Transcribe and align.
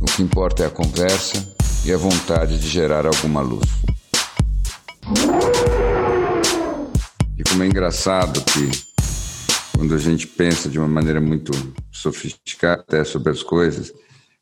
O 0.00 0.04
que 0.04 0.22
importa 0.22 0.62
é 0.62 0.66
a 0.66 0.70
conversa 0.70 1.54
e 1.84 1.92
a 1.92 1.96
vontade 1.96 2.58
de 2.58 2.68
gerar 2.68 3.04
alguma 3.04 3.40
luz. 3.40 3.68
E 7.36 7.42
como 7.42 7.62
é 7.62 7.66
engraçado 7.66 8.44
que 8.44 8.70
quando 9.76 9.94
a 9.94 9.98
gente 9.98 10.26
pensa 10.26 10.68
de 10.68 10.78
uma 10.78 10.88
maneira 10.88 11.20
muito 11.20 11.52
sofisticada 11.90 12.82
até 12.82 13.04
sobre 13.04 13.32
as 13.32 13.42
coisas, 13.42 13.92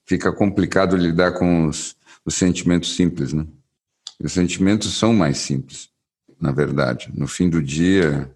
fica 0.04 0.30
complicado 0.30 0.96
lidar 0.96 1.32
com 1.32 1.66
os, 1.68 1.96
os 2.24 2.34
sentimentos 2.34 2.94
simples, 2.94 3.32
né? 3.32 3.46
Os 4.22 4.32
sentimentos 4.32 4.94
são 4.94 5.14
mais 5.14 5.38
simples, 5.38 5.88
na 6.40 6.52
verdade. 6.52 7.10
No 7.14 7.26
fim 7.26 7.48
do 7.48 7.62
dia, 7.62 8.30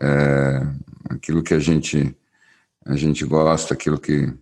é, 0.00 0.66
aquilo 1.10 1.42
que 1.42 1.54
a 1.54 1.58
gente 1.58 2.14
a 2.86 2.96
gente 2.96 3.22
gosta, 3.26 3.74
aquilo 3.74 3.98
que 3.98 4.32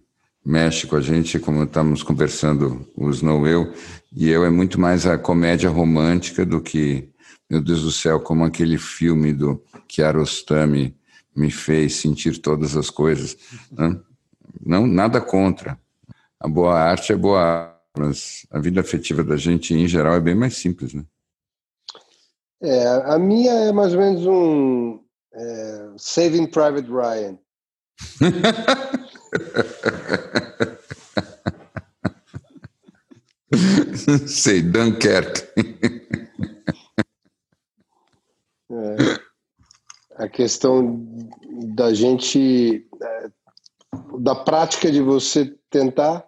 mexe 0.46 0.86
com 0.86 0.94
a 0.94 1.00
gente, 1.00 1.40
como 1.40 1.64
estamos 1.64 2.04
conversando, 2.04 2.88
o 2.94 3.10
Snow 3.10 3.48
Eu, 3.48 3.74
e 4.14 4.28
eu 4.30 4.44
é 4.44 4.50
muito 4.50 4.80
mais 4.80 5.04
a 5.04 5.18
comédia 5.18 5.68
romântica 5.68 6.46
do 6.46 6.60
que, 6.60 7.10
meu 7.50 7.60
Deus 7.60 7.82
do 7.82 7.90
céu, 7.90 8.20
como 8.20 8.44
aquele 8.44 8.78
filme 8.78 9.32
do 9.32 9.60
Kiarostami 9.88 10.96
me 11.34 11.50
fez 11.50 11.96
sentir 11.96 12.38
todas 12.38 12.76
as 12.76 12.90
coisas. 12.90 13.36
Né? 13.72 13.98
Não, 14.64 14.86
nada 14.86 15.20
contra. 15.20 15.76
A 16.38 16.46
boa 16.46 16.78
arte 16.78 17.12
é 17.12 17.16
boa 17.16 17.40
arte, 17.40 17.80
mas 17.98 18.46
a 18.48 18.60
vida 18.60 18.80
afetiva 18.80 19.24
da 19.24 19.36
gente, 19.36 19.74
em 19.74 19.88
geral, 19.88 20.14
é 20.14 20.20
bem 20.20 20.36
mais 20.36 20.56
simples, 20.56 20.94
né? 20.94 21.04
É, 22.62 22.86
a 23.04 23.18
minha 23.18 23.52
é 23.52 23.72
mais 23.72 23.92
ou 23.92 23.98
menos 23.98 24.24
um 24.26 25.00
é, 25.34 25.88
Saving 25.96 26.46
Private 26.46 26.88
Ryan. 26.88 27.38
Sei, 34.26 34.62
Dunkerque. 34.62 35.42
É, 38.70 38.96
a 40.16 40.28
questão 40.28 41.04
da 41.74 41.92
gente, 41.94 42.86
é, 43.02 43.30
da 44.18 44.34
prática 44.34 44.90
de 44.90 45.00
você 45.00 45.54
tentar, 45.70 46.26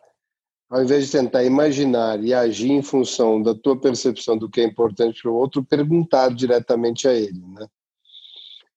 ao 0.71 0.83
invés 0.83 1.07
de 1.07 1.13
tentar 1.13 1.45
imaginar 1.45 2.23
e 2.23 2.33
agir 2.35 2.71
em 2.71 2.83
função 2.83 3.43
da 3.43 3.55
tua 3.55 3.79
percepção 3.81 4.37
do 4.37 4.49
que 4.49 4.61
é 4.61 4.65
importante 4.65 5.23
para 5.23 5.31
o 5.31 5.35
outro, 5.35 5.65
perguntar 5.65 6.35
diretamente 6.35 7.07
a 7.08 7.14
ele, 7.14 7.41
né? 7.55 7.67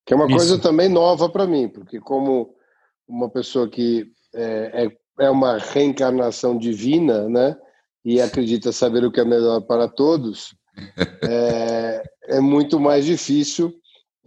Que 0.06 0.14
é 0.14 0.16
uma 0.16 0.26
Isso. 0.26 0.36
coisa 0.36 0.60
também 0.60 0.90
nova 0.90 1.30
para 1.30 1.46
mim, 1.46 1.70
porque 1.70 2.00
como 2.00 2.56
uma 3.12 3.30
pessoa 3.30 3.70
que 3.70 4.12
é, 4.34 4.86
é, 4.86 5.26
é 5.26 5.30
uma 5.30 5.58
reencarnação 5.58 6.58
divina, 6.58 7.28
né? 7.28 7.58
E 8.04 8.20
acredita 8.20 8.72
saber 8.72 9.04
o 9.04 9.12
que 9.12 9.20
é 9.20 9.26
melhor 9.26 9.62
para 9.62 9.88
todos, 9.88 10.56
é, 11.30 12.04
é 12.28 12.40
muito 12.40 12.80
mais 12.80 13.06
difícil 13.06 13.74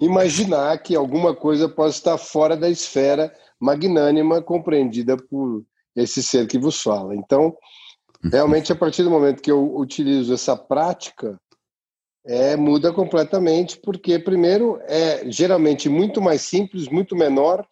imaginar 0.01 0.77
que 0.79 0.95
alguma 0.95 1.35
coisa 1.35 1.69
possa 1.69 1.97
estar 1.97 2.19
fora 2.19 2.57
da 2.57 2.69
esfera 2.69 3.33
magnânima 3.59 4.43
compreendida 4.43 5.17
por 5.17 5.65
esse 5.97 6.23
ser 6.23 6.47
que 6.47 6.59
vos 6.59 6.81
fala. 6.81 7.15
Então, 7.15 7.57
realmente, 8.31 8.73
a 8.73 8.77
partir 8.77 9.03
do 9.03 9.11
momento 9.11 9.41
que 9.41 9.51
eu 9.51 9.77
utilizo 9.77 10.35
essa 10.35 10.57
prática, 10.57 11.39
é, 12.27 12.57
muda 12.57 12.93
completamente, 12.93 13.79
porque, 13.79 14.19
primeiro, 14.19 14.81
é 14.83 15.31
geralmente 15.31 15.89
muito 15.89 16.21
mais 16.21 16.43
simples, 16.43 16.89
muito 16.89 17.15
menor 17.15 17.67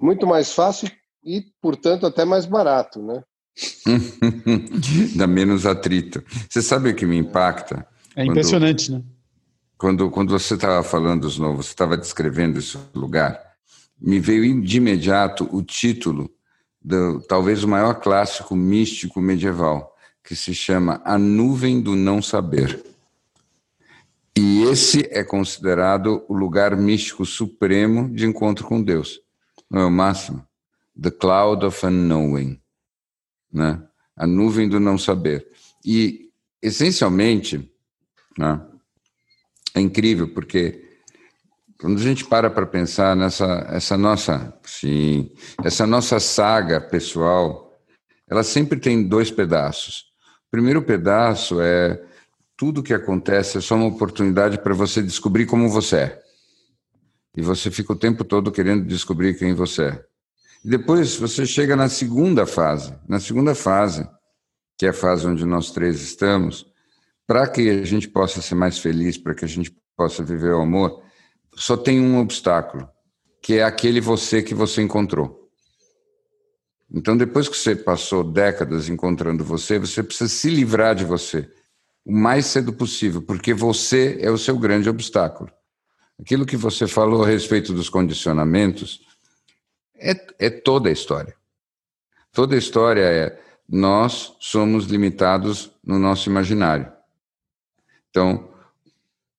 muito 0.00 0.26
mais 0.26 0.52
fácil 0.52 0.90
e, 1.24 1.44
portanto, 1.60 2.06
até 2.06 2.24
mais 2.24 2.46
barato, 2.46 3.02
né? 3.02 3.22
Dá 5.16 5.26
menos 5.26 5.64
atrito. 5.64 6.22
Você 6.48 6.60
sabe 6.60 6.90
o 6.90 6.94
que 6.94 7.06
me 7.06 7.16
impacta? 7.16 7.86
É 8.16 8.24
impressionante, 8.24 8.90
quando, 8.90 8.98
né? 8.98 9.04
Quando, 9.78 10.10
quando 10.10 10.38
você 10.38 10.54
estava 10.54 10.82
falando 10.82 11.22
dos 11.22 11.38
novos, 11.38 11.66
você 11.66 11.72
estava 11.72 11.96
descrevendo 11.96 12.58
esse 12.58 12.76
lugar, 12.94 13.40
me 14.00 14.18
veio 14.18 14.60
de 14.60 14.76
imediato 14.76 15.48
o 15.52 15.62
título 15.62 16.30
do 16.82 17.20
talvez 17.22 17.64
o 17.64 17.68
maior 17.68 17.94
clássico 17.94 18.54
místico 18.54 19.20
medieval, 19.20 19.94
que 20.22 20.36
se 20.36 20.54
chama 20.54 21.00
A 21.04 21.16
Nuvem 21.16 21.80
do 21.80 21.94
Não 21.96 22.20
Saber. 22.20 22.84
E 24.36 24.64
esse 24.64 25.08
é 25.10 25.22
considerado 25.22 26.24
o 26.28 26.34
lugar 26.34 26.76
místico 26.76 27.24
supremo 27.24 28.12
de 28.12 28.26
encontro 28.26 28.66
com 28.66 28.82
Deus 28.82 29.23
não 29.74 29.82
é 29.82 29.86
o 29.86 29.90
máximo? 29.90 30.46
The 31.00 31.10
cloud 31.10 31.66
of 31.66 31.84
unknowing, 31.84 32.60
né? 33.52 33.82
A 34.16 34.24
nuvem 34.24 34.68
do 34.68 34.78
não 34.78 34.96
saber. 34.96 35.48
E, 35.84 36.30
essencialmente, 36.62 37.68
né, 38.38 38.64
é 39.74 39.80
incrível 39.80 40.32
porque 40.32 40.80
quando 41.80 41.98
a 41.98 42.02
gente 42.02 42.24
para 42.24 42.48
para 42.48 42.64
pensar 42.64 43.16
nessa 43.16 43.66
essa 43.68 43.98
nossa, 43.98 44.56
sim, 44.62 45.32
essa 45.64 45.84
nossa 45.84 46.20
saga 46.20 46.80
pessoal, 46.80 47.76
ela 48.28 48.44
sempre 48.44 48.78
tem 48.78 49.02
dois 49.02 49.32
pedaços. 49.32 50.04
O 50.46 50.50
primeiro 50.52 50.82
pedaço 50.82 51.60
é 51.60 52.00
tudo 52.56 52.82
que 52.82 52.94
acontece 52.94 53.58
é 53.58 53.60
só 53.60 53.74
uma 53.74 53.86
oportunidade 53.86 54.58
para 54.58 54.72
você 54.72 55.02
descobrir 55.02 55.46
como 55.46 55.68
você 55.68 55.96
é 55.96 56.23
e 57.36 57.42
você 57.42 57.70
fica 57.70 57.92
o 57.92 57.98
tempo 57.98 58.24
todo 58.24 58.52
querendo 58.52 58.84
descobrir 58.84 59.38
quem 59.38 59.54
você 59.54 59.84
é. 59.84 60.04
E 60.64 60.68
depois 60.68 61.16
você 61.16 61.44
chega 61.44 61.76
na 61.76 61.88
segunda 61.88 62.46
fase. 62.46 62.94
Na 63.08 63.20
segunda 63.20 63.54
fase, 63.54 64.08
que 64.78 64.86
é 64.86 64.90
a 64.90 64.94
fase 64.94 65.26
onde 65.26 65.44
nós 65.44 65.70
três 65.70 66.00
estamos, 66.00 66.66
para 67.26 67.46
que 67.46 67.68
a 67.68 67.84
gente 67.84 68.08
possa 68.08 68.40
ser 68.40 68.54
mais 68.54 68.78
feliz, 68.78 69.18
para 69.18 69.34
que 69.34 69.44
a 69.44 69.48
gente 69.48 69.74
possa 69.96 70.22
viver 70.22 70.54
o 70.54 70.62
amor, 70.62 71.02
só 71.54 71.76
tem 71.76 72.00
um 72.00 72.18
obstáculo, 72.18 72.88
que 73.42 73.54
é 73.54 73.64
aquele 73.64 74.00
você 74.00 74.42
que 74.42 74.54
você 74.54 74.82
encontrou. 74.82 75.48
Então, 76.90 77.16
depois 77.16 77.48
que 77.48 77.56
você 77.56 77.74
passou 77.74 78.22
décadas 78.22 78.88
encontrando 78.88 79.44
você, 79.44 79.78
você 79.78 80.02
precisa 80.02 80.28
se 80.28 80.48
livrar 80.48 80.94
de 80.94 81.04
você 81.04 81.50
o 82.04 82.12
mais 82.12 82.46
cedo 82.46 82.72
possível, 82.72 83.22
porque 83.22 83.54
você 83.54 84.18
é 84.20 84.30
o 84.30 84.38
seu 84.38 84.58
grande 84.58 84.88
obstáculo. 84.88 85.50
Aquilo 86.20 86.46
que 86.46 86.56
você 86.56 86.86
falou 86.86 87.24
a 87.24 87.26
respeito 87.26 87.72
dos 87.72 87.88
condicionamentos 87.88 89.00
é, 89.96 90.12
é 90.38 90.50
toda 90.50 90.88
a 90.88 90.92
história. 90.92 91.34
Toda 92.32 92.54
a 92.54 92.58
história 92.58 93.02
é 93.02 93.40
nós 93.68 94.34
somos 94.38 94.86
limitados 94.86 95.70
no 95.82 95.98
nosso 95.98 96.28
imaginário. 96.28 96.92
Então, 98.10 98.48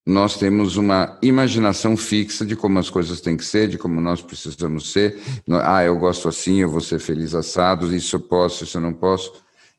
nós 0.05 0.37
temos 0.37 0.77
uma 0.77 1.17
imaginação 1.21 1.97
fixa 1.97 2.45
de 2.45 2.55
como 2.55 2.77
as 2.77 2.89
coisas 2.89 3.21
têm 3.21 3.35
que 3.35 3.45
ser, 3.45 3.67
de 3.67 3.77
como 3.77 3.99
nós 3.99 4.21
precisamos 4.21 4.91
ser. 4.91 5.19
Ah, 5.63 5.83
eu 5.83 5.97
gosto 5.97 6.27
assim, 6.27 6.61
eu 6.61 6.69
vou 6.69 6.81
ser 6.81 6.99
feliz 6.99 7.33
assado, 7.33 7.95
isso 7.95 8.15
eu 8.15 8.19
posso, 8.19 8.63
isso 8.63 8.77
eu 8.77 8.81
não 8.81 8.93
posso. 8.93 9.33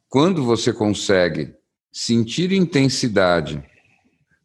Quando 0.08 0.44
você 0.44 0.72
consegue 0.72 1.54
sentir 1.92 2.52
intensidade, 2.52 3.62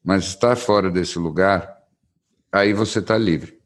mas 0.04 0.26
estar 0.26 0.56
fora 0.56 0.90
desse 0.92 1.18
lugar, 1.18 1.81
aí 2.52 2.74
você 2.74 3.00
está 3.00 3.18
livre. 3.18 3.60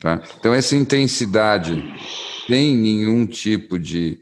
Tá? 0.00 0.22
Então, 0.38 0.52
essa 0.52 0.76
intensidade 0.76 1.82
tem 2.46 2.76
nenhum 2.76 3.26
tipo 3.26 3.78
de, 3.78 4.20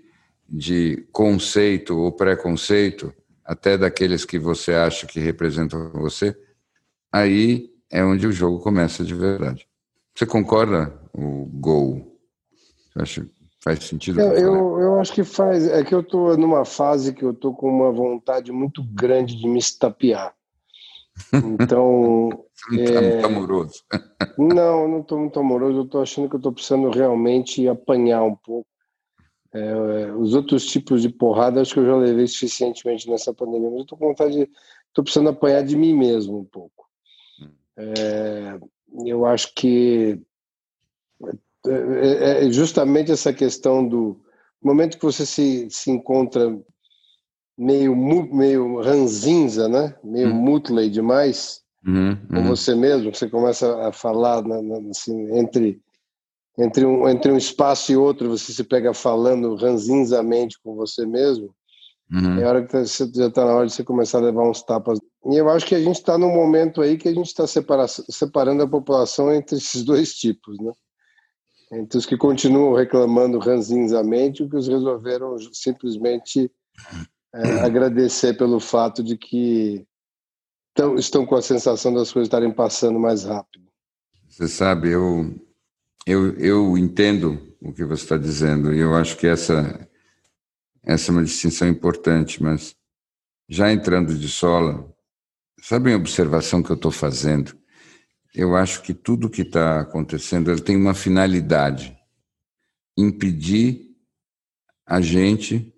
de 0.48 1.06
conceito 1.10 1.96
ou 1.96 2.12
preconceito, 2.12 3.12
até 3.44 3.76
daqueles 3.76 4.24
que 4.24 4.38
você 4.38 4.74
acha 4.74 5.06
que 5.06 5.18
representam 5.18 5.90
você, 5.92 6.36
aí 7.10 7.70
é 7.90 8.04
onde 8.04 8.26
o 8.26 8.32
jogo 8.32 8.60
começa 8.60 9.04
de 9.04 9.14
verdade. 9.14 9.66
Você 10.14 10.26
concorda, 10.26 11.00
o 11.12 11.46
gol? 11.46 12.16
Você 12.92 13.02
acha 13.02 13.30
faz 13.62 13.84
sentido? 13.84 14.20
Eu, 14.20 14.32
eu, 14.32 14.80
eu, 14.80 15.00
acho 15.00 15.12
que 15.12 15.22
faz. 15.22 15.66
É 15.68 15.84
que 15.84 15.94
eu 15.94 16.00
estou 16.00 16.36
numa 16.36 16.64
fase 16.64 17.12
que 17.12 17.24
eu 17.24 17.30
estou 17.30 17.54
com 17.54 17.68
uma 17.68 17.92
vontade 17.92 18.50
muito 18.50 18.82
grande 18.82 19.36
de 19.36 19.46
me 19.46 19.58
estapear. 19.58 20.34
Então. 21.60 22.28
Não 22.70 22.84
está 22.84 23.00
é... 23.00 23.10
muito 23.10 23.26
amoroso. 23.26 23.84
não, 24.38 24.88
não 24.88 25.00
estou 25.00 25.18
muito 25.18 25.40
amoroso. 25.40 25.78
Eu 25.78 25.84
estou 25.84 26.02
achando 26.02 26.28
que 26.28 26.36
estou 26.36 26.52
precisando 26.52 26.90
realmente 26.90 27.66
apanhar 27.68 28.22
um 28.22 28.36
pouco. 28.36 28.66
É, 29.52 30.12
os 30.12 30.34
outros 30.34 30.64
tipos 30.66 31.02
de 31.02 31.08
porrada 31.08 31.60
acho 31.60 31.74
que 31.74 31.80
eu 31.80 31.86
já 31.86 31.96
levei 31.96 32.26
suficientemente 32.28 33.10
nessa 33.10 33.34
pandemia, 33.34 33.68
mas 33.68 33.80
eu 33.80 33.86
tô 33.86 33.96
com 33.96 34.08
vontade 34.08 34.32
de. 34.32 34.50
Estou 34.88 35.04
precisando 35.04 35.30
apanhar 35.30 35.64
de 35.64 35.76
mim 35.76 35.94
mesmo 35.94 36.38
um 36.38 36.44
pouco. 36.44 36.86
Hum. 37.40 37.50
É, 37.76 38.58
eu 39.06 39.24
acho 39.26 39.52
que 39.54 40.20
é, 41.66 42.42
é, 42.42 42.46
é 42.46 42.50
justamente 42.50 43.12
essa 43.12 43.32
questão 43.32 43.86
do 43.86 44.20
momento 44.62 44.98
que 44.98 45.04
você 45.04 45.26
se, 45.26 45.68
se 45.70 45.90
encontra 45.90 46.58
meio 47.56 47.94
meio 47.94 48.80
ranzinza, 48.80 49.68
né? 49.68 49.94
Meio 50.02 50.28
hum. 50.30 50.34
mutley 50.34 50.88
demais 50.88 51.62
uhum, 51.86 52.16
com 52.28 52.36
uhum. 52.36 52.48
você 52.48 52.74
mesmo, 52.74 53.14
você 53.14 53.28
começa 53.28 53.88
a 53.88 53.92
falar 53.92 54.42
na, 54.42 54.60
na, 54.62 54.90
assim, 54.90 55.38
entre 55.38 55.80
entre 56.58 56.84
um, 56.84 57.08
entre 57.08 57.32
um 57.32 57.36
espaço 57.36 57.90
e 57.90 57.96
outro, 57.96 58.28
você 58.28 58.52
se 58.52 58.64
pega 58.64 58.92
falando 58.92 59.54
ranzinzamente 59.54 60.58
com 60.62 60.74
você 60.74 61.06
mesmo, 61.06 61.54
uhum. 62.12 62.38
é 62.38 62.44
hora 62.44 62.62
que 62.62 62.70
tá, 62.70 62.84
você 62.84 63.10
já 63.14 63.28
está 63.28 63.44
na 63.44 63.54
hora 63.54 63.66
de 63.66 63.72
você 63.72 63.84
começar 63.84 64.18
a 64.18 64.22
levar 64.22 64.48
uns 64.48 64.62
tapas. 64.62 64.98
E 65.26 65.36
eu 65.36 65.48
acho 65.48 65.64
que 65.64 65.74
a 65.74 65.80
gente 65.80 65.96
está 65.96 66.18
num 66.18 66.34
momento 66.34 66.82
aí 66.82 66.98
que 66.98 67.08
a 67.08 67.14
gente 67.14 67.28
está 67.28 67.46
separa, 67.46 67.86
separando 67.88 68.62
a 68.62 68.68
população 68.68 69.32
entre 69.32 69.56
esses 69.56 69.82
dois 69.84 70.14
tipos, 70.14 70.58
né? 70.58 70.72
Entre 71.72 71.96
os 71.96 72.04
que 72.04 72.16
continuam 72.16 72.74
reclamando 72.74 73.38
ranzinzamente 73.38 74.42
e 74.42 74.44
os 74.44 74.66
que 74.66 74.72
resolveram 74.72 75.36
simplesmente 75.52 76.50
é, 77.34 77.60
agradecer 77.60 78.36
pelo 78.36 78.60
fato 78.60 79.02
de 79.02 79.16
que 79.16 79.86
tão, 80.74 80.96
estão 80.96 81.24
com 81.24 81.36
a 81.36 81.42
sensação 81.42 81.92
das 81.92 82.12
coisas 82.12 82.26
estarem 82.26 82.52
passando 82.52 82.98
mais 82.98 83.24
rápido. 83.24 83.66
Você 84.28 84.48
sabe, 84.48 84.90
eu 84.90 85.34
eu, 86.06 86.34
eu 86.38 86.78
entendo 86.78 87.54
o 87.60 87.72
que 87.72 87.84
você 87.84 88.02
está 88.02 88.16
dizendo 88.16 88.74
e 88.74 88.78
eu 88.78 88.94
acho 88.94 89.16
que 89.16 89.26
essa, 89.26 89.88
essa 90.82 91.10
é 91.10 91.12
uma 91.12 91.24
distinção 91.24 91.68
importante, 91.68 92.42
mas 92.42 92.74
já 93.48 93.72
entrando 93.72 94.16
de 94.16 94.28
sola, 94.28 94.88
sabe 95.60 95.92
a 95.92 95.96
observação 95.96 96.62
que 96.62 96.70
eu 96.70 96.76
estou 96.76 96.90
fazendo? 96.90 97.56
Eu 98.34 98.56
acho 98.56 98.82
que 98.82 98.94
tudo 98.94 99.28
que 99.28 99.42
está 99.42 99.80
acontecendo 99.80 100.58
tem 100.60 100.76
uma 100.76 100.94
finalidade: 100.94 101.96
impedir 102.96 103.90
a 104.86 105.00
gente 105.00 105.74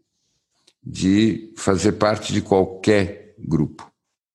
de 0.84 1.52
fazer 1.56 1.92
parte 1.92 2.32
de 2.32 2.42
qualquer 2.42 3.34
grupo, 3.38 3.90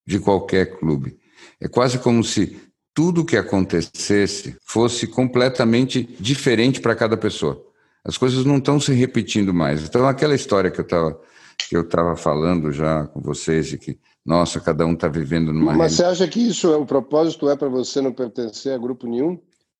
de 0.05 0.19
qualquer 0.19 0.77
clube. 0.77 1.17
É 1.59 1.67
quase 1.67 1.99
como 1.99 2.23
se 2.23 2.57
tudo 2.93 3.25
que 3.25 3.37
acontecesse 3.37 4.55
fosse 4.63 5.07
completamente 5.07 6.03
diferente 6.19 6.79
para 6.79 6.95
cada 6.95 7.17
pessoa. 7.17 7.63
As 8.03 8.17
coisas 8.17 8.45
não 8.45 8.57
estão 8.57 8.79
se 8.79 8.93
repetindo 8.93 9.53
mais. 9.53 9.83
Então, 9.83 10.07
aquela 10.07 10.33
história 10.33 10.71
que 10.71 10.79
eu 10.79 10.85
estava 10.85 11.19
que 11.57 11.75
eu 11.75 11.81
estava 11.81 12.15
falando 12.15 12.71
já 12.71 13.07
com 13.07 13.19
vocês 13.19 13.67
de 13.67 13.79
que 13.79 13.99
nossa, 14.27 14.59
cada 14.59 14.85
um 14.85 14.91
está 14.91 15.07
vivendo 15.07 15.53
numa. 15.53 15.73
Mas 15.73 15.93
você 15.93 16.03
acha 16.03 16.27
que 16.27 16.45
isso 16.45 16.67
é 16.73 16.75
o 16.75 16.85
propósito 16.85 17.49
é 17.49 17.55
para 17.55 17.69
você 17.69 18.01
não 18.01 18.11
pertencer 18.11 18.73
a 18.73 18.77
grupo 18.77 19.07
nenhum? 19.07 19.39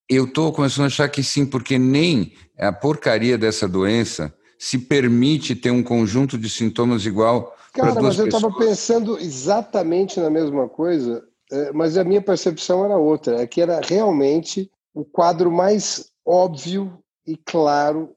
Eu 0.09 0.23
estou 0.23 0.53
começando 0.53 0.85
a 0.85 0.87
achar 0.87 1.09
que 1.09 1.21
sim, 1.21 1.45
porque 1.45 1.77
nem 1.77 2.31
a 2.57 2.71
porcaria 2.71 3.37
dessa 3.37 3.67
doença 3.67 4.33
se 4.57 4.77
permite 4.77 5.55
ter 5.55 5.71
um 5.71 5.83
conjunto 5.83 6.37
de 6.37 6.49
sintomas 6.49 7.05
igual. 7.05 7.55
Cara, 7.73 8.01
mas 8.01 8.17
eu 8.17 8.27
estava 8.27 8.51
pensando 8.57 9.19
exatamente 9.19 10.19
na 10.19 10.29
mesma 10.29 10.67
coisa 10.67 11.23
é, 11.51 11.71
mas 11.71 11.97
a 11.97 12.03
minha 12.03 12.21
percepção 12.21 12.83
era 12.83 12.97
outra, 12.97 13.41
é 13.41 13.47
que 13.47 13.61
era 13.61 13.79
realmente 13.79 14.69
o 14.93 15.05
quadro 15.05 15.51
mais 15.51 16.11
óbvio 16.25 17.01
e 17.25 17.37
claro 17.37 18.13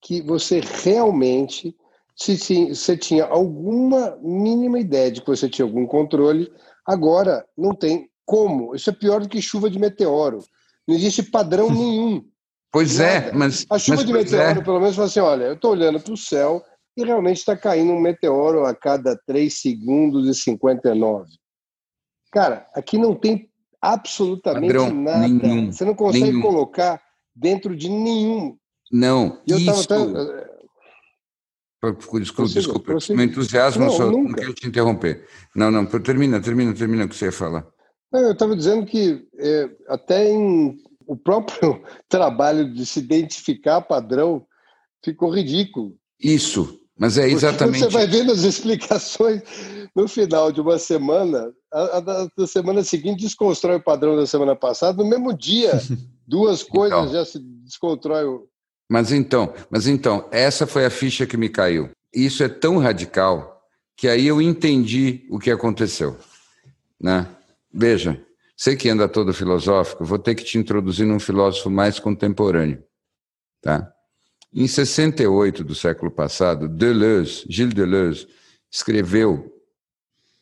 que 0.00 0.22
você 0.22 0.60
realmente, 0.60 1.76
se 2.16 2.68
você 2.68 2.96
tinha 2.96 3.26
alguma 3.26 4.16
mínima 4.22 4.80
ideia 4.80 5.10
de 5.10 5.20
que 5.20 5.26
você 5.26 5.48
tinha 5.48 5.66
algum 5.66 5.86
controle, 5.86 6.50
agora 6.86 7.46
não 7.56 7.74
tem 7.74 8.08
como. 8.24 8.74
Isso 8.74 8.88
é 8.88 8.94
pior 8.94 9.20
do 9.20 9.28
que 9.28 9.42
chuva 9.42 9.68
de 9.68 9.78
meteoro. 9.78 10.42
Não 10.88 10.94
existe 10.94 11.22
padrão 11.22 11.70
nenhum. 11.70 12.24
Pois 12.72 13.00
é, 13.00 13.20
nada. 13.20 13.28
é, 13.28 13.32
mas. 13.32 13.66
A 13.70 13.78
chuva 13.78 13.96
mas, 13.98 14.06
de 14.06 14.12
meteoro, 14.12 14.60
é. 14.60 14.64
pelo 14.64 14.80
menos, 14.80 14.94
fala 14.94 15.08
assim: 15.08 15.20
olha, 15.20 15.44
eu 15.44 15.54
estou 15.54 15.72
olhando 15.72 16.00
para 16.00 16.12
o 16.12 16.16
céu 16.16 16.62
e 16.96 17.04
realmente 17.04 17.38
está 17.38 17.56
caindo 17.56 17.92
um 17.92 18.00
meteoro 18.00 18.64
a 18.64 18.74
cada 18.74 19.16
3 19.26 19.60
segundos 19.60 20.28
e 20.28 20.40
59. 20.40 21.28
Cara, 22.32 22.68
aqui 22.74 22.96
não 22.96 23.14
tem 23.14 23.50
absolutamente 23.80 24.72
Padrão, 24.72 24.94
nada. 24.94 25.26
Nenhum, 25.26 25.72
Você 25.72 25.84
não 25.84 25.94
consegue 25.94 26.26
nenhum. 26.26 26.42
colocar 26.42 27.00
dentro 27.34 27.74
de 27.74 27.88
nenhum. 27.88 28.56
Não, 28.92 29.40
eu 29.46 29.58
isso... 29.58 29.88
Tava 29.88 30.50
Desculpe, 32.20 32.52
desculpe, 32.52 33.14
meu 33.14 33.24
entusiasmo 33.24 33.86
não, 33.86 33.90
só 33.90 34.10
nunca. 34.10 34.28
não 34.28 34.34
quero 34.34 34.52
te 34.52 34.68
interromper. 34.68 35.26
Não, 35.56 35.70
não, 35.70 35.86
termina, 35.86 36.38
termina, 36.38 36.74
termina 36.74 37.06
o 37.06 37.08
que 37.08 37.16
você 37.16 37.26
ia 37.26 37.32
falar. 37.32 37.66
Não, 38.12 38.20
eu 38.20 38.32
estava 38.32 38.54
dizendo 38.54 38.84
que 38.84 39.26
é, 39.38 39.70
até 39.88 40.28
em 40.28 40.76
o 41.10 41.16
próprio 41.16 41.82
trabalho 42.08 42.72
de 42.72 42.86
se 42.86 43.00
identificar 43.00 43.80
padrão 43.80 44.46
ficou 45.04 45.34
ridículo. 45.34 45.96
Isso, 46.22 46.78
mas 46.96 47.18
é 47.18 47.28
exatamente. 47.28 47.80
Porque 47.80 47.90
você 47.90 47.98
vai 47.98 48.06
vendo 48.06 48.30
as 48.30 48.44
explicações 48.44 49.42
no 49.96 50.06
final 50.06 50.52
de 50.52 50.60
uma 50.60 50.78
semana, 50.78 51.52
a, 51.72 51.96
a, 51.96 52.00
da 52.00 52.46
semana 52.46 52.84
seguinte 52.84 53.22
desconstrói 53.22 53.76
o 53.76 53.82
padrão 53.82 54.14
da 54.14 54.24
semana 54.24 54.54
passada, 54.54 55.02
no 55.02 55.08
mesmo 55.08 55.36
dia, 55.36 55.72
duas 56.28 56.62
coisas 56.62 56.96
então, 56.96 57.12
já 57.12 57.24
se 57.24 57.40
desconstrói. 57.40 58.24
O... 58.26 58.46
Mas 58.88 59.10
então, 59.10 59.52
mas 59.68 59.88
então, 59.88 60.28
essa 60.30 60.64
foi 60.64 60.84
a 60.84 60.90
ficha 60.90 61.26
que 61.26 61.36
me 61.36 61.48
caiu. 61.48 61.90
Isso 62.14 62.44
é 62.44 62.48
tão 62.48 62.78
radical 62.78 63.60
que 63.96 64.06
aí 64.06 64.28
eu 64.28 64.40
entendi 64.40 65.26
o 65.28 65.40
que 65.40 65.50
aconteceu, 65.50 66.16
né? 67.00 67.26
Veja, 67.72 68.24
sei 68.60 68.76
que 68.76 68.90
anda 68.90 69.08
todo 69.08 69.32
filosófico, 69.32 70.04
vou 70.04 70.18
ter 70.18 70.34
que 70.34 70.44
te 70.44 70.58
introduzir 70.58 71.06
num 71.06 71.18
filósofo 71.18 71.70
mais 71.70 71.98
contemporâneo, 71.98 72.84
tá? 73.62 73.90
Em 74.52 74.66
68 74.66 75.64
do 75.64 75.74
século 75.74 76.10
passado, 76.10 76.68
Deleuze, 76.68 77.46
Gilles 77.48 77.72
Deleuze, 77.72 78.28
escreveu 78.70 79.50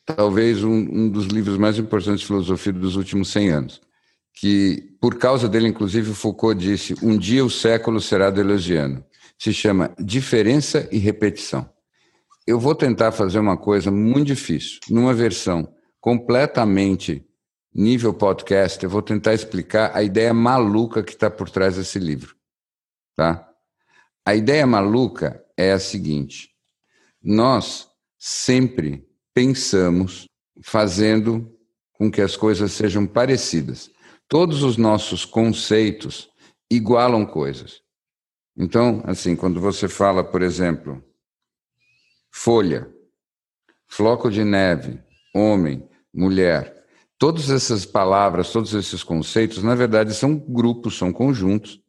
talvez 0.05 0.65
um, 0.65 0.73
um 0.73 1.09
dos 1.09 1.27
livros 1.27 1.57
mais 1.57 1.79
importantes 1.79 2.19
de 2.19 2.27
filosofia 2.27 2.73
dos 2.73 2.97
últimos 2.97 3.29
100 3.29 3.49
anos, 3.51 3.81
que 4.33 4.97
por 4.99 5.17
causa 5.17 5.47
dele, 5.47 5.69
inclusive, 5.69 6.13
Foucault 6.13 6.59
disse: 6.59 6.95
um 7.01 7.17
dia 7.17 7.45
o 7.45 7.49
século 7.49 8.01
será 8.01 8.29
deleuziano. 8.29 9.01
Se 9.37 9.53
chama 9.53 9.95
Diferença 9.97 10.89
e 10.91 10.97
Repetição. 10.97 11.69
Eu 12.45 12.59
vou 12.59 12.75
tentar 12.75 13.13
fazer 13.13 13.39
uma 13.39 13.55
coisa 13.55 13.89
muito 13.89 14.27
difícil, 14.27 14.79
numa 14.89 15.13
versão 15.13 15.73
completamente 16.01 17.28
nível 17.73 18.13
podcast, 18.13 18.83
eu 18.83 18.89
vou 18.89 19.01
tentar 19.01 19.33
explicar 19.33 19.95
a 19.95 20.03
ideia 20.03 20.33
maluca 20.33 21.03
que 21.03 21.11
está 21.11 21.29
por 21.29 21.49
trás 21.49 21.75
desse 21.75 21.99
livro. 21.99 22.35
Tá? 23.15 23.47
A 24.25 24.35
ideia 24.35 24.65
maluca 24.65 25.43
é 25.57 25.71
a 25.71 25.79
seguinte: 25.79 26.49
nós 27.21 27.89
sempre 28.17 29.07
pensamos 29.33 30.25
fazendo 30.61 31.55
com 31.93 32.11
que 32.11 32.21
as 32.21 32.35
coisas 32.35 32.71
sejam 32.71 33.05
parecidas. 33.05 33.91
Todos 34.27 34.63
os 34.63 34.77
nossos 34.77 35.25
conceitos 35.25 36.29
igualam 36.69 37.25
coisas. 37.25 37.81
Então, 38.55 39.01
assim, 39.05 39.35
quando 39.35 39.59
você 39.59 39.87
fala, 39.87 40.23
por 40.23 40.41
exemplo, 40.41 41.03
folha, 42.31 42.93
floco 43.87 44.29
de 44.29 44.43
neve, 44.43 45.01
homem, 45.33 45.89
mulher, 46.13 46.78
todas 47.19 47.51
essas 47.51 47.85
palavras, 47.85 48.51
todos 48.51 48.73
esses 48.73 49.03
conceitos, 49.03 49.61
na 49.61 49.75
verdade, 49.75 50.15
são 50.15 50.35
grupos, 50.35 50.97
são 50.97 51.13
conjuntos 51.13 51.79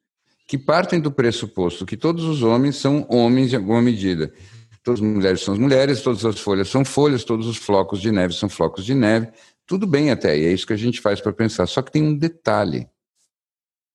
que 0.47 0.59
partem 0.59 1.01
do 1.01 1.11
pressuposto 1.11 1.87
que 1.87 1.97
todos 1.97 2.25
os 2.25 2.43
homens 2.43 2.77
são 2.77 3.07
homens 3.09 3.53
em 3.53 3.57
alguma 3.57 3.81
medida 3.81 4.31
Todas 4.83 5.01
as 5.01 5.07
mulheres 5.07 5.41
são 5.43 5.55
as 5.55 5.61
mulheres, 5.61 6.01
todas 6.01 6.25
as 6.25 6.41
folhas 6.41 6.69
são 6.69 6.85
folhas, 6.85 7.23
todos 7.23 7.47
os 7.47 7.59
flocos 7.59 8.01
de 8.01 8.11
neve 8.11 8.33
são 8.33 8.49
flocos 8.49 8.85
de 8.85 8.95
neve. 8.95 9.31
Tudo 9.67 9.87
bem 9.87 10.11
até, 10.11 10.39
e 10.39 10.45
é 10.45 10.53
isso 10.53 10.67
que 10.67 10.73
a 10.73 10.77
gente 10.77 11.01
faz 11.01 11.21
para 11.21 11.33
pensar. 11.33 11.67
Só 11.67 11.83
que 11.83 11.93
tem 11.93 12.03
um 12.03 12.17
detalhe, 12.17 12.89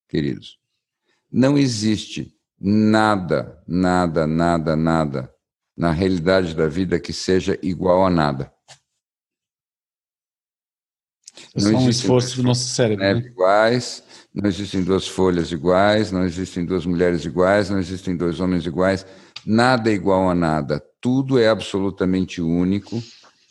queridos. 0.07 0.59
Não 1.31 1.57
existe 1.57 2.33
nada, 2.59 3.61
nada, 3.67 4.27
nada, 4.27 4.75
nada 4.75 5.33
na 5.75 5.91
realidade 5.91 6.55
da 6.55 6.67
vida 6.67 6.99
que 6.99 7.11
seja 7.11 7.59
igual 7.61 8.05
a 8.05 8.09
nada. 8.09 8.53
É 11.55 11.59
só 11.59 11.69
um 11.69 11.89
esforço 11.89 12.37
do 12.37 12.43
nosso 12.43 12.67
cérebro. 12.67 13.03
Né? 13.03 13.17
Iguais, 13.17 14.03
não 14.33 14.47
existem 14.49 14.83
duas 14.83 15.07
folhas 15.07 15.51
iguais, 15.51 16.11
não 16.11 16.25
existem 16.25 16.65
duas 16.65 16.85
mulheres 16.85 17.23
iguais, 17.25 17.69
não 17.69 17.79
existem 17.79 18.17
dois 18.17 18.39
homens 18.39 18.65
iguais. 18.65 19.05
Nada 19.45 19.89
é 19.89 19.93
igual 19.93 20.29
a 20.29 20.35
nada, 20.35 20.83
tudo 20.99 21.39
é 21.39 21.47
absolutamente 21.47 22.41
único, 22.41 23.01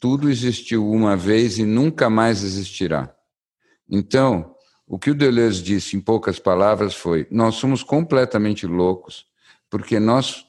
tudo 0.00 0.29
existiu 0.29 0.91
uma 0.91 1.17
vez 1.17 1.59
e 1.59 1.64
nunca 1.64 2.11
mais 2.11 2.43
existirá. 2.43 3.14
Então, 3.88 4.55
o 4.87 4.99
que 4.99 5.11
o 5.11 5.14
Deleuze 5.14 5.62
disse 5.62 5.97
em 5.97 6.00
poucas 6.00 6.38
palavras 6.38 6.95
foi: 6.95 7.26
nós 7.31 7.55
somos 7.55 7.83
completamente 7.83 8.67
loucos, 8.67 9.25
porque 9.71 9.99
nós 9.99 10.47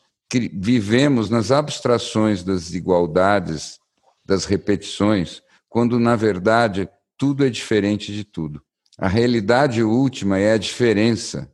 vivemos 0.54 1.30
nas 1.30 1.51
abstrações 1.51 2.44
das 2.44 2.74
igualdades, 2.74 3.80
das 4.25 4.46
repetições, 4.46 5.42
quando 5.70 6.00
na 6.00 6.15
verdade 6.15 6.89
tudo 7.17 7.45
é 7.45 7.50
diferente 7.50 8.13
de 8.13 8.24
tudo. 8.24 8.62
A 8.98 9.07
realidade 9.07 9.84
última 9.84 10.39
é 10.39 10.53
a 10.53 10.57
diferença, 10.57 11.51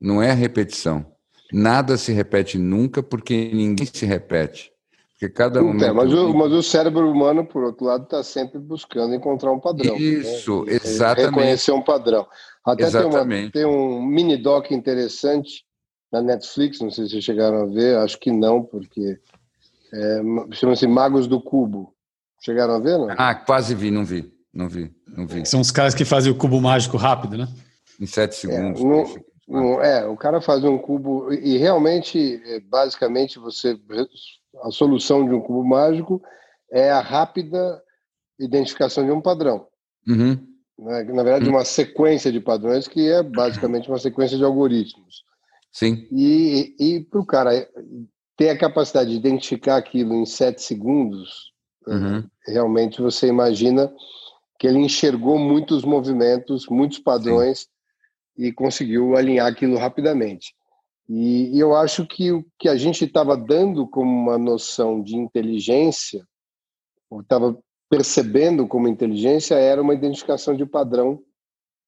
não 0.00 0.22
é 0.22 0.30
a 0.30 0.34
repetição. 0.34 1.04
Nada 1.52 1.96
se 1.96 2.12
repete 2.12 2.58
nunca 2.58 3.02
porque 3.02 3.50
ninguém 3.52 3.86
se 3.92 4.06
repete. 4.06 4.70
Porque 5.12 5.28
cada 5.28 5.60
momento... 5.60 5.84
É, 5.84 5.92
mas, 5.92 6.12
o, 6.12 6.32
mas 6.32 6.52
o 6.52 6.62
cérebro 6.62 7.10
humano, 7.10 7.44
por 7.44 7.64
outro 7.64 7.84
lado, 7.84 8.04
está 8.04 8.22
sempre 8.22 8.58
buscando 8.58 9.14
encontrar 9.14 9.52
um 9.52 9.60
padrão. 9.60 9.94
Né? 9.94 10.00
Isso, 10.00 10.64
né? 10.64 10.74
exatamente. 10.74 11.30
Reconhecer 11.30 11.72
um 11.72 11.82
padrão. 11.82 12.26
Até 12.64 12.84
exatamente. 12.84 13.52
Tem, 13.52 13.64
uma, 13.64 13.74
tem 13.74 13.82
um 13.82 14.02
mini 14.02 14.36
doc 14.36 14.70
interessante 14.70 15.64
na 16.10 16.22
Netflix, 16.22 16.80
não 16.80 16.90
sei 16.90 17.04
se 17.04 17.12
vocês 17.12 17.24
chegaram 17.24 17.62
a 17.62 17.66
ver, 17.66 17.96
acho 17.98 18.18
que 18.18 18.32
não, 18.32 18.62
porque 18.62 19.18
é, 19.92 20.20
chama-se 20.52 20.86
Magos 20.86 21.26
do 21.26 21.40
Cubo. 21.40 21.94
Chegaram 22.42 22.74
a 22.74 22.78
ver, 22.78 22.98
não? 22.98 23.10
Ah, 23.10 23.34
quase 23.34 23.74
vi, 23.74 23.90
não 23.90 24.04
vi, 24.04 24.32
não 24.52 24.68
vi, 24.68 24.92
não 25.06 25.26
vi. 25.26 25.46
São 25.46 25.60
os 25.60 25.70
caras 25.70 25.94
que 25.94 26.04
fazem 26.04 26.32
o 26.32 26.36
cubo 26.36 26.60
mágico 26.60 26.96
rápido, 26.96 27.38
né? 27.38 27.48
Em 28.00 28.06
sete 28.06 28.32
é, 28.32 28.50
segundos. 28.74 28.80
É, 28.80 29.24
no, 29.48 29.80
é 29.80 30.06
o 30.06 30.16
cara 30.16 30.40
faz 30.40 30.64
um 30.64 30.78
cubo 30.78 31.32
e 31.32 31.56
realmente, 31.56 32.40
é, 32.44 32.60
basicamente, 32.60 33.38
você 33.38 33.78
a 34.62 34.70
solução 34.70 35.24
de 35.26 35.34
um 35.34 35.40
cubo 35.40 35.64
mágico 35.64 36.20
é 36.72 36.90
a 36.90 37.00
rápida 37.00 37.82
identificação 38.38 39.04
de 39.04 39.12
um 39.12 39.20
padrão. 39.20 39.66
Uhum. 40.08 40.38
Né? 40.78 41.04
Na 41.04 41.22
verdade, 41.22 41.46
uhum. 41.46 41.52
uma 41.52 41.64
sequência 41.64 42.32
de 42.32 42.40
padrões 42.40 42.88
que 42.88 43.08
é 43.08 43.22
basicamente 43.22 43.88
uma 43.88 43.98
sequência 43.98 44.36
de 44.36 44.44
algoritmos. 44.44 45.24
Sim. 45.72 46.06
E, 46.10 46.74
e 46.78 47.00
para 47.00 47.20
o 47.20 47.26
cara 47.26 47.68
ter 48.36 48.50
a 48.50 48.58
capacidade 48.58 49.10
de 49.10 49.16
identificar 49.16 49.76
aquilo 49.76 50.14
em 50.14 50.26
sete 50.26 50.62
segundos, 50.62 51.52
uhum. 51.86 52.24
realmente 52.46 53.00
você 53.00 53.28
imagina 53.28 53.92
que 54.60 54.66
ele 54.66 54.78
enxergou 54.78 55.38
muitos 55.38 55.86
movimentos, 55.86 56.66
muitos 56.68 56.98
padrões 56.98 57.60
Sim. 57.60 57.68
e 58.36 58.52
conseguiu 58.52 59.16
alinhar 59.16 59.46
aquilo 59.46 59.78
rapidamente. 59.78 60.54
E, 61.08 61.56
e 61.56 61.58
eu 61.58 61.74
acho 61.74 62.06
que 62.06 62.30
o 62.30 62.44
que 62.58 62.68
a 62.68 62.76
gente 62.76 63.06
estava 63.06 63.38
dando 63.38 63.88
como 63.88 64.10
uma 64.10 64.36
noção 64.36 65.02
de 65.02 65.16
inteligência, 65.16 66.22
ou 67.08 67.22
estava 67.22 67.58
percebendo 67.88 68.68
como 68.68 68.86
inteligência, 68.86 69.54
era 69.54 69.80
uma 69.80 69.94
identificação 69.94 70.54
de 70.54 70.66
padrão 70.66 71.22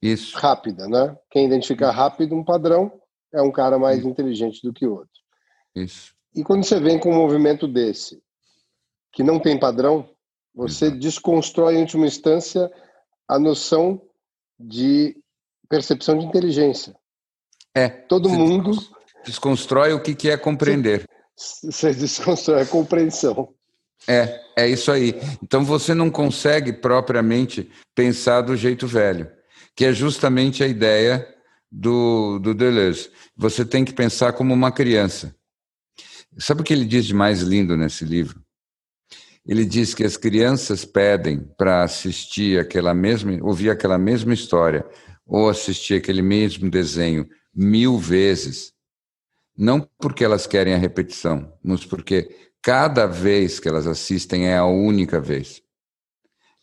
Isso. 0.00 0.34
rápida, 0.38 0.88
né? 0.88 1.14
Quem 1.30 1.44
identifica 1.44 1.90
rápido 1.90 2.34
um 2.34 2.42
padrão 2.42 2.90
é 3.34 3.42
um 3.42 3.52
cara 3.52 3.78
mais 3.78 3.98
Isso. 3.98 4.08
inteligente 4.08 4.62
do 4.62 4.72
que 4.72 4.86
o 4.86 4.94
outro. 4.94 5.20
Isso. 5.76 6.14
E 6.34 6.42
quando 6.42 6.64
você 6.64 6.80
vem 6.80 6.98
com 6.98 7.10
um 7.10 7.16
movimento 7.16 7.68
desse, 7.68 8.22
que 9.12 9.22
não 9.22 9.38
tem 9.38 9.60
padrão, 9.60 10.08
você 10.54 10.86
Exato. 10.86 11.00
desconstrói, 11.00 11.76
em 11.76 11.80
última 11.80 12.06
instância, 12.06 12.70
a 13.28 13.38
noção 13.38 14.00
de 14.58 15.16
percepção 15.68 16.18
de 16.18 16.26
inteligência. 16.26 16.94
É. 17.74 17.88
Todo 17.88 18.28
mundo. 18.28 18.72
Desconstrói 19.24 19.92
o 19.92 20.02
que 20.02 20.28
é 20.28 20.36
compreender. 20.36 21.08
Você 21.36 21.94
desconstrói 21.94 22.62
a 22.62 22.66
compreensão. 22.66 23.54
É, 24.06 24.40
é 24.56 24.68
isso 24.68 24.90
aí. 24.90 25.14
Então 25.42 25.64
você 25.64 25.94
não 25.94 26.10
consegue 26.10 26.72
propriamente 26.72 27.70
pensar 27.94 28.42
do 28.42 28.56
jeito 28.56 28.86
velho, 28.86 29.30
que 29.76 29.84
é 29.84 29.92
justamente 29.92 30.62
a 30.62 30.66
ideia 30.66 31.26
do, 31.70 32.38
do 32.38 32.54
Deleuze. 32.54 33.10
Você 33.36 33.64
tem 33.64 33.84
que 33.84 33.92
pensar 33.92 34.32
como 34.32 34.52
uma 34.52 34.72
criança. 34.72 35.34
Sabe 36.38 36.62
o 36.62 36.64
que 36.64 36.72
ele 36.72 36.84
diz 36.84 37.06
de 37.06 37.14
mais 37.14 37.40
lindo 37.40 37.76
nesse 37.76 38.04
livro? 38.04 38.42
Ele 39.44 39.64
diz 39.64 39.94
que 39.94 40.04
as 40.04 40.16
crianças 40.16 40.84
pedem 40.84 41.40
para 41.56 41.82
assistir 41.82 42.60
aquela 42.60 42.94
mesma, 42.94 43.38
ouvir 43.42 43.70
aquela 43.70 43.98
mesma 43.98 44.32
história 44.32 44.86
ou 45.26 45.48
assistir 45.48 45.94
aquele 45.94 46.22
mesmo 46.22 46.70
desenho 46.70 47.28
mil 47.54 47.98
vezes, 47.98 48.72
não 49.56 49.80
porque 49.98 50.24
elas 50.24 50.46
querem 50.46 50.74
a 50.74 50.78
repetição, 50.78 51.52
mas 51.62 51.84
porque 51.84 52.50
cada 52.62 53.06
vez 53.06 53.58
que 53.58 53.68
elas 53.68 53.86
assistem 53.86 54.46
é 54.46 54.56
a 54.56 54.64
única 54.64 55.20
vez. 55.20 55.62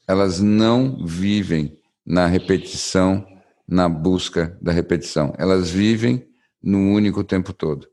Elas 0.07 0.39
não 0.39 1.05
vivem 1.05 1.77
na 2.05 2.25
repetição 2.25 3.25
na 3.69 3.87
busca 3.87 4.57
da 4.59 4.71
repetição. 4.71 5.33
Elas 5.37 5.69
vivem 5.69 6.27
no 6.61 6.91
único 6.91 7.23
tempo 7.23 7.53
todo. 7.53 7.87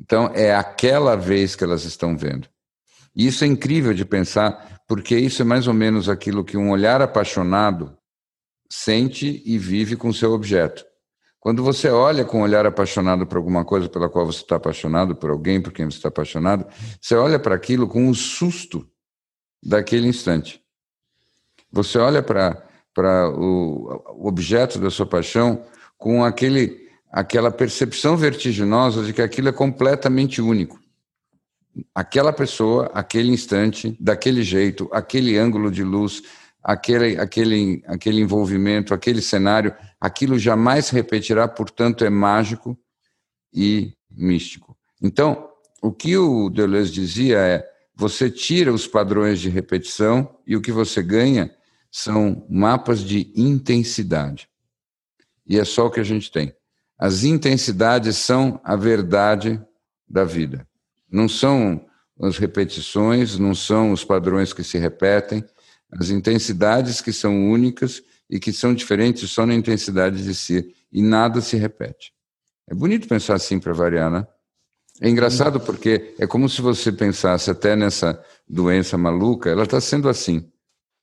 Então, 0.00 0.30
é 0.34 0.54
aquela 0.54 1.16
vez 1.16 1.56
que 1.56 1.64
elas 1.64 1.84
estão 1.84 2.16
vendo. 2.16 2.48
E 3.16 3.26
isso 3.26 3.44
é 3.44 3.46
incrível 3.46 3.94
de 3.94 4.04
pensar, 4.04 4.82
porque 4.86 5.16
isso 5.16 5.40
é 5.40 5.44
mais 5.44 5.66
ou 5.66 5.74
menos 5.74 6.08
aquilo 6.08 6.44
que 6.44 6.56
um 6.56 6.70
olhar 6.70 7.00
apaixonado 7.00 7.96
sente 8.70 9.42
e 9.46 9.56
vive 9.58 9.96
com 9.96 10.12
seu 10.12 10.32
objeto. 10.32 10.84
Quando 11.40 11.62
você 11.62 11.88
olha 11.88 12.24
com 12.24 12.40
um 12.40 12.42
olhar 12.42 12.66
apaixonado 12.66 13.26
por 13.26 13.38
alguma 13.38 13.64
coisa 13.64 13.88
pela 13.88 14.08
qual 14.08 14.26
você 14.26 14.42
está 14.42 14.56
apaixonado, 14.56 15.16
por 15.16 15.30
alguém 15.30 15.62
por 15.62 15.72
quem 15.72 15.86
você 15.86 15.96
está 15.96 16.08
apaixonado, 16.08 16.66
você 17.00 17.14
olha 17.14 17.38
para 17.38 17.54
aquilo 17.54 17.88
com 17.88 18.06
o 18.06 18.10
um 18.10 18.14
susto 18.14 18.86
daquele 19.62 20.08
instante. 20.08 20.60
Você 21.72 21.98
olha 21.98 22.22
para 22.22 22.66
para 22.96 23.28
o 23.28 24.26
objeto 24.26 24.78
da 24.78 24.90
sua 24.90 25.04
paixão 25.04 25.62
com 25.98 26.24
aquele, 26.24 26.88
aquela 27.12 27.50
percepção 27.50 28.16
vertiginosa 28.16 29.04
de 29.04 29.12
que 29.12 29.20
aquilo 29.20 29.50
é 29.50 29.52
completamente 29.52 30.40
único. 30.40 30.80
Aquela 31.94 32.32
pessoa, 32.32 32.90
aquele 32.94 33.30
instante, 33.30 33.96
daquele 34.00 34.42
jeito, 34.42 34.88
aquele 34.92 35.36
ângulo 35.36 35.70
de 35.70 35.82
luz, 35.82 36.22
aquele, 36.62 37.18
aquele, 37.18 37.82
aquele 37.86 38.20
envolvimento, 38.20 38.94
aquele 38.94 39.22
cenário, 39.22 39.74
aquilo 40.00 40.38
jamais 40.38 40.88
repetirá, 40.90 41.46
portanto, 41.46 42.04
é 42.04 42.10
mágico 42.10 42.78
e 43.52 43.92
místico. 44.10 44.76
Então, 45.02 45.48
o 45.82 45.92
que 45.92 46.16
o 46.16 46.48
Deleuze 46.50 46.90
dizia 46.90 47.38
é: 47.38 47.64
você 47.94 48.30
tira 48.30 48.72
os 48.72 48.86
padrões 48.86 49.40
de 49.40 49.48
repetição 49.48 50.36
e 50.46 50.56
o 50.56 50.60
que 50.60 50.72
você 50.72 51.02
ganha 51.02 51.54
são 51.90 52.46
mapas 52.50 53.00
de 53.00 53.32
intensidade. 53.34 54.48
E 55.46 55.58
é 55.58 55.64
só 55.64 55.86
o 55.86 55.90
que 55.90 56.00
a 56.00 56.04
gente 56.04 56.30
tem. 56.30 56.52
As 56.98 57.24
intensidades 57.24 58.16
são 58.16 58.60
a 58.64 58.74
verdade 58.74 59.62
da 60.08 60.24
vida. 60.24 60.66
Não 61.10 61.28
são 61.28 61.84
as 62.20 62.38
repetições, 62.38 63.38
não 63.38 63.54
são 63.54 63.92
os 63.92 64.04
padrões 64.04 64.52
que 64.52 64.64
se 64.64 64.78
repetem, 64.78 65.44
as 65.90 66.10
intensidades 66.10 67.00
que 67.00 67.12
são 67.12 67.50
únicas 67.50 68.02
e 68.28 68.40
que 68.40 68.52
são 68.52 68.74
diferentes 68.74 69.30
só 69.30 69.46
na 69.46 69.54
intensidade 69.54 70.22
de 70.22 70.34
si, 70.34 70.74
e 70.92 71.02
nada 71.02 71.40
se 71.40 71.56
repete. 71.56 72.12
É 72.68 72.74
bonito 72.74 73.06
pensar 73.06 73.34
assim 73.34 73.60
para 73.60 73.72
variar, 73.72 74.10
né? 74.10 74.26
É 75.00 75.08
engraçado 75.08 75.60
porque 75.60 76.14
é 76.18 76.26
como 76.26 76.48
se 76.48 76.62
você 76.62 76.90
pensasse 76.90 77.50
até 77.50 77.76
nessa 77.76 78.20
doença 78.48 78.96
maluca, 78.96 79.50
ela 79.50 79.64
está 79.64 79.80
sendo 79.80 80.08
assim. 80.08 80.50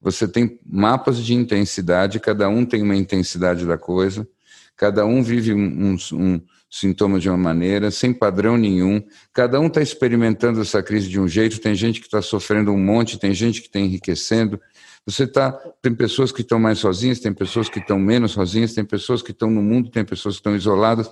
Você 0.01 0.27
tem 0.27 0.59
mapas 0.65 1.17
de 1.17 1.33
intensidade, 1.33 2.19
cada 2.19 2.49
um 2.49 2.65
tem 2.65 2.81
uma 2.81 2.95
intensidade 2.95 3.65
da 3.65 3.77
coisa, 3.77 4.27
cada 4.75 5.05
um 5.05 5.21
vive 5.21 5.53
um, 5.53 5.95
um, 6.13 6.41
sintoma 6.73 7.19
de 7.19 7.29
uma 7.29 7.37
maneira, 7.37 7.91
sem 7.91 8.11
padrão 8.11 8.57
nenhum, 8.57 9.03
cada 9.31 9.59
um 9.59 9.67
está 9.67 9.81
experimentando 9.81 10.59
essa 10.59 10.81
crise 10.81 11.07
de 11.07 11.19
um 11.19 11.27
jeito, 11.27 11.59
tem 11.59 11.75
gente 11.75 11.99
que 11.99 12.07
está 12.07 12.21
sofrendo 12.21 12.71
um 12.71 12.79
monte, 12.79 13.19
tem 13.19 13.31
gente 13.33 13.61
que 13.61 13.67
está 13.67 13.79
enriquecendo. 13.79 14.59
Você 15.05 15.27
tá, 15.27 15.51
tem 15.81 15.93
pessoas 15.93 16.31
que 16.31 16.41
estão 16.41 16.59
mais 16.59 16.79
sozinhas, 16.79 17.19
tem 17.19 17.31
pessoas 17.31 17.69
que 17.69 17.77
estão 17.77 17.99
menos 17.99 18.31
sozinhas, 18.31 18.73
tem 18.73 18.83
pessoas 18.83 19.21
que 19.21 19.29
estão 19.29 19.51
no 19.51 19.61
mundo, 19.61 19.91
tem 19.91 20.03
pessoas 20.03 20.35
que 20.35 20.39
estão 20.39 20.55
isoladas. 20.55 21.07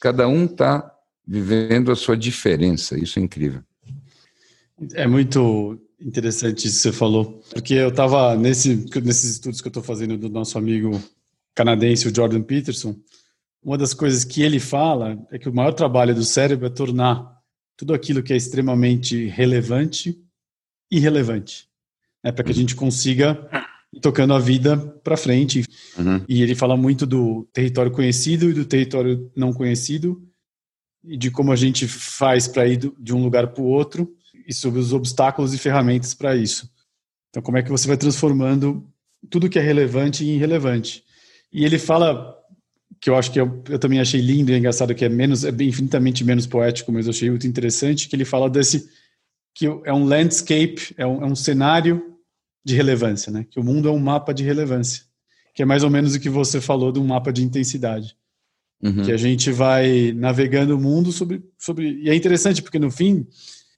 Cada 0.00 0.26
um 0.26 0.46
está 0.46 0.90
vivendo 1.26 1.92
a 1.92 1.96
sua 1.96 2.16
diferença. 2.16 2.98
Isso 2.98 3.18
é 3.18 3.22
incrível. 3.22 3.60
É 4.94 5.06
muito 5.06 5.78
Interessante 6.04 6.66
isso 6.66 6.76
que 6.78 6.82
você 6.82 6.92
falou, 6.92 7.40
porque 7.54 7.74
eu 7.74 7.88
estava 7.88 8.34
nesse, 8.36 8.84
nesses 9.02 9.34
estudos 9.34 9.60
que 9.60 9.68
eu 9.68 9.70
estou 9.70 9.82
fazendo 9.84 10.18
do 10.18 10.28
nosso 10.28 10.58
amigo 10.58 11.00
canadense, 11.54 12.08
o 12.08 12.14
Jordan 12.14 12.42
Peterson, 12.42 12.96
uma 13.62 13.78
das 13.78 13.94
coisas 13.94 14.24
que 14.24 14.42
ele 14.42 14.58
fala 14.58 15.18
é 15.30 15.38
que 15.38 15.48
o 15.48 15.54
maior 15.54 15.72
trabalho 15.72 16.14
do 16.14 16.24
cérebro 16.24 16.66
é 16.66 16.70
tornar 16.70 17.32
tudo 17.76 17.94
aquilo 17.94 18.22
que 18.22 18.32
é 18.32 18.36
extremamente 18.36 19.26
relevante 19.26 20.18
irrelevante, 20.92 21.66
né, 22.22 22.30
para 22.30 22.44
que 22.44 22.50
a 22.50 22.54
gente 22.54 22.74
consiga 22.74 23.48
ir 23.90 24.00
tocando 24.00 24.34
a 24.34 24.38
vida 24.38 24.76
para 24.76 25.16
frente. 25.16 25.64
Uhum. 25.96 26.22
E 26.28 26.42
ele 26.42 26.54
fala 26.54 26.76
muito 26.76 27.06
do 27.06 27.48
território 27.50 27.90
conhecido 27.90 28.50
e 28.50 28.52
do 28.52 28.66
território 28.66 29.32
não 29.34 29.54
conhecido 29.54 30.22
e 31.02 31.16
de 31.16 31.30
como 31.30 31.50
a 31.50 31.56
gente 31.56 31.88
faz 31.88 32.46
para 32.46 32.66
ir 32.68 32.92
de 32.98 33.14
um 33.14 33.22
lugar 33.22 33.48
para 33.48 33.62
o 33.62 33.66
outro 33.66 34.14
e 34.46 34.52
sobre 34.52 34.78
os 34.78 34.92
obstáculos 34.92 35.54
e 35.54 35.58
ferramentas 35.58 36.12
para 36.12 36.36
isso. 36.36 36.70
Então, 37.30 37.42
como 37.42 37.56
é 37.56 37.62
que 37.62 37.70
você 37.70 37.88
vai 37.88 37.96
transformando 37.96 38.86
tudo 39.30 39.48
que 39.48 39.58
é 39.58 39.62
relevante 39.62 40.24
em 40.24 40.34
irrelevante? 40.34 41.02
E 41.50 41.64
ele 41.64 41.78
fala 41.78 42.36
que 43.02 43.10
eu 43.10 43.16
acho 43.16 43.32
que 43.32 43.40
eu, 43.40 43.60
eu, 43.68 43.80
também 43.80 43.98
achei 43.98 44.20
lindo 44.20 44.52
e 44.52 44.56
engraçado, 44.56 44.94
que 44.94 45.04
é 45.04 45.08
menos, 45.08 45.44
é 45.44 45.50
infinitamente 45.50 46.22
menos 46.22 46.46
poético, 46.46 46.92
mas 46.92 47.06
eu 47.06 47.10
achei 47.10 47.28
muito 47.28 47.48
interessante, 47.48 48.08
que 48.08 48.14
ele 48.14 48.24
fala 48.24 48.48
desse, 48.48 48.88
que 49.52 49.66
é 49.66 49.92
um 49.92 50.04
landscape, 50.04 50.94
é 50.96 51.04
um, 51.04 51.20
é 51.20 51.26
um 51.26 51.34
cenário 51.34 52.00
de 52.64 52.76
relevância, 52.76 53.32
né? 53.32 53.44
Que 53.50 53.58
o 53.58 53.64
mundo 53.64 53.88
é 53.88 53.90
um 53.90 53.98
mapa 53.98 54.32
de 54.32 54.44
relevância, 54.44 55.02
que 55.52 55.62
é 55.62 55.64
mais 55.64 55.82
ou 55.82 55.90
menos 55.90 56.14
o 56.14 56.20
que 56.20 56.30
você 56.30 56.60
falou 56.60 56.92
de 56.92 57.00
um 57.00 57.04
mapa 57.04 57.32
de 57.32 57.42
intensidade. 57.42 58.16
Uhum. 58.80 59.02
Que 59.02 59.10
a 59.10 59.16
gente 59.16 59.50
vai 59.50 60.12
navegando 60.12 60.76
o 60.76 60.80
mundo 60.80 61.10
sobre, 61.10 61.42
sobre. 61.58 62.02
E 62.04 62.08
é 62.08 62.14
interessante, 62.14 62.62
porque 62.62 62.78
no 62.78 62.90
fim, 62.90 63.26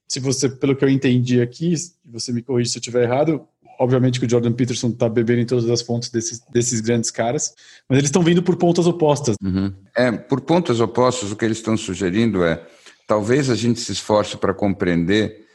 se 0.06 0.20
você, 0.20 0.50
pelo 0.50 0.76
que 0.76 0.84
eu 0.84 0.88
entendi 0.90 1.40
aqui, 1.40 1.72
você 2.04 2.30
me 2.30 2.42
corrige 2.42 2.68
se 2.68 2.76
eu 2.76 2.80
estiver 2.80 3.04
errado, 3.04 3.48
obviamente 3.84 4.18
que 4.18 4.26
o 4.26 4.30
Jordan 4.30 4.52
Peterson 4.52 4.88
está 4.88 5.08
bebendo 5.08 5.42
em 5.42 5.46
todas 5.46 5.68
as 5.68 5.82
fontes 5.82 6.10
desses, 6.10 6.40
desses 6.52 6.80
grandes 6.80 7.10
caras, 7.10 7.54
mas 7.88 7.98
eles 7.98 8.08
estão 8.08 8.22
vindo 8.22 8.42
por 8.42 8.56
pontas 8.56 8.86
opostas. 8.86 9.36
Uhum. 9.42 9.72
É, 9.94 10.10
por 10.10 10.40
pontas 10.40 10.80
opostas, 10.80 11.30
o 11.30 11.36
que 11.36 11.44
eles 11.44 11.58
estão 11.58 11.76
sugerindo 11.76 12.44
é 12.44 12.66
talvez 13.06 13.50
a 13.50 13.54
gente 13.54 13.80
se 13.80 13.92
esforce 13.92 14.36
para 14.36 14.54
compreender 14.54 15.46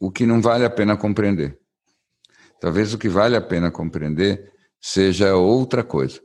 o 0.00 0.10
que 0.10 0.26
não 0.26 0.40
vale 0.40 0.64
a 0.64 0.70
pena 0.70 0.96
compreender. 0.96 1.58
Talvez 2.60 2.92
o 2.92 2.98
que 2.98 3.08
vale 3.08 3.36
a 3.36 3.40
pena 3.40 3.70
compreender 3.70 4.52
seja 4.80 5.36
outra 5.36 5.84
coisa. 5.84 6.20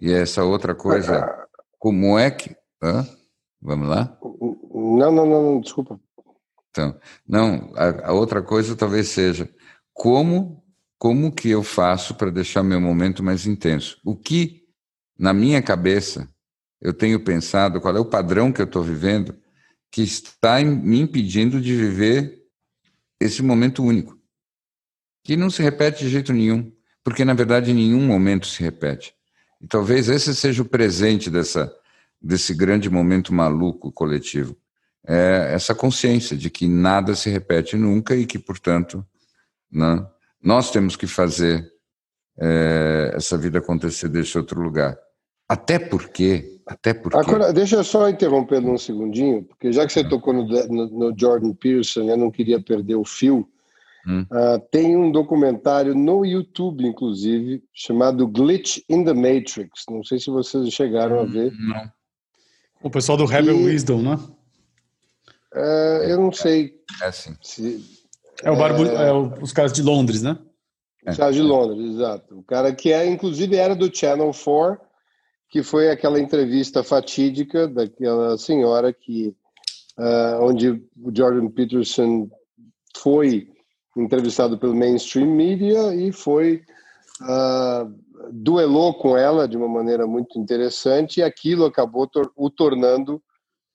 E 0.00 0.12
essa 0.12 0.44
outra 0.44 0.74
coisa, 0.74 1.16
é 1.16 1.46
como 1.78 2.18
é 2.18 2.30
que. 2.30 2.56
Hã? 2.82 3.06
Vamos 3.60 3.88
lá? 3.88 4.16
Não, 4.22 5.12
não, 5.12 5.26
não, 5.26 5.60
desculpa. 5.60 6.00
Então, 6.70 6.96
não, 7.26 7.72
a, 7.74 8.10
a 8.10 8.12
outra 8.12 8.40
coisa 8.40 8.76
talvez 8.76 9.08
seja 9.08 9.48
como 9.98 10.62
como 10.96 11.32
que 11.32 11.48
eu 11.48 11.62
faço 11.62 12.14
para 12.14 12.30
deixar 12.30 12.62
meu 12.62 12.80
momento 12.80 13.22
mais 13.22 13.46
intenso? 13.46 14.00
O 14.04 14.16
que 14.16 14.64
na 15.18 15.32
minha 15.32 15.60
cabeça 15.60 16.28
eu 16.80 16.92
tenho 16.92 17.20
pensado, 17.20 17.80
qual 17.80 17.96
é 17.96 18.00
o 18.00 18.04
padrão 18.04 18.52
que 18.52 18.60
eu 18.60 18.64
estou 18.64 18.82
vivendo 18.82 19.36
que 19.90 20.02
está 20.02 20.62
me 20.62 21.00
impedindo 21.00 21.60
de 21.60 21.74
viver 21.74 22.42
esse 23.20 23.42
momento 23.42 23.82
único, 23.82 24.16
que 25.24 25.36
não 25.36 25.50
se 25.50 25.62
repete 25.62 26.04
de 26.04 26.10
jeito 26.10 26.32
nenhum, 26.32 26.70
porque 27.02 27.24
na 27.24 27.34
verdade 27.34 27.72
nenhum 27.72 28.06
momento 28.06 28.46
se 28.46 28.62
repete. 28.62 29.14
E 29.60 29.66
talvez 29.66 30.08
esse 30.08 30.34
seja 30.34 30.62
o 30.62 30.68
presente 30.68 31.28
dessa 31.28 31.72
desse 32.20 32.54
grande 32.54 32.90
momento 32.90 33.32
maluco 33.32 33.90
coletivo, 33.92 34.56
é 35.06 35.52
essa 35.54 35.74
consciência 35.74 36.36
de 36.36 36.50
que 36.50 36.68
nada 36.68 37.14
se 37.14 37.30
repete 37.30 37.76
nunca 37.76 38.14
e 38.16 38.26
que, 38.26 38.38
portanto, 38.38 39.04
né? 39.70 40.06
Nós 40.42 40.70
temos 40.70 40.96
que 40.96 41.06
fazer 41.06 41.70
é, 42.38 43.12
essa 43.14 43.36
vida 43.36 43.58
acontecer 43.58 44.08
desse 44.08 44.38
outro 44.38 44.60
lugar. 44.60 44.96
Até 45.48 45.78
porque, 45.78 46.60
até 46.66 46.92
porque. 46.92 47.16
Agora, 47.16 47.52
deixa 47.52 47.76
eu 47.76 47.84
só 47.84 48.08
interromper 48.08 48.60
um 48.60 48.76
segundinho, 48.76 49.44
porque 49.44 49.72
já 49.72 49.86
que 49.86 49.92
você 49.92 50.06
tocou 50.06 50.34
no, 50.34 50.46
no, 50.46 51.10
no 51.10 51.18
Jordan 51.18 51.54
Peterson, 51.54 52.02
eu 52.02 52.16
não 52.16 52.30
queria 52.30 52.60
perder 52.60 52.96
o 52.96 53.04
fio. 53.04 53.48
Hum. 54.06 54.22
Uh, 54.30 54.60
tem 54.70 54.96
um 54.96 55.10
documentário 55.10 55.94
no 55.94 56.24
YouTube, 56.24 56.86
inclusive, 56.86 57.62
chamado 57.72 58.26
Glitch 58.28 58.78
in 58.88 59.04
the 59.04 59.12
Matrix. 59.12 59.84
Não 59.90 60.04
sei 60.04 60.18
se 60.18 60.30
vocês 60.30 60.68
chegaram 60.72 61.16
hum, 61.16 61.20
a 61.20 61.24
ver. 61.24 61.52
Não. 61.52 61.90
O 62.82 62.90
pessoal 62.90 63.18
do 63.18 63.24
Rebel 63.24 63.56
e, 63.56 63.64
Wisdom, 63.64 64.02
né? 64.02 64.18
Uh, 65.54 66.04
eu 66.04 66.20
não 66.20 66.30
sei. 66.30 66.74
É 67.02 67.06
assim. 67.06 67.34
Se, 67.42 67.82
é 68.42 68.50
o 68.50 68.56
barbu... 68.56 68.84
é, 68.84 69.08
é 69.08 69.12
os 69.12 69.52
caras 69.52 69.72
de 69.72 69.82
Londres, 69.82 70.22
né? 70.22 70.38
Os 71.06 71.16
caras 71.16 71.34
de 71.34 71.42
Londres, 71.42 71.94
exato. 71.94 72.38
O 72.38 72.42
cara 72.42 72.74
que 72.74 72.92
é, 72.92 73.06
inclusive, 73.06 73.56
era 73.56 73.74
do 73.74 73.94
Channel 73.94 74.30
4, 74.32 74.78
que 75.48 75.62
foi 75.62 75.90
aquela 75.90 76.20
entrevista 76.20 76.82
fatídica 76.82 77.66
daquela 77.66 78.36
senhora 78.36 78.92
que, 78.92 79.34
uh, 79.98 80.42
onde 80.42 80.70
o 80.70 81.14
Jordan 81.14 81.48
Peterson 81.48 82.28
foi 82.96 83.48
entrevistado 83.96 84.58
pelo 84.58 84.74
mainstream 84.74 85.34
media 85.34 85.94
e 85.94 86.12
foi 86.12 86.62
uh, 87.22 87.92
duelou 88.30 88.94
com 88.94 89.16
ela 89.16 89.48
de 89.48 89.56
uma 89.56 89.68
maneira 89.68 90.06
muito 90.06 90.38
interessante 90.38 91.18
e 91.18 91.22
aquilo 91.22 91.64
acabou 91.64 92.06
tor 92.06 92.30
o 92.36 92.50
tornando 92.50 93.22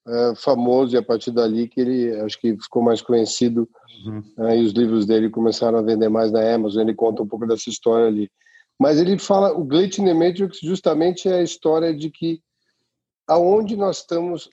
uh, 0.08 0.36
famoso 0.36 0.96
e 0.96 0.98
a 0.98 1.04
partir 1.04 1.32
dali 1.32 1.68
que 1.68 1.82
ele 1.82 2.20
acho 2.22 2.40
que 2.40 2.56
ficou 2.58 2.82
mais 2.82 3.02
conhecido 3.02 3.68
Uhum. 4.06 4.24
Né, 4.38 4.58
e 4.58 4.66
os 4.66 4.74
livros 4.74 5.06
dele 5.06 5.30
começaram 5.30 5.78
a 5.78 5.82
vender 5.82 6.10
mais 6.10 6.32
na 6.32 6.54
Amazon. 6.54 6.82
Ele 6.82 6.96
conta 6.96 7.24
um 7.24 7.28
pouco 7.28 7.48
dessa 7.48 7.70
história 7.70 8.08
ali. 8.08 8.30
Mas 8.80 9.00
ele 9.00 9.18
fala, 9.18 9.54
o 9.54 9.64
Glitch 9.64 10.00
in 10.00 10.06
the 10.06 10.14
Matrix 10.14 10.60
justamente 10.62 11.30
é 11.30 11.36
a 11.36 11.44
história 11.44 11.96
de 11.96 12.10
que 12.10 12.42
aonde 13.28 13.78
nós 13.78 14.00
estamos, 14.00 14.50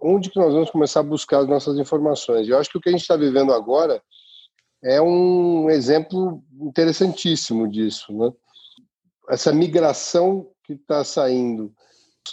onde 0.00 0.30
que 0.30 0.38
nós 0.38 0.52
vamos 0.52 0.70
começar 0.70 1.00
a 1.00 1.04
buscar 1.04 1.38
as 1.38 1.48
nossas 1.48 1.76
informações. 1.78 2.48
Eu 2.48 2.58
acho 2.58 2.70
que 2.70 2.78
o 2.78 2.80
que 2.80 2.88
a 2.88 2.92
gente 2.92 3.00
está 3.00 3.16
vivendo 3.16 3.52
agora 3.52 4.00
é 4.82 5.00
um 5.02 5.68
exemplo 5.70 6.42
interessantíssimo 6.60 7.66
disso, 7.68 8.12
né? 8.12 8.30
Essa 9.30 9.52
migração 9.52 10.46
que 10.62 10.74
está 10.74 11.02
saindo 11.02 11.72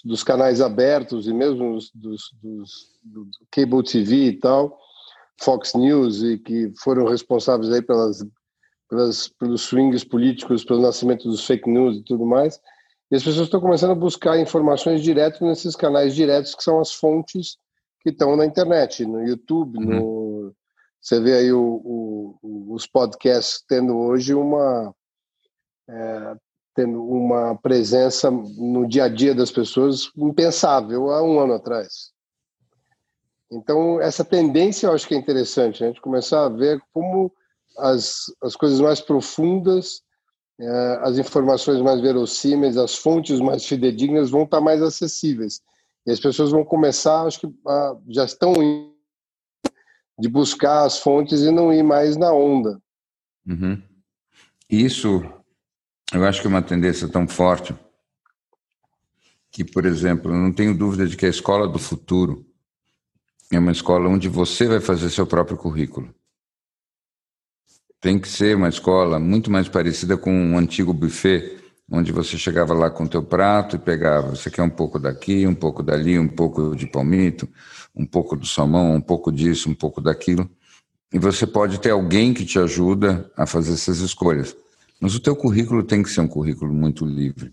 dos 0.03 0.23
canais 0.23 0.61
abertos 0.61 1.27
e 1.27 1.33
mesmo 1.33 1.73
dos, 1.73 1.91
dos, 1.93 2.21
dos 2.41 2.71
do 3.03 3.27
cable 3.51 3.83
TV 3.83 4.15
e 4.27 4.39
tal 4.39 4.79
Fox 5.41 5.73
News 5.73 6.21
e 6.23 6.37
que 6.37 6.71
foram 6.81 7.05
responsáveis 7.05 7.71
aí 7.71 7.81
pelas, 7.81 8.23
pelas, 8.89 9.27
pelos 9.27 9.61
swings 9.61 10.03
políticos, 10.03 10.63
pelo 10.63 10.81
nascimento 10.81 11.27
dos 11.27 11.45
fake 11.45 11.69
news 11.69 11.97
e 11.97 12.03
tudo 12.03 12.25
mais. 12.25 12.59
E 13.09 13.15
as 13.15 13.23
pessoas 13.23 13.47
estão 13.47 13.59
começando 13.59 13.91
a 13.91 13.95
buscar 13.95 14.39
informações 14.39 15.01
direto 15.01 15.45
nesses 15.45 15.75
canais 15.75 16.15
diretos 16.15 16.55
que 16.55 16.63
são 16.63 16.79
as 16.79 16.93
fontes 16.93 17.57
que 18.01 18.09
estão 18.09 18.35
na 18.35 18.45
internet, 18.45 19.05
no 19.05 19.21
YouTube, 19.23 19.77
uhum. 19.77 19.85
no 19.85 20.55
você 21.01 21.19
vê 21.19 21.35
aí 21.35 21.51
o, 21.51 22.37
o, 22.43 22.73
os 22.75 22.85
podcasts 22.85 23.63
tendo 23.67 23.97
hoje 23.97 24.35
uma 24.35 24.93
é, 25.89 26.35
tendo 26.81 27.03
uma 27.03 27.55
presença 27.55 28.31
no 28.31 28.87
dia 28.87 29.03
a 29.03 29.07
dia 29.07 29.35
das 29.35 29.51
pessoas 29.51 30.11
impensável 30.17 31.11
há 31.11 31.21
um 31.21 31.39
ano 31.39 31.53
atrás. 31.53 32.11
Então, 33.51 34.01
essa 34.01 34.25
tendência 34.25 34.87
eu 34.87 34.93
acho 34.93 35.07
que 35.07 35.13
é 35.13 35.17
interessante, 35.17 35.83
a 35.83 35.87
gente 35.87 36.01
começar 36.01 36.45
a 36.45 36.49
ver 36.49 36.81
como 36.91 37.31
as, 37.77 38.33
as 38.41 38.55
coisas 38.55 38.79
mais 38.79 38.99
profundas, 38.99 40.01
é, 40.59 40.99
as 41.03 41.19
informações 41.19 41.81
mais 41.81 42.01
verossímeis, 42.01 42.77
as 42.77 42.95
fontes 42.95 43.39
mais 43.39 43.63
fidedignas 43.63 44.31
vão 44.31 44.43
estar 44.43 44.61
mais 44.61 44.81
acessíveis. 44.81 45.61
E 46.07 46.11
as 46.11 46.19
pessoas 46.19 46.49
vão 46.49 46.65
começar, 46.65 47.27
acho 47.27 47.41
que 47.41 47.53
a, 47.67 47.95
já 48.09 48.25
estão 48.25 48.53
indo, 48.53 48.91
de 50.17 50.27
buscar 50.27 50.85
as 50.85 50.97
fontes 50.97 51.41
e 51.41 51.51
não 51.51 51.71
ir 51.71 51.83
mais 51.83 52.17
na 52.17 52.33
onda. 52.33 52.81
Uhum. 53.45 53.81
Isso, 54.69 55.21
eu 56.13 56.25
acho 56.25 56.41
que 56.41 56.47
é 56.47 56.49
uma 56.49 56.61
tendência 56.61 57.07
tão 57.07 57.27
forte 57.27 57.75
que, 59.51 59.63
por 59.63 59.85
exemplo, 59.85 60.31
não 60.31 60.51
tenho 60.51 60.77
dúvida 60.77 61.05
de 61.05 61.17
que 61.17 61.25
a 61.25 61.29
escola 61.29 61.67
do 61.67 61.79
futuro 61.79 62.45
é 63.51 63.59
uma 63.59 63.71
escola 63.71 64.09
onde 64.09 64.29
você 64.29 64.65
vai 64.67 64.79
fazer 64.79 65.09
seu 65.09 65.27
próprio 65.27 65.57
currículo. 65.57 66.13
Tem 67.99 68.17
que 68.17 68.27
ser 68.27 68.55
uma 68.55 68.69
escola 68.69 69.19
muito 69.19 69.51
mais 69.51 69.67
parecida 69.67 70.17
com 70.17 70.33
um 70.33 70.57
antigo 70.57 70.93
buffet, 70.93 71.59
onde 71.91 72.11
você 72.11 72.37
chegava 72.37 72.73
lá 72.73 72.89
com 72.89 73.03
o 73.03 73.09
teu 73.09 73.21
prato 73.21 73.75
e 73.75 73.79
pegava, 73.79 74.29
você 74.29 74.49
quer 74.49 74.63
um 74.63 74.69
pouco 74.69 74.97
daqui, 74.97 75.45
um 75.45 75.53
pouco 75.53 75.83
dali, 75.83 76.17
um 76.17 76.27
pouco 76.27 76.75
de 76.75 76.87
palmito, 76.87 77.47
um 77.93 78.05
pouco 78.05 78.35
do 78.35 78.45
salmão, 78.45 78.95
um 78.95 79.01
pouco 79.01 79.31
disso, 79.31 79.69
um 79.69 79.75
pouco 79.75 79.99
daquilo. 80.01 80.49
E 81.13 81.19
você 81.19 81.45
pode 81.45 81.79
ter 81.79 81.91
alguém 81.91 82.33
que 82.33 82.45
te 82.45 82.57
ajuda 82.57 83.29
a 83.35 83.45
fazer 83.45 83.73
essas 83.73 83.99
escolhas. 83.99 84.55
Mas 85.01 85.15
o 85.15 85.19
teu 85.19 85.35
currículo 85.35 85.83
tem 85.83 86.03
que 86.03 86.09
ser 86.11 86.21
um 86.21 86.27
currículo 86.27 86.71
muito 86.71 87.03
livre. 87.05 87.51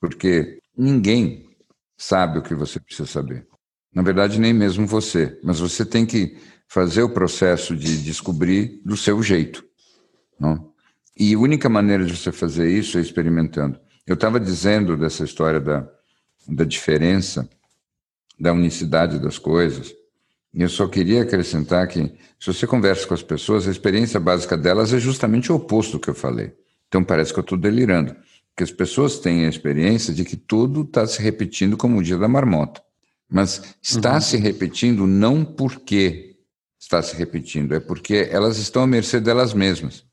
Porque 0.00 0.60
ninguém 0.76 1.50
sabe 1.98 2.38
o 2.38 2.42
que 2.42 2.54
você 2.54 2.78
precisa 2.78 3.08
saber. 3.08 3.46
Na 3.92 4.02
verdade, 4.02 4.38
nem 4.38 4.54
mesmo 4.54 4.86
você, 4.86 5.38
mas 5.42 5.58
você 5.58 5.84
tem 5.84 6.06
que 6.06 6.38
fazer 6.68 7.02
o 7.02 7.12
processo 7.12 7.76
de 7.76 8.02
descobrir 8.04 8.80
do 8.84 8.96
seu 8.96 9.20
jeito. 9.20 9.64
Não? 10.38 10.72
E 11.18 11.34
a 11.34 11.38
única 11.38 11.68
maneira 11.68 12.04
de 12.04 12.16
você 12.16 12.30
fazer 12.30 12.70
isso 12.70 12.96
é 12.96 13.00
experimentando. 13.00 13.78
Eu 14.06 14.14
estava 14.14 14.38
dizendo 14.38 14.96
dessa 14.96 15.24
história 15.24 15.60
da, 15.60 15.86
da 16.48 16.64
diferença, 16.64 17.50
da 18.38 18.52
unicidade 18.52 19.18
das 19.18 19.38
coisas, 19.38 19.92
eu 20.52 20.68
só 20.68 20.88
queria 20.88 21.22
acrescentar 21.22 21.86
que, 21.86 22.12
se 22.38 22.46
você 22.46 22.66
conversa 22.66 23.06
com 23.06 23.14
as 23.14 23.22
pessoas, 23.22 23.68
a 23.68 23.70
experiência 23.70 24.18
básica 24.18 24.56
delas 24.56 24.92
é 24.92 24.98
justamente 24.98 25.52
o 25.52 25.56
oposto 25.56 25.92
do 25.92 26.00
que 26.00 26.10
eu 26.10 26.14
falei. 26.14 26.52
Então 26.88 27.04
parece 27.04 27.32
que 27.32 27.38
eu 27.38 27.42
estou 27.42 27.56
delirando. 27.56 28.14
Porque 28.48 28.64
as 28.64 28.72
pessoas 28.72 29.18
têm 29.18 29.46
a 29.46 29.48
experiência 29.48 30.12
de 30.12 30.24
que 30.24 30.36
tudo 30.36 30.82
está 30.82 31.06
se 31.06 31.22
repetindo 31.22 31.76
como 31.76 31.98
o 31.98 32.02
dia 32.02 32.18
da 32.18 32.26
marmota. 32.26 32.82
Mas 33.30 33.76
está 33.80 34.14
uhum. 34.14 34.20
se 34.20 34.36
repetindo 34.36 35.06
não 35.06 35.44
porque 35.44 36.36
está 36.78 37.00
se 37.00 37.14
repetindo, 37.14 37.74
é 37.74 37.78
porque 37.78 38.28
elas 38.32 38.58
estão 38.58 38.82
à 38.82 38.86
mercê 38.86 39.20
delas 39.20 39.54
mesmas. 39.54 40.04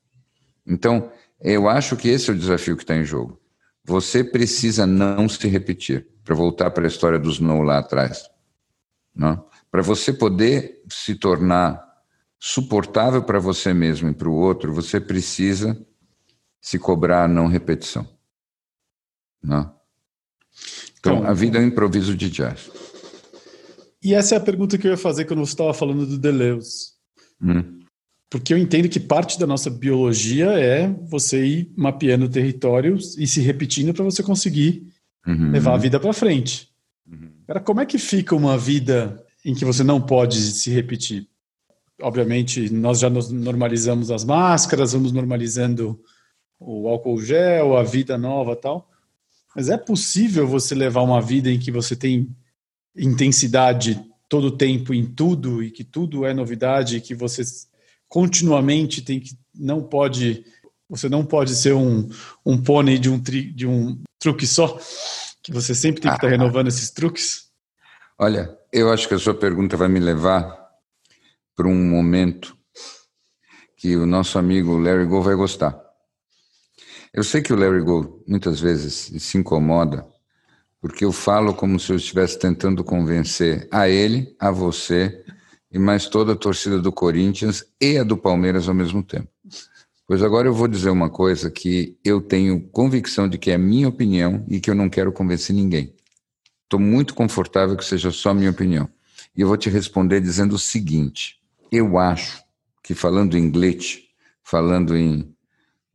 Então, 0.64 1.10
eu 1.40 1.68
acho 1.68 1.96
que 1.96 2.08
esse 2.08 2.30
é 2.30 2.32
o 2.32 2.38
desafio 2.38 2.76
que 2.76 2.84
está 2.84 2.94
em 2.94 3.04
jogo. 3.04 3.40
Você 3.84 4.22
precisa 4.22 4.86
não 4.86 5.28
se 5.28 5.48
repetir, 5.48 6.06
para 6.22 6.34
voltar 6.34 6.70
para 6.70 6.84
a 6.84 6.88
história 6.88 7.18
dos 7.18 7.40
não 7.40 7.62
lá 7.62 7.78
atrás. 7.78 8.28
Não? 9.14 9.44
Para 9.70 9.82
você 9.82 10.12
poder 10.12 10.82
se 10.90 11.14
tornar 11.14 11.86
suportável 12.38 13.22
para 13.22 13.38
você 13.38 13.74
mesmo 13.74 14.08
e 14.08 14.14
para 14.14 14.28
o 14.28 14.34
outro, 14.34 14.72
você 14.72 15.00
precisa 15.00 15.78
se 16.60 16.78
cobrar 16.78 17.24
a 17.24 17.28
não 17.28 17.46
repetição. 17.46 18.06
Não? 19.42 19.74
Então, 20.98 21.18
então, 21.18 21.30
a 21.30 21.32
vida 21.32 21.58
é 21.58 21.60
um 21.60 21.66
improviso 21.66 22.16
de 22.16 22.30
jazz. 22.30 22.70
E 24.02 24.14
essa 24.14 24.34
é 24.34 24.38
a 24.38 24.40
pergunta 24.40 24.78
que 24.78 24.86
eu 24.86 24.92
ia 24.92 24.96
fazer 24.96 25.24
quando 25.24 25.40
você 25.40 25.52
estava 25.52 25.74
falando 25.74 26.06
do 26.06 26.18
Deleuze. 26.18 26.92
Hum. 27.42 27.80
Porque 28.30 28.52
eu 28.52 28.58
entendo 28.58 28.88
que 28.88 29.00
parte 29.00 29.38
da 29.38 29.46
nossa 29.46 29.70
biologia 29.70 30.50
é 30.50 30.88
você 31.08 31.44
ir 31.44 31.72
mapeando 31.76 32.28
territórios 32.28 33.16
e 33.16 33.26
se 33.26 33.40
repetindo 33.40 33.94
para 33.94 34.04
você 34.04 34.22
conseguir 34.22 34.86
uhum. 35.26 35.50
levar 35.50 35.74
a 35.74 35.78
vida 35.78 35.98
para 35.98 36.12
frente. 36.12 36.68
Uhum. 37.10 37.30
Cara, 37.46 37.60
como 37.60 37.80
é 37.80 37.86
que 37.86 37.96
fica 37.96 38.36
uma 38.36 38.58
vida 38.58 39.24
em 39.44 39.54
que 39.54 39.64
você 39.64 39.82
não 39.82 40.00
pode 40.00 40.40
se 40.40 40.70
repetir? 40.70 41.28
Obviamente, 42.00 42.70
nós 42.72 43.00
já 43.00 43.10
nos 43.10 43.30
normalizamos 43.30 44.10
as 44.10 44.24
máscaras, 44.24 44.92
vamos 44.92 45.12
normalizando 45.12 46.00
o 46.60 46.88
álcool 46.88 47.20
gel, 47.20 47.76
a 47.76 47.82
vida 47.82 48.16
nova 48.16 48.54
tal. 48.54 48.88
Mas 49.54 49.68
é 49.68 49.76
possível 49.76 50.46
você 50.46 50.74
levar 50.74 51.02
uma 51.02 51.20
vida 51.20 51.50
em 51.50 51.58
que 51.58 51.72
você 51.72 51.96
tem 51.96 52.28
intensidade 52.96 54.00
todo 54.28 54.48
o 54.48 54.56
tempo 54.56 54.92
em 54.92 55.06
tudo 55.06 55.62
e 55.62 55.70
que 55.70 55.82
tudo 55.82 56.24
é 56.24 56.34
novidade 56.34 56.96
e 56.96 57.00
que 57.00 57.14
você 57.14 57.42
continuamente 58.08 59.02
tem 59.02 59.20
que 59.20 59.36
não 59.54 59.82
pode 59.82 60.44
você 60.88 61.08
não 61.08 61.24
pode 61.24 61.54
ser 61.54 61.74
um, 61.74 62.08
um 62.44 62.60
pônei 62.60 62.98
de 62.98 63.10
um, 63.10 63.20
tri, 63.20 63.52
de 63.52 63.66
um 63.66 64.00
truque 64.18 64.46
só, 64.46 64.78
que 65.42 65.52
você 65.52 65.74
sempre 65.74 66.00
tem 66.00 66.10
que 66.10 66.16
estar 66.16 66.28
ah, 66.28 66.30
renovando 66.32 66.68
esses 66.68 66.90
truques? 66.90 67.50
Olha, 68.18 68.57
eu 68.72 68.90
acho 68.90 69.08
que 69.08 69.14
a 69.14 69.18
sua 69.18 69.34
pergunta 69.34 69.76
vai 69.76 69.88
me 69.88 70.00
levar 70.00 70.68
para 71.56 71.66
um 71.66 71.88
momento 71.88 72.56
que 73.76 73.96
o 73.96 74.06
nosso 74.06 74.38
amigo 74.38 74.78
Larry 74.78 75.06
Gold 75.06 75.26
vai 75.26 75.34
gostar. 75.34 75.78
Eu 77.12 77.24
sei 77.24 77.40
que 77.40 77.52
o 77.52 77.56
Larry 77.56 77.80
Gold 77.80 78.22
muitas 78.26 78.60
vezes 78.60 79.12
se 79.22 79.38
incomoda 79.38 80.06
porque 80.80 81.04
eu 81.04 81.12
falo 81.12 81.54
como 81.54 81.78
se 81.78 81.92
eu 81.92 81.96
estivesse 81.96 82.38
tentando 82.38 82.84
convencer 82.84 83.66
a 83.70 83.88
ele, 83.88 84.34
a 84.38 84.50
você 84.50 85.24
e 85.72 85.78
mais 85.78 86.06
toda 86.06 86.32
a 86.32 86.36
torcida 86.36 86.80
do 86.80 86.92
Corinthians 86.92 87.64
e 87.80 87.98
a 87.98 88.04
do 88.04 88.16
Palmeiras 88.16 88.68
ao 88.68 88.74
mesmo 88.74 89.02
tempo. 89.02 89.28
Pois 90.06 90.22
agora 90.22 90.48
eu 90.48 90.54
vou 90.54 90.68
dizer 90.68 90.90
uma 90.90 91.10
coisa 91.10 91.50
que 91.50 91.98
eu 92.04 92.20
tenho 92.20 92.68
convicção 92.68 93.28
de 93.28 93.36
que 93.36 93.50
é 93.50 93.58
minha 93.58 93.88
opinião 93.88 94.44
e 94.48 94.60
que 94.60 94.70
eu 94.70 94.74
não 94.74 94.88
quero 94.88 95.12
convencer 95.12 95.54
ninguém. 95.54 95.94
Estou 96.68 96.78
muito 96.78 97.14
confortável 97.14 97.74
que 97.78 97.84
seja 97.84 98.10
só 98.10 98.34
minha 98.34 98.50
opinião. 98.50 98.90
E 99.34 99.40
eu 99.40 99.48
vou 99.48 99.56
te 99.56 99.70
responder 99.70 100.20
dizendo 100.20 100.54
o 100.54 100.58
seguinte: 100.58 101.40
eu 101.72 101.96
acho 101.96 102.44
que 102.82 102.94
falando 102.94 103.38
em 103.38 103.50
glitch, 103.50 104.00
falando 104.42 104.94
em, 104.94 105.34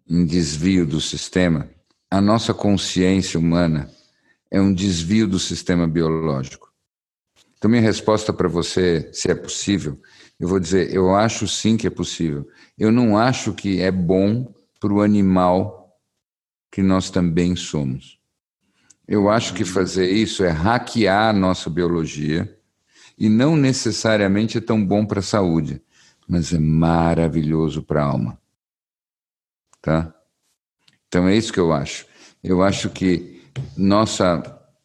em 0.09 0.25
desvio 0.25 0.83
do 0.83 0.99
sistema, 0.99 1.69
a 2.09 2.19
nossa 2.19 2.55
consciência 2.55 3.39
humana 3.39 3.87
é 4.49 4.59
um 4.59 4.73
desvio 4.73 5.27
do 5.27 5.37
sistema 5.37 5.87
biológico. 5.87 6.73
Então, 7.55 7.69
minha 7.69 7.83
resposta 7.83 8.33
para 8.33 8.49
você, 8.49 9.11
se 9.13 9.29
é 9.29 9.35
possível, 9.35 10.01
eu 10.39 10.47
vou 10.47 10.59
dizer: 10.59 10.91
eu 10.91 11.13
acho 11.13 11.47
sim 11.47 11.77
que 11.77 11.85
é 11.85 11.91
possível. 11.91 12.47
Eu 12.79 12.91
não 12.91 13.15
acho 13.15 13.53
que 13.53 13.79
é 13.79 13.91
bom 13.91 14.51
para 14.79 14.91
o 14.91 15.03
animal 15.03 15.95
que 16.71 16.81
nós 16.81 17.11
também 17.11 17.55
somos. 17.55 18.22
Eu 19.07 19.29
acho 19.29 19.53
que 19.53 19.65
fazer 19.65 20.09
isso 20.09 20.43
é 20.43 20.49
hackear 20.49 21.29
a 21.29 21.33
nossa 21.33 21.69
biologia 21.69 22.57
e 23.17 23.29
não 23.29 23.55
necessariamente 23.55 24.57
é 24.57 24.61
tão 24.61 24.83
bom 24.83 25.05
para 25.05 25.19
a 25.19 25.23
saúde, 25.23 25.81
mas 26.27 26.53
é 26.53 26.59
maravilhoso 26.59 27.83
para 27.83 28.01
a 28.01 28.05
alma. 28.05 28.39
Tá? 29.81 30.13
Então 31.07 31.27
é 31.27 31.35
isso 31.35 31.51
que 31.51 31.59
eu 31.59 31.73
acho. 31.73 32.05
Eu 32.43 32.63
acho 32.63 32.89
que 32.89 33.43
nossa 33.77 34.41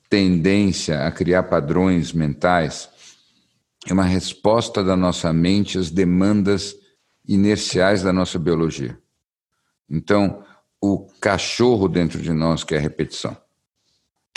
tendência 0.08 1.06
a 1.06 1.10
criar 1.10 1.44
padrões 1.44 2.12
mentais 2.12 2.88
é 3.86 3.92
uma 3.92 4.04
resposta 4.04 4.82
da 4.82 4.96
nossa 4.96 5.32
mente 5.32 5.78
às 5.78 5.90
demandas 5.90 6.74
inerciais 7.26 8.02
da 8.02 8.12
nossa 8.12 8.38
biologia. 8.38 8.98
Então, 9.88 10.44
o 10.80 11.06
cachorro 11.20 11.88
dentro 11.88 12.20
de 12.20 12.32
nós 12.32 12.64
quer 12.64 12.80
repetição, 12.80 13.36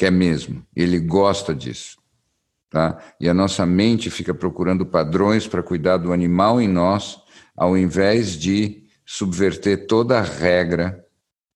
quer 0.02 0.12
mesmo, 0.12 0.66
ele 0.76 0.98
gosta 0.98 1.54
disso. 1.54 2.00
Tá? 2.72 2.98
E 3.20 3.30
a 3.30 3.36
nossa 3.36 3.68
mente 3.68 4.10
fica 4.10 4.34
procurando 4.34 4.84
padrões 4.84 5.46
para 5.46 5.62
cuidar 5.62 5.98
do 5.98 6.12
animal 6.12 6.60
em 6.60 6.68
nós, 6.68 7.22
ao 7.56 7.78
invés 7.78 8.36
de 8.36 8.84
subverter 9.06 9.86
toda 9.86 10.18
a 10.18 10.24
regra 10.24 11.06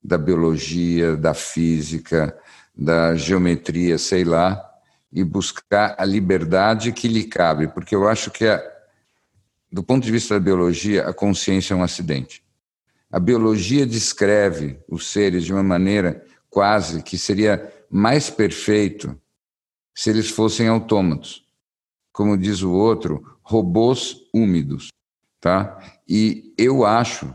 da 0.03 0.15
biologia, 0.15 1.15
da 1.15 1.33
física, 1.33 2.37
da 2.77 3.15
geometria, 3.15 3.97
sei 3.97 4.23
lá, 4.23 4.63
e 5.11 5.23
buscar 5.23 5.95
a 5.97 6.05
liberdade 6.05 6.91
que 6.91 7.07
lhe 7.07 7.23
cabe, 7.23 7.67
porque 7.69 7.95
eu 7.95 8.07
acho 8.07 8.29
que, 8.29 8.45
a, 8.45 8.63
do 9.71 9.81
ponto 9.81 10.03
de 10.03 10.11
vista 10.11 10.35
da 10.35 10.39
biologia, 10.39 11.07
a 11.07 11.13
consciência 11.15 11.73
é 11.73 11.77
um 11.77 11.81
acidente. 11.81 12.43
A 13.11 13.19
biologia 13.19 13.87
descreve 13.87 14.77
os 14.87 15.07
seres 15.07 15.45
de 15.45 15.51
uma 15.51 15.63
maneira 15.63 16.23
quase 16.47 17.01
que 17.01 17.17
seria 17.17 17.73
mais 17.95 18.29
perfeito 18.29 19.17
se 19.95 20.09
eles 20.09 20.29
fossem 20.29 20.67
autômatos. 20.67 21.45
Como 22.11 22.37
diz 22.37 22.61
o 22.61 22.73
outro, 22.73 23.37
robôs 23.41 24.17
úmidos, 24.33 24.89
tá? 25.39 25.79
E 26.05 26.53
eu 26.57 26.85
acho 26.85 27.33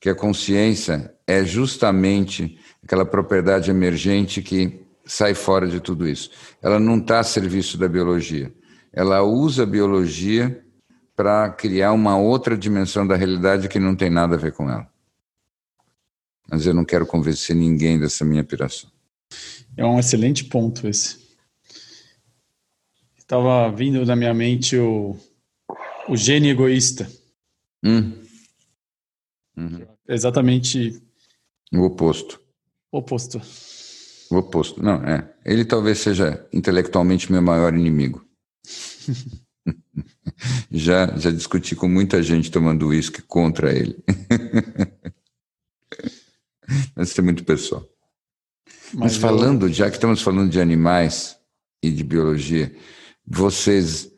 que 0.00 0.08
a 0.08 0.14
consciência 0.14 1.14
é 1.28 1.44
justamente 1.44 2.58
aquela 2.82 3.04
propriedade 3.04 3.70
emergente 3.70 4.42
que 4.42 4.84
sai 5.04 5.32
fora 5.32 5.68
de 5.68 5.78
tudo 5.78 6.08
isso. 6.08 6.28
Ela 6.60 6.80
não 6.80 6.98
está 6.98 7.20
a 7.20 7.24
serviço 7.24 7.78
da 7.78 7.86
biologia. 7.86 8.52
Ela 8.92 9.22
usa 9.22 9.62
a 9.62 9.66
biologia 9.66 10.60
para 11.14 11.50
criar 11.50 11.92
uma 11.92 12.18
outra 12.18 12.58
dimensão 12.58 13.06
da 13.06 13.14
realidade 13.14 13.68
que 13.68 13.78
não 13.78 13.94
tem 13.94 14.10
nada 14.10 14.34
a 14.34 14.38
ver 14.38 14.54
com 14.54 14.68
ela. 14.68 14.90
Mas 16.50 16.66
eu 16.66 16.74
não 16.74 16.84
quero 16.84 17.06
convencer 17.06 17.54
ninguém 17.54 17.96
dessa 17.96 18.24
minha 18.24 18.42
piração. 18.42 18.90
É 19.80 19.84
um 19.86 19.98
excelente 19.98 20.44
ponto 20.44 20.86
esse. 20.86 21.18
Estava 23.16 23.74
vindo 23.74 24.04
na 24.04 24.14
minha 24.14 24.34
mente 24.34 24.76
o, 24.76 25.16
o 26.06 26.14
gênio 26.18 26.50
egoísta. 26.50 27.10
Hum. 27.82 28.12
Uhum. 29.56 29.86
Exatamente 30.06 31.02
o 31.72 31.80
oposto. 31.80 32.38
Oposto. 32.92 33.40
O 34.30 34.36
oposto. 34.36 34.82
Não, 34.82 35.02
é. 35.02 35.32
Ele 35.46 35.64
talvez 35.64 36.00
seja 36.00 36.46
intelectualmente 36.52 37.32
meu 37.32 37.40
maior 37.40 37.72
inimigo. 37.72 38.22
já, 40.70 41.06
já 41.16 41.30
discuti 41.30 41.74
com 41.74 41.88
muita 41.88 42.22
gente 42.22 42.50
tomando 42.50 42.88
uísque 42.88 43.22
contra 43.22 43.72
ele. 43.72 43.96
Mas 46.94 47.08
isso 47.08 47.20
é 47.22 47.24
muito 47.24 47.44
pessoal. 47.44 47.88
Mas, 48.92 49.12
Mas 49.12 49.16
falando, 49.16 49.66
eu... 49.66 49.72
já 49.72 49.88
que 49.88 49.96
estamos 49.96 50.22
falando 50.22 50.50
de 50.50 50.60
animais 50.60 51.38
e 51.82 51.90
de 51.90 52.02
biologia, 52.02 52.74
vocês 53.26 54.10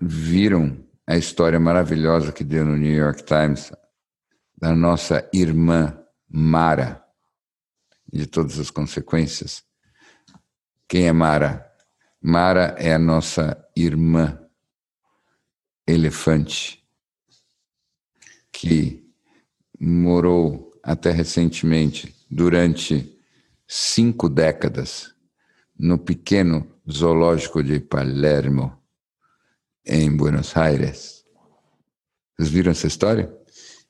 viram 0.00 0.82
a 1.06 1.16
história 1.16 1.60
maravilhosa 1.60 2.32
que 2.32 2.44
deu 2.44 2.64
no 2.64 2.76
New 2.76 2.92
York 2.92 3.24
Times 3.24 3.72
da 4.56 4.74
nossa 4.74 5.28
irmã 5.32 5.98
Mara, 6.28 7.04
de 8.10 8.26
todas 8.26 8.58
as 8.58 8.70
consequências. 8.70 9.62
Quem 10.88 11.08
é 11.08 11.12
Mara? 11.12 11.70
Mara 12.20 12.74
é 12.78 12.94
a 12.94 12.98
nossa 12.98 13.62
irmã 13.76 14.38
elefante, 15.86 16.82
que 18.52 19.04
morou 19.78 20.70
até 20.82 21.10
recentemente, 21.10 22.14
durante 22.30 23.18
cinco 23.74 24.28
décadas, 24.28 25.14
no 25.78 25.96
pequeno 25.96 26.66
zoológico 26.90 27.62
de 27.62 27.80
Palermo, 27.80 28.76
em 29.86 30.14
Buenos 30.14 30.54
Aires. 30.54 31.24
Vocês 32.36 32.50
viram 32.50 32.72
essa 32.72 32.86
história? 32.86 33.32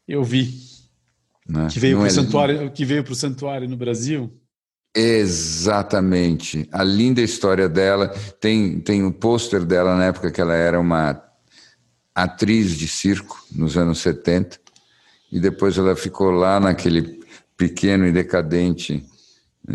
Eu 0.06 0.22
vi. 0.22 0.54
Né? 1.48 1.66
Que 1.68 1.80
veio 1.80 1.96
para 1.96 2.04
o 2.04 2.06
é... 2.06 2.10
santuário, 2.10 2.70
que 2.70 2.84
veio 2.84 3.02
para 3.02 3.12
o 3.12 3.16
santuário 3.16 3.68
no 3.68 3.76
Brasil. 3.76 4.32
Exatamente. 4.94 6.68
A 6.70 6.84
linda 6.84 7.20
história 7.20 7.68
dela. 7.68 8.08
Tem, 8.40 8.78
tem 8.78 9.02
o 9.02 9.08
um 9.08 9.12
pôster 9.12 9.64
dela 9.64 9.96
na 9.96 10.04
época 10.04 10.30
que 10.30 10.40
ela 10.40 10.54
era 10.54 10.78
uma 10.78 11.20
atriz 12.14 12.78
de 12.78 12.86
circo, 12.86 13.36
nos 13.50 13.76
anos 13.76 13.98
70. 13.98 14.60
E 15.32 15.40
depois 15.40 15.76
ela 15.76 15.96
ficou 15.96 16.30
lá 16.30 16.60
naquele 16.60 17.20
pequeno 17.56 18.06
e 18.06 18.12
decadente 18.12 19.10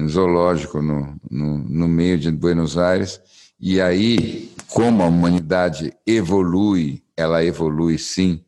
zoológico 0.08 0.82
no, 0.82 1.15
no, 1.30 1.58
no 1.58 1.88
meio 1.88 2.17
de 2.17 2.32
Buenos 2.32 2.78
Aires. 2.78 3.21
E 3.60 3.82
aí, 3.82 4.52
como 4.69 5.02
a 5.02 5.08
humanidade 5.08 5.93
evolui, 6.06 7.04
ela 7.15 7.43
evolui 7.43 7.97
sim. 7.97 8.43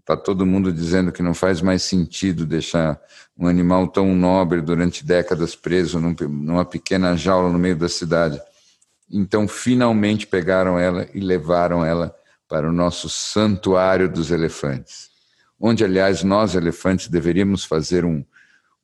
Está 0.00 0.16
todo 0.16 0.44
mundo 0.44 0.72
dizendo 0.72 1.12
que 1.12 1.22
não 1.22 1.32
faz 1.32 1.62
mais 1.62 1.82
sentido 1.82 2.44
deixar 2.44 3.00
um 3.38 3.46
animal 3.46 3.88
tão 3.88 4.14
nobre 4.14 4.60
durante 4.60 5.04
décadas 5.04 5.56
preso 5.56 5.98
num, 5.98 6.14
numa 6.28 6.64
pequena 6.64 7.16
jaula 7.16 7.50
no 7.50 7.58
meio 7.58 7.76
da 7.76 7.88
cidade. 7.88 8.40
Então, 9.10 9.46
finalmente 9.46 10.26
pegaram 10.26 10.78
ela 10.78 11.08
e 11.14 11.20
levaram 11.20 11.84
ela 11.84 12.14
para 12.48 12.68
o 12.68 12.72
nosso 12.72 13.08
santuário 13.08 14.08
dos 14.08 14.30
elefantes, 14.30 15.08
onde, 15.58 15.84
aliás, 15.84 16.22
nós, 16.22 16.54
elefantes, 16.54 17.08
deveríamos 17.08 17.64
fazer 17.64 18.04
um, 18.04 18.24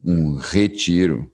um 0.03 0.37
retiro. 0.37 1.31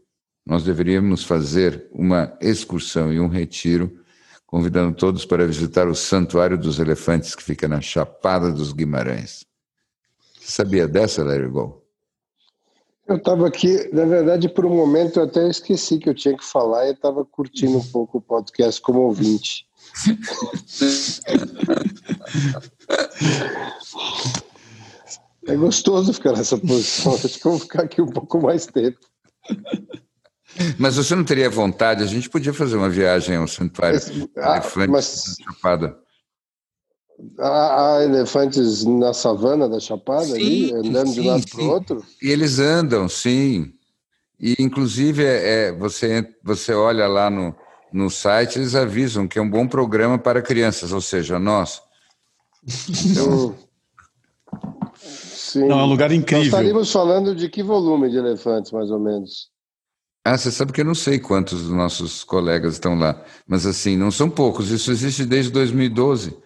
Nós 0.46 0.62
deveríamos 0.62 1.24
fazer 1.24 1.88
uma 1.90 2.38
excursão 2.40 3.12
e 3.12 3.18
um 3.18 3.26
retiro, 3.26 3.98
convidando 4.46 4.94
todos 4.94 5.24
para 5.24 5.44
visitar 5.44 5.88
o 5.88 5.94
Santuário 5.94 6.56
dos 6.56 6.78
Elefantes, 6.78 7.34
que 7.34 7.42
fica 7.42 7.66
na 7.66 7.80
Chapada 7.80 8.52
dos 8.52 8.72
Guimarães. 8.72 9.44
Você 10.38 10.52
sabia 10.52 10.86
dessa, 10.86 11.24
Larry 11.24 11.48
Gol? 11.48 11.84
Eu 13.08 13.16
estava 13.16 13.48
aqui, 13.48 13.88
na 13.92 14.04
verdade, 14.04 14.48
por 14.48 14.64
um 14.64 14.74
momento 14.74 15.18
eu 15.18 15.24
até 15.24 15.48
esqueci 15.48 15.98
que 15.98 16.08
eu 16.08 16.14
tinha 16.14 16.36
que 16.36 16.44
falar 16.44 16.86
e 16.86 16.92
estava 16.92 17.24
curtindo 17.24 17.78
um 17.78 17.84
pouco 17.84 18.18
o 18.18 18.20
podcast 18.20 18.80
como 18.80 19.00
ouvinte. 19.00 19.66
É 25.46 25.56
gostoso 25.56 26.12
ficar 26.12 26.32
nessa 26.32 26.58
posição. 26.58 27.14
Acho 27.14 27.38
que 27.40 27.46
eu 27.46 27.52
vou 27.52 27.60
ficar 27.60 27.82
aqui 27.82 28.02
um 28.02 28.08
pouco 28.08 28.40
mais 28.40 28.66
tempo. 28.66 28.98
Mas 30.78 30.96
você 30.96 31.14
não 31.14 31.24
teria 31.24 31.50
vontade? 31.50 32.02
A 32.02 32.06
gente 32.06 32.28
podia 32.28 32.52
fazer 32.52 32.76
uma 32.76 32.88
viagem 32.88 33.36
ao 33.36 33.46
santuário 33.46 34.00
ah, 34.38 34.56
elefante 34.56 34.90
mas... 34.90 35.36
Chapada. 35.42 35.96
Há, 37.38 38.00
elefantes 38.02 38.84
na 38.84 39.14
savana 39.14 39.68
da 39.68 39.80
Chapada 39.80 40.26
sim, 40.26 40.34
ali, 40.34 40.74
andando 40.74 41.08
sim, 41.08 41.14
de 41.14 41.20
um 41.20 41.26
lado 41.26 41.46
para 41.50 41.62
o 41.62 41.68
outro? 41.68 42.04
E 42.22 42.30
eles 42.30 42.58
andam, 42.58 43.08
sim. 43.08 43.72
E, 44.38 44.54
inclusive, 44.58 45.24
é, 45.24 45.68
é, 45.68 45.72
você, 45.72 46.28
você 46.44 46.74
olha 46.74 47.06
lá 47.06 47.30
no, 47.30 47.54
no 47.90 48.10
site, 48.10 48.58
eles 48.58 48.74
avisam 48.74 49.26
que 49.26 49.38
é 49.38 49.42
um 49.42 49.48
bom 49.48 49.66
programa 49.66 50.18
para 50.18 50.42
crianças, 50.42 50.92
ou 50.92 51.00
seja, 51.00 51.38
nós. 51.38 51.80
Então, 53.06 53.56
Sim. 55.56 55.68
Não, 55.68 55.80
é 55.80 55.84
um 55.84 55.86
lugar 55.86 56.12
incrível. 56.12 56.38
Nós 56.38 56.46
estaríamos 56.46 56.92
falando 56.92 57.34
de 57.34 57.48
que 57.48 57.62
volume 57.62 58.10
de 58.10 58.16
elefantes, 58.18 58.72
mais 58.72 58.90
ou 58.90 58.98
menos? 58.98 59.48
Ah, 60.28 60.36
você 60.36 60.50
sabe 60.50 60.72
que 60.72 60.80
eu 60.80 60.84
não 60.84 60.92
sei 60.92 61.20
quantos 61.20 61.62
dos 61.62 61.70
nossos 61.70 62.24
colegas 62.24 62.72
estão 62.72 62.98
lá, 62.98 63.24
mas 63.46 63.64
assim, 63.64 63.96
não 63.96 64.10
são 64.10 64.28
poucos, 64.28 64.72
isso 64.72 64.90
existe 64.90 65.24
desde 65.24 65.52
2012. 65.52 66.36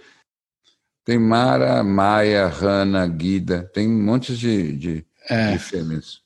Tem 1.02 1.18
Mara, 1.18 1.82
Maia, 1.82 2.46
Rana, 2.46 3.06
Guida, 3.06 3.70
tem 3.72 3.88
um 3.88 4.02
monte 4.02 4.36
de, 4.36 4.76
de, 4.76 5.06
é. 5.30 5.52
de 5.52 5.58
fêmeas. 5.58 6.20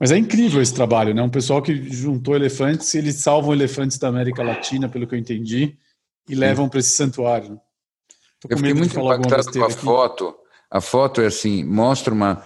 Mas 0.00 0.10
é 0.10 0.16
incrível 0.16 0.62
esse 0.62 0.72
trabalho, 0.72 1.12
né? 1.12 1.20
Um 1.20 1.28
pessoal 1.28 1.60
que 1.60 1.74
juntou 1.92 2.34
elefantes, 2.34 2.94
eles 2.94 3.16
salvam 3.16 3.52
elefantes 3.52 3.98
da 3.98 4.08
América 4.08 4.42
Latina, 4.42 4.88
pelo 4.88 5.06
que 5.06 5.14
eu 5.14 5.18
entendi, 5.18 5.76
e 6.26 6.34
levam 6.34 6.66
para 6.66 6.80
esse 6.80 6.96
santuário. 6.96 7.60
Tô 8.40 8.48
eu 8.48 8.56
fiquei 8.56 8.72
muito 8.72 8.98
impactado 8.98 9.52
com 9.52 9.64
a 9.64 9.66
aqui. 9.66 9.74
foto. 9.74 10.34
A 10.70 10.80
foto 10.80 11.20
é 11.20 11.26
assim, 11.26 11.62
mostra 11.62 12.14
uma, 12.14 12.42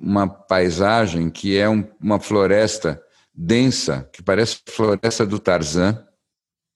uma 0.00 0.26
paisagem 0.26 1.28
que 1.28 1.54
é 1.58 1.68
um, 1.68 1.86
uma 2.00 2.18
floresta 2.18 3.03
densa, 3.34 4.08
que 4.12 4.22
parece 4.22 4.60
floresta 4.68 5.26
do 5.26 5.38
Tarzan, 5.38 6.06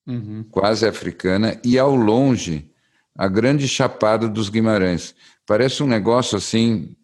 uhum. 0.07 0.45
quase 0.51 0.87
africana, 0.87 1.61
e 1.65 1.79
ao 1.79 1.95
longe 1.95 2.73
a 3.17 3.29
grande 3.29 3.69
chapada 3.69 4.29
dos 4.29 4.49
Guimarães. 4.49 5.15
Parece 5.47 5.83
um 5.83 5.87
negócio 5.87 6.37
assim 6.37 6.97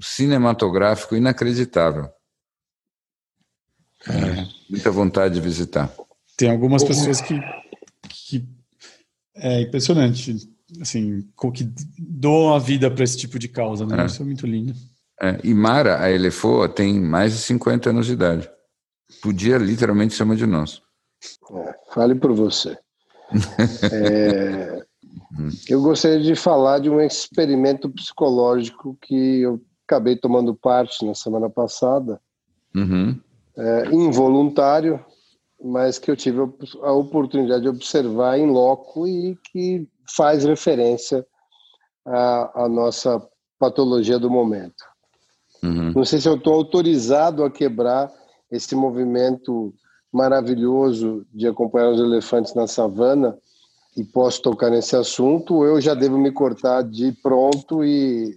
cinematográfico 0.00 1.16
inacreditável. 1.16 2.08
É. 4.06 4.46
Muita 4.70 4.90
vontade 4.90 5.34
de 5.34 5.40
visitar. 5.40 5.92
Tem 6.36 6.50
algumas 6.50 6.84
pessoas 6.84 7.20
que, 7.20 7.34
que 8.08 8.48
é 9.34 9.62
impressionante, 9.62 10.36
assim, 10.80 11.26
que 11.54 11.68
doam 11.98 12.54
a 12.54 12.58
vida 12.58 12.90
para 12.90 13.02
esse 13.02 13.16
tipo 13.16 13.38
de 13.38 13.48
causa, 13.48 13.84
né? 13.84 14.02
É. 14.02 14.06
Isso 14.06 14.22
é 14.22 14.24
muito 14.24 14.46
lindo. 14.46 14.72
É. 15.20 15.40
E 15.42 15.52
Mara, 15.52 16.00
a 16.00 16.10
Elefoa, 16.10 16.68
tem 16.68 17.00
mais 17.00 17.32
de 17.32 17.38
50 17.38 17.90
anos 17.90 18.06
de 18.06 18.12
idade. 18.12 18.48
Podia 19.22 19.58
literalmente 19.58 20.14
ser 20.14 20.22
uma 20.22 20.36
de 20.36 20.46
nós. 20.46 20.82
É, 21.52 21.74
fale 21.92 22.14
por 22.14 22.32
você. 22.32 22.78
é, 23.92 24.82
eu 25.68 25.82
gostaria 25.82 26.20
de 26.20 26.34
falar 26.34 26.78
de 26.78 26.88
um 26.88 27.00
experimento 27.00 27.90
psicológico 27.90 28.96
que 29.00 29.40
eu 29.40 29.60
acabei 29.86 30.16
tomando 30.16 30.54
parte 30.54 31.04
na 31.04 31.14
semana 31.14 31.50
passada. 31.50 32.20
Uhum 32.74 33.18
é, 33.58 33.86
involuntário, 33.92 35.04
mas 35.62 35.98
que 35.98 36.10
eu 36.10 36.16
tive 36.16 36.38
a 36.82 36.92
oportunidade 36.92 37.62
de 37.62 37.68
observar 37.68 38.38
em 38.38 38.46
loco 38.46 39.06
e 39.06 39.36
que 39.50 39.86
faz 40.16 40.44
referência 40.44 41.26
à, 42.06 42.64
à 42.64 42.68
nossa 42.68 43.20
patologia 43.58 44.18
do 44.18 44.30
momento. 44.30 44.84
Uhum. 45.62 45.92
Não 45.92 46.04
sei 46.04 46.20
se 46.20 46.28
eu 46.28 46.36
estou 46.36 46.54
autorizado 46.54 47.42
a 47.42 47.50
quebrar 47.50 48.12
esse 48.50 48.74
movimento 48.74 49.74
maravilhoso 50.12 51.26
de 51.32 51.46
acompanhar 51.46 51.90
os 51.90 52.00
elefantes 52.00 52.54
na 52.54 52.66
savana 52.66 53.36
e 53.96 54.04
posso 54.04 54.40
tocar 54.42 54.70
nesse 54.70 54.96
assunto, 54.96 55.56
ou 55.56 55.66
eu 55.66 55.80
já 55.80 55.94
devo 55.94 56.16
me 56.18 56.30
cortar 56.30 56.82
de 56.82 57.12
pronto 57.22 57.84
e. 57.84 58.36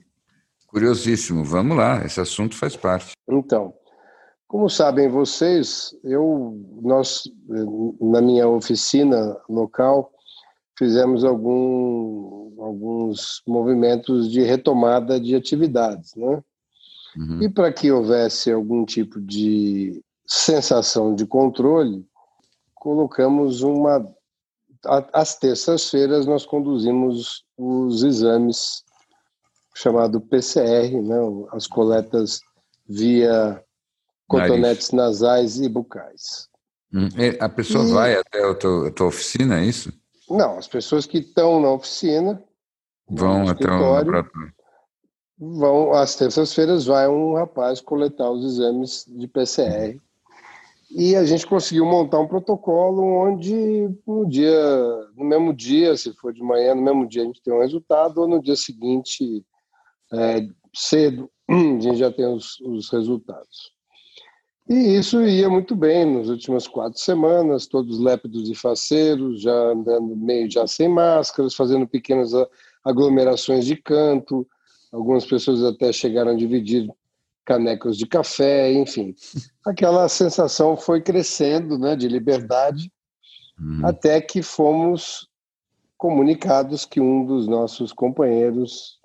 Curiosíssimo, 0.67 1.43
vamos 1.43 1.77
lá, 1.77 2.03
esse 2.05 2.19
assunto 2.19 2.55
faz 2.55 2.75
parte. 2.75 3.11
Então, 3.29 3.73
como 4.47 4.69
sabem 4.69 5.07
vocês, 5.07 5.95
eu, 6.03 6.57
nós, 6.81 7.23
na 7.99 8.21
minha 8.21 8.47
oficina 8.47 9.37
local, 9.47 10.11
fizemos 10.77 11.23
algum, 11.23 12.51
alguns 12.59 13.41
movimentos 13.47 14.31
de 14.31 14.41
retomada 14.41 15.19
de 15.19 15.35
atividades, 15.35 16.15
né? 16.15 16.41
Uhum. 17.15 17.41
E 17.41 17.49
para 17.49 17.71
que 17.71 17.91
houvesse 17.91 18.51
algum 18.51 18.85
tipo 18.85 19.19
de 19.19 20.01
sensação 20.25 21.13
de 21.13 21.25
controle, 21.25 22.05
colocamos 22.73 23.61
uma. 23.61 24.07
Às 25.13 25.37
terças-feiras, 25.37 26.25
nós 26.25 26.45
conduzimos 26.45 27.45
os 27.55 28.01
exames 28.01 28.83
chamado 29.75 30.19
PCR, 30.19 31.01
né? 31.01 31.17
as 31.51 31.67
coletas 31.67 32.41
via 32.87 33.63
cotonetes 34.27 34.91
Nariz. 34.91 35.21
nasais 35.21 35.59
e 35.59 35.69
bucais. 35.69 36.49
Hum, 36.93 37.09
a 37.39 37.47
pessoa 37.47 37.85
e... 37.85 37.91
vai 37.91 38.15
até 38.15 38.43
a 38.43 38.55
tua, 38.55 38.87
a 38.87 38.91
tua, 38.91 39.07
oficina, 39.07 39.59
é 39.59 39.65
isso? 39.65 39.93
Não, 40.29 40.57
as 40.57 40.67
pessoas 40.67 41.05
que 41.05 41.19
estão 41.19 41.61
na 41.61 41.71
oficina 41.71 42.41
vão 43.09 43.47
até 43.47 43.69
o 43.69 43.91
laboratório. 43.91 44.53
Vão, 45.43 45.91
às 45.91 46.15
terças-feiras, 46.15 46.85
vai 46.85 47.07
um 47.07 47.33
rapaz 47.33 47.81
coletar 47.81 48.29
os 48.29 48.45
exames 48.45 49.07
de 49.07 49.27
PCR. 49.27 49.99
E 50.91 51.15
a 51.15 51.25
gente 51.25 51.47
conseguiu 51.47 51.83
montar 51.83 52.19
um 52.19 52.27
protocolo 52.27 53.01
onde 53.01 53.89
no 54.05 54.27
dia, 54.27 54.53
no 55.17 55.25
mesmo 55.25 55.51
dia, 55.51 55.97
se 55.97 56.13
for 56.13 56.31
de 56.31 56.43
manhã, 56.43 56.75
no 56.75 56.83
mesmo 56.83 57.07
dia 57.07 57.23
a 57.23 57.25
gente 57.25 57.41
tem 57.41 57.51
um 57.51 57.61
resultado, 57.61 58.19
ou 58.21 58.27
no 58.27 58.39
dia 58.39 58.55
seguinte, 58.55 59.43
é, 60.13 60.47
cedo, 60.75 61.27
a 61.49 61.79
gente 61.79 61.95
já 61.95 62.11
tem 62.11 62.27
os, 62.27 62.59
os 62.59 62.91
resultados. 62.91 63.71
E 64.69 64.95
isso 64.95 65.25
ia 65.25 65.49
muito 65.49 65.75
bem 65.75 66.05
nas 66.05 66.27
últimas 66.27 66.67
quatro 66.67 66.99
semanas, 66.99 67.65
todos 67.65 67.99
lépidos 67.99 68.47
e 68.47 68.53
faceiros, 68.53 69.41
já 69.41 69.71
andando 69.71 70.15
meio 70.15 70.51
já 70.51 70.67
sem 70.67 70.87
máscaras, 70.87 71.55
fazendo 71.55 71.87
pequenas 71.87 72.31
aglomerações 72.85 73.65
de 73.65 73.75
canto, 73.75 74.47
algumas 74.91 75.25
pessoas 75.25 75.63
até 75.63 75.91
chegaram 75.91 76.31
a 76.31 76.35
dividir 76.35 76.89
canecos 77.45 77.97
de 77.97 78.05
café, 78.05 78.71
enfim. 78.73 79.15
Aquela 79.65 80.07
sensação 80.07 80.77
foi 80.77 81.01
crescendo 81.01 81.77
né, 81.77 81.95
de 81.95 82.07
liberdade, 82.07 82.91
uhum. 83.59 83.85
até 83.85 84.21
que 84.21 84.41
fomos 84.41 85.27
comunicados 85.97 86.85
que 86.85 86.99
um 86.99 87.25
dos 87.25 87.47
nossos 87.47 87.93
companheiros 87.93 88.99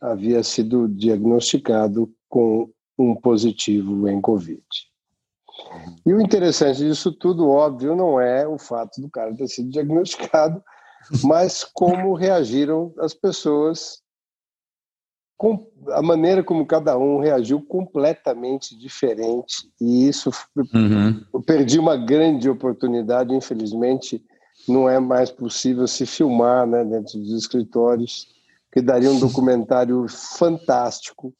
havia 0.00 0.42
sido 0.42 0.88
diagnosticado 0.88 2.12
com 2.28 2.70
um 2.98 3.14
positivo 3.14 4.08
em 4.08 4.20
Covid. 4.20 4.62
E 6.06 6.12
o 6.12 6.20
interessante 6.20 6.78
disso 6.78 7.12
tudo, 7.12 7.48
óbvio, 7.48 7.94
não 7.94 8.20
é 8.20 8.46
o 8.46 8.58
fato 8.58 9.00
do 9.00 9.10
cara 9.10 9.34
ter 9.34 9.48
sido 9.48 9.70
diagnosticado, 9.70 10.62
mas 11.22 11.64
como 11.64 12.14
reagiram 12.14 12.92
as 12.98 13.12
pessoas 13.12 14.00
a 15.90 16.02
maneira 16.02 16.42
como 16.42 16.66
cada 16.66 16.98
um 16.98 17.20
reagiu 17.20 17.60
completamente 17.62 18.76
diferente 18.76 19.70
e 19.80 20.08
isso 20.08 20.30
uhum. 20.74 21.22
eu 21.32 21.40
perdi 21.40 21.78
uma 21.78 21.96
grande 21.96 22.48
oportunidade 22.50 23.34
infelizmente 23.34 24.22
não 24.66 24.88
é 24.88 24.98
mais 24.98 25.30
possível 25.30 25.86
se 25.86 26.04
filmar 26.04 26.66
né, 26.66 26.84
dentro 26.84 27.18
dos 27.18 27.32
escritórios 27.32 28.26
que 28.72 28.82
daria 28.82 29.10
um 29.10 29.20
documentário 29.20 30.06
fantástico 30.08 31.32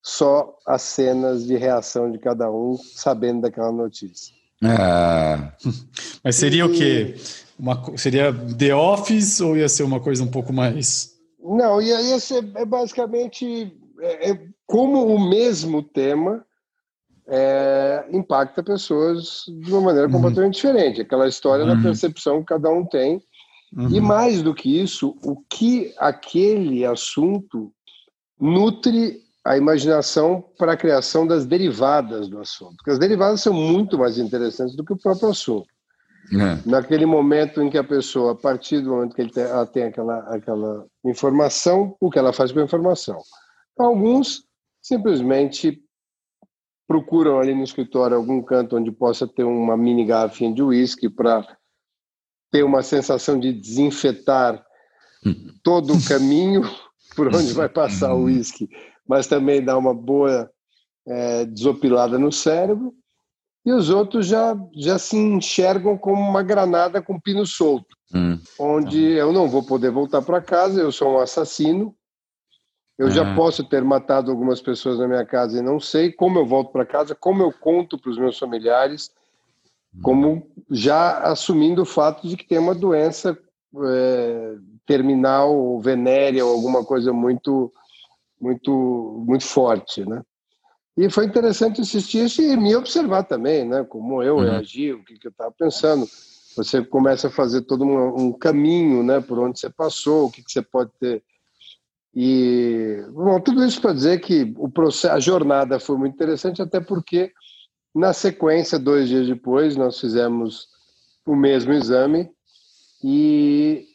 só 0.00 0.56
as 0.66 0.82
cenas 0.82 1.44
de 1.44 1.56
reação 1.56 2.10
de 2.10 2.18
cada 2.18 2.50
um 2.50 2.76
sabendo 2.76 3.42
daquela 3.42 3.72
notícia 3.72 4.32
ah. 4.62 5.52
mas 6.22 6.36
seria 6.36 6.62
e... 6.62 6.66
o 6.66 6.72
quê 6.72 7.16
uma, 7.58 7.96
seria 7.96 8.32
The 8.32 8.74
Office 8.74 9.40
ou 9.40 9.56
ia 9.56 9.68
ser 9.68 9.82
uma 9.82 10.00
coisa 10.00 10.22
um 10.22 10.30
pouco 10.30 10.52
mais 10.52 11.12
não, 11.42 11.80
ia, 11.80 12.00
ia 12.00 12.18
ser 12.20 12.50
é 12.54 12.64
basicamente 12.64 13.76
é, 14.00 14.30
é, 14.30 14.46
como 14.66 15.06
o 15.06 15.28
mesmo 15.28 15.82
tema 15.82 16.44
é, 17.26 18.04
impacta 18.10 18.62
pessoas 18.62 19.44
de 19.48 19.72
uma 19.72 19.80
maneira 19.80 20.06
uhum. 20.06 20.14
completamente 20.14 20.54
diferente. 20.54 21.00
Aquela 21.00 21.28
história 21.28 21.64
uhum. 21.64 21.76
da 21.76 21.82
percepção 21.82 22.40
que 22.40 22.46
cada 22.46 22.70
um 22.70 22.84
tem. 22.84 23.22
Uhum. 23.76 23.88
E 23.88 24.00
mais 24.00 24.42
do 24.42 24.54
que 24.54 24.80
isso, 24.80 25.16
o 25.24 25.36
que 25.48 25.94
aquele 25.98 26.84
assunto 26.84 27.72
nutre 28.38 29.22
a 29.44 29.56
imaginação 29.56 30.44
para 30.56 30.72
a 30.72 30.76
criação 30.76 31.26
das 31.26 31.46
derivadas 31.46 32.28
do 32.28 32.38
assunto. 32.38 32.76
Porque 32.76 32.90
as 32.90 32.98
derivadas 32.98 33.40
são 33.40 33.52
muito 33.52 33.98
mais 33.98 34.18
interessantes 34.18 34.76
do 34.76 34.84
que 34.84 34.92
o 34.92 34.98
próprio 34.98 35.30
assunto. 35.30 35.66
É. 36.30 36.68
Naquele 36.68 37.04
momento 37.04 37.60
em 37.60 37.68
que 37.68 37.76
a 37.76 37.84
pessoa, 37.84 38.32
a 38.32 38.34
partir 38.34 38.80
do 38.80 38.90
momento 38.90 39.14
que 39.14 39.26
tem, 39.28 39.44
ela 39.44 39.66
tem 39.66 39.84
aquela, 39.84 40.18
aquela 40.34 40.86
informação, 41.04 41.96
o 42.00 42.10
que 42.10 42.18
ela 42.18 42.32
faz 42.32 42.52
com 42.52 42.60
a 42.60 42.64
informação. 42.64 43.18
Alguns 43.78 44.44
simplesmente 44.80 45.82
procuram 46.86 47.38
ali 47.38 47.54
no 47.54 47.64
escritório 47.64 48.16
algum 48.16 48.42
canto 48.42 48.76
onde 48.76 48.90
possa 48.90 49.26
ter 49.26 49.44
uma 49.44 49.76
mini 49.76 50.04
garrafinha 50.04 50.52
de 50.52 50.62
uísque 50.62 51.08
para 51.08 51.46
ter 52.50 52.62
uma 52.62 52.82
sensação 52.82 53.38
de 53.38 53.52
desinfetar 53.52 54.62
todo 55.62 55.94
o 55.94 56.04
caminho 56.04 56.62
por 57.16 57.28
onde 57.28 57.52
vai 57.52 57.68
passar 57.68 58.14
o 58.14 58.24
uísque, 58.24 58.68
mas 59.06 59.26
também 59.26 59.64
dar 59.64 59.78
uma 59.78 59.94
boa 59.94 60.50
é, 61.06 61.44
desopilada 61.46 62.18
no 62.18 62.30
cérebro 62.30 62.94
e 63.64 63.72
os 63.72 63.90
outros 63.90 64.26
já, 64.26 64.56
já 64.74 64.98
se 64.98 65.16
enxergam 65.16 65.96
como 65.96 66.20
uma 66.20 66.42
granada 66.42 67.00
com 67.00 67.20
pino 67.20 67.46
solto, 67.46 67.96
hum. 68.14 68.38
onde 68.58 69.00
eu 69.00 69.32
não 69.32 69.48
vou 69.48 69.62
poder 69.62 69.90
voltar 69.90 70.22
para 70.22 70.40
casa, 70.40 70.80
eu 70.80 70.90
sou 70.90 71.12
um 71.12 71.18
assassino, 71.18 71.94
eu 72.98 73.06
uhum. 73.06 73.12
já 73.12 73.34
posso 73.34 73.64
ter 73.64 73.82
matado 73.82 74.30
algumas 74.30 74.60
pessoas 74.60 74.98
na 74.98 75.08
minha 75.08 75.24
casa 75.24 75.58
e 75.58 75.62
não 75.62 75.80
sei 75.80 76.12
como 76.12 76.38
eu 76.38 76.46
volto 76.46 76.70
para 76.70 76.84
casa, 76.84 77.14
como 77.14 77.42
eu 77.42 77.52
conto 77.52 77.98
para 77.98 78.10
os 78.10 78.18
meus 78.18 78.38
familiares, 78.38 79.10
como 80.02 80.50
já 80.70 81.18
assumindo 81.18 81.82
o 81.82 81.86
fato 81.86 82.26
de 82.26 82.36
que 82.36 82.46
tem 82.46 82.58
uma 82.58 82.74
doença 82.74 83.36
é, 83.84 84.54
terminal 84.86 85.54
ou 85.54 85.80
venérea 85.80 86.44
ou 86.44 86.52
alguma 86.52 86.84
coisa 86.84 87.12
muito 87.12 87.72
muito 88.40 89.24
muito 89.26 89.44
forte, 89.44 90.04
né? 90.08 90.22
E 90.96 91.08
foi 91.08 91.24
interessante 91.24 91.80
assistir 91.80 92.26
isso 92.26 92.42
e 92.42 92.56
me 92.56 92.76
observar 92.76 93.24
também, 93.24 93.66
né? 93.66 93.84
Como 93.84 94.22
eu 94.22 94.36
uhum. 94.36 94.42
reagi, 94.42 94.92
o 94.92 95.02
que, 95.02 95.18
que 95.18 95.26
eu 95.26 95.30
estava 95.30 95.50
pensando. 95.50 96.06
Você 96.54 96.84
começa 96.84 97.28
a 97.28 97.30
fazer 97.30 97.62
todo 97.62 97.84
um, 97.84 98.26
um, 98.26 98.32
caminho, 98.32 99.02
né? 99.02 99.20
Por 99.20 99.38
onde 99.38 99.58
você 99.58 99.70
passou, 99.70 100.26
o 100.26 100.30
que, 100.30 100.42
que 100.42 100.52
você 100.52 100.60
pode 100.60 100.90
ter. 101.00 101.22
E, 102.14 103.02
bom, 103.10 103.40
tudo 103.40 103.64
isso 103.64 103.80
para 103.80 103.94
dizer 103.94 104.20
que 104.20 104.52
o 104.58 104.68
processo, 104.68 105.14
a 105.14 105.18
jornada 105.18 105.80
foi 105.80 105.96
muito 105.96 106.12
interessante, 106.12 106.60
até 106.60 106.78
porque, 106.78 107.32
na 107.94 108.12
sequência, 108.12 108.78
dois 108.78 109.08
dias 109.08 109.26
depois, 109.26 109.76
nós 109.76 109.98
fizemos 109.98 110.68
o 111.24 111.34
mesmo 111.34 111.72
exame 111.72 112.30
e, 113.02 113.86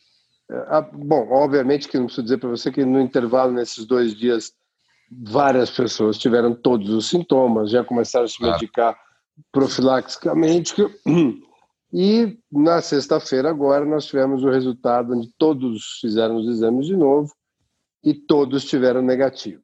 a, 0.50 0.82
bom, 0.82 1.28
obviamente 1.32 1.88
que 1.88 1.98
não 1.98 2.06
preciso 2.06 2.24
dizer 2.24 2.38
para 2.38 2.50
você 2.50 2.72
que 2.72 2.84
no 2.84 3.00
intervalo, 3.00 3.52
nesses 3.52 3.86
dois 3.86 4.16
dias, 4.16 4.54
várias 5.12 5.70
pessoas 5.70 6.17
tiveram 6.17 6.54
todos 6.54 6.89
os 6.89 7.10
sintomas, 7.10 7.72
já 7.72 7.84
começaram 7.84 8.26
a 8.26 8.28
se 8.28 8.41
medicar 8.41 8.93
ah. 8.93 9.41
profilaxicamente. 9.52 10.76
E 11.93 12.38
na 12.52 12.82
sexta-feira, 12.82 13.50
agora, 13.50 13.86
nós 13.86 14.06
tivemos 14.06 14.43
o 14.43 14.50
resultado 14.50 15.13
onde 15.13 15.32
todos 15.38 16.00
fizeram 16.02 16.36
os 16.36 16.46
exames 16.46 16.86
de 16.86 16.98
novo 16.98 17.34
e 18.04 18.13
todos 18.13 18.65
tiveram 18.65 19.02
negativo. 19.02 19.63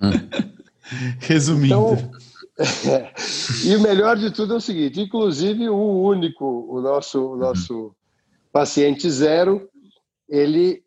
Resumindo. 1.20 1.74
Então, 1.74 2.10
é, 2.58 3.12
e 3.64 3.76
o 3.76 3.80
melhor 3.80 4.16
de 4.16 4.30
tudo 4.30 4.54
é 4.54 4.56
o 4.56 4.60
seguinte: 4.60 5.00
inclusive, 5.00 5.68
o 5.68 6.02
único, 6.02 6.44
o 6.44 6.80
nosso, 6.80 7.34
o 7.34 7.36
nosso 7.36 7.94
paciente 8.52 9.08
zero, 9.08 9.68
ele 10.28 10.84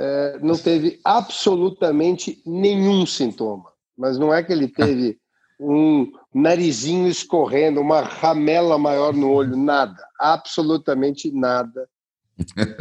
é, 0.00 0.38
não 0.40 0.56
teve 0.56 0.98
absolutamente 1.04 2.40
nenhum 2.46 3.04
sintoma. 3.04 3.70
Mas 3.96 4.18
não 4.18 4.32
é 4.32 4.42
que 4.42 4.50
ele 4.50 4.66
teve 4.66 5.18
um 5.60 6.10
narizinho 6.34 7.06
escorrendo, 7.06 7.82
uma 7.82 8.00
ramela 8.00 8.78
maior 8.78 9.12
no 9.12 9.30
olho, 9.30 9.56
nada, 9.58 10.02
absolutamente 10.18 11.30
nada. 11.30 11.86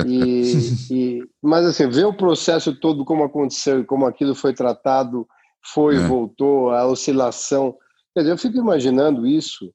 E, 0.06 0.54
e, 0.90 1.24
mas 1.42 1.66
assim, 1.66 1.90
ver 1.90 2.06
o 2.06 2.14
processo 2.14 2.74
todo 2.80 3.04
como 3.04 3.26
aconteceu 3.26 3.82
e 3.82 3.86
como 3.86 4.06
aquilo 4.06 4.34
foi 4.34 4.54
tratado, 4.54 5.28
foi 5.62 5.98
é. 5.98 6.00
voltou, 6.00 6.70
a 6.70 6.88
oscilação. 6.88 7.76
Quer 8.14 8.22
dizer, 8.22 8.32
eu 8.32 8.38
fico 8.38 8.58
imaginando 8.58 9.28
isso 9.28 9.74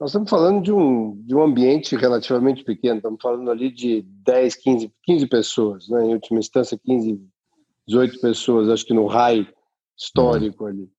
nós 0.00 0.10
estamos 0.10 0.30
falando 0.30 0.62
de 0.62 0.72
um, 0.72 1.20
de 1.24 1.34
um 1.34 1.42
ambiente 1.42 1.96
relativamente 1.96 2.62
pequeno, 2.62 2.98
estamos 2.98 3.20
falando 3.20 3.50
ali 3.50 3.70
de 3.70 4.02
10, 4.22 4.54
15, 4.54 4.92
15 5.02 5.26
pessoas, 5.26 5.88
né? 5.88 6.04
em 6.04 6.14
última 6.14 6.38
instância, 6.38 6.78
15, 6.78 7.20
18 7.86 8.20
pessoas, 8.20 8.68
acho 8.68 8.86
que 8.86 8.94
no 8.94 9.06
raio 9.06 9.46
histórico 9.96 10.64
uhum. 10.64 10.70
ali. 10.70 10.90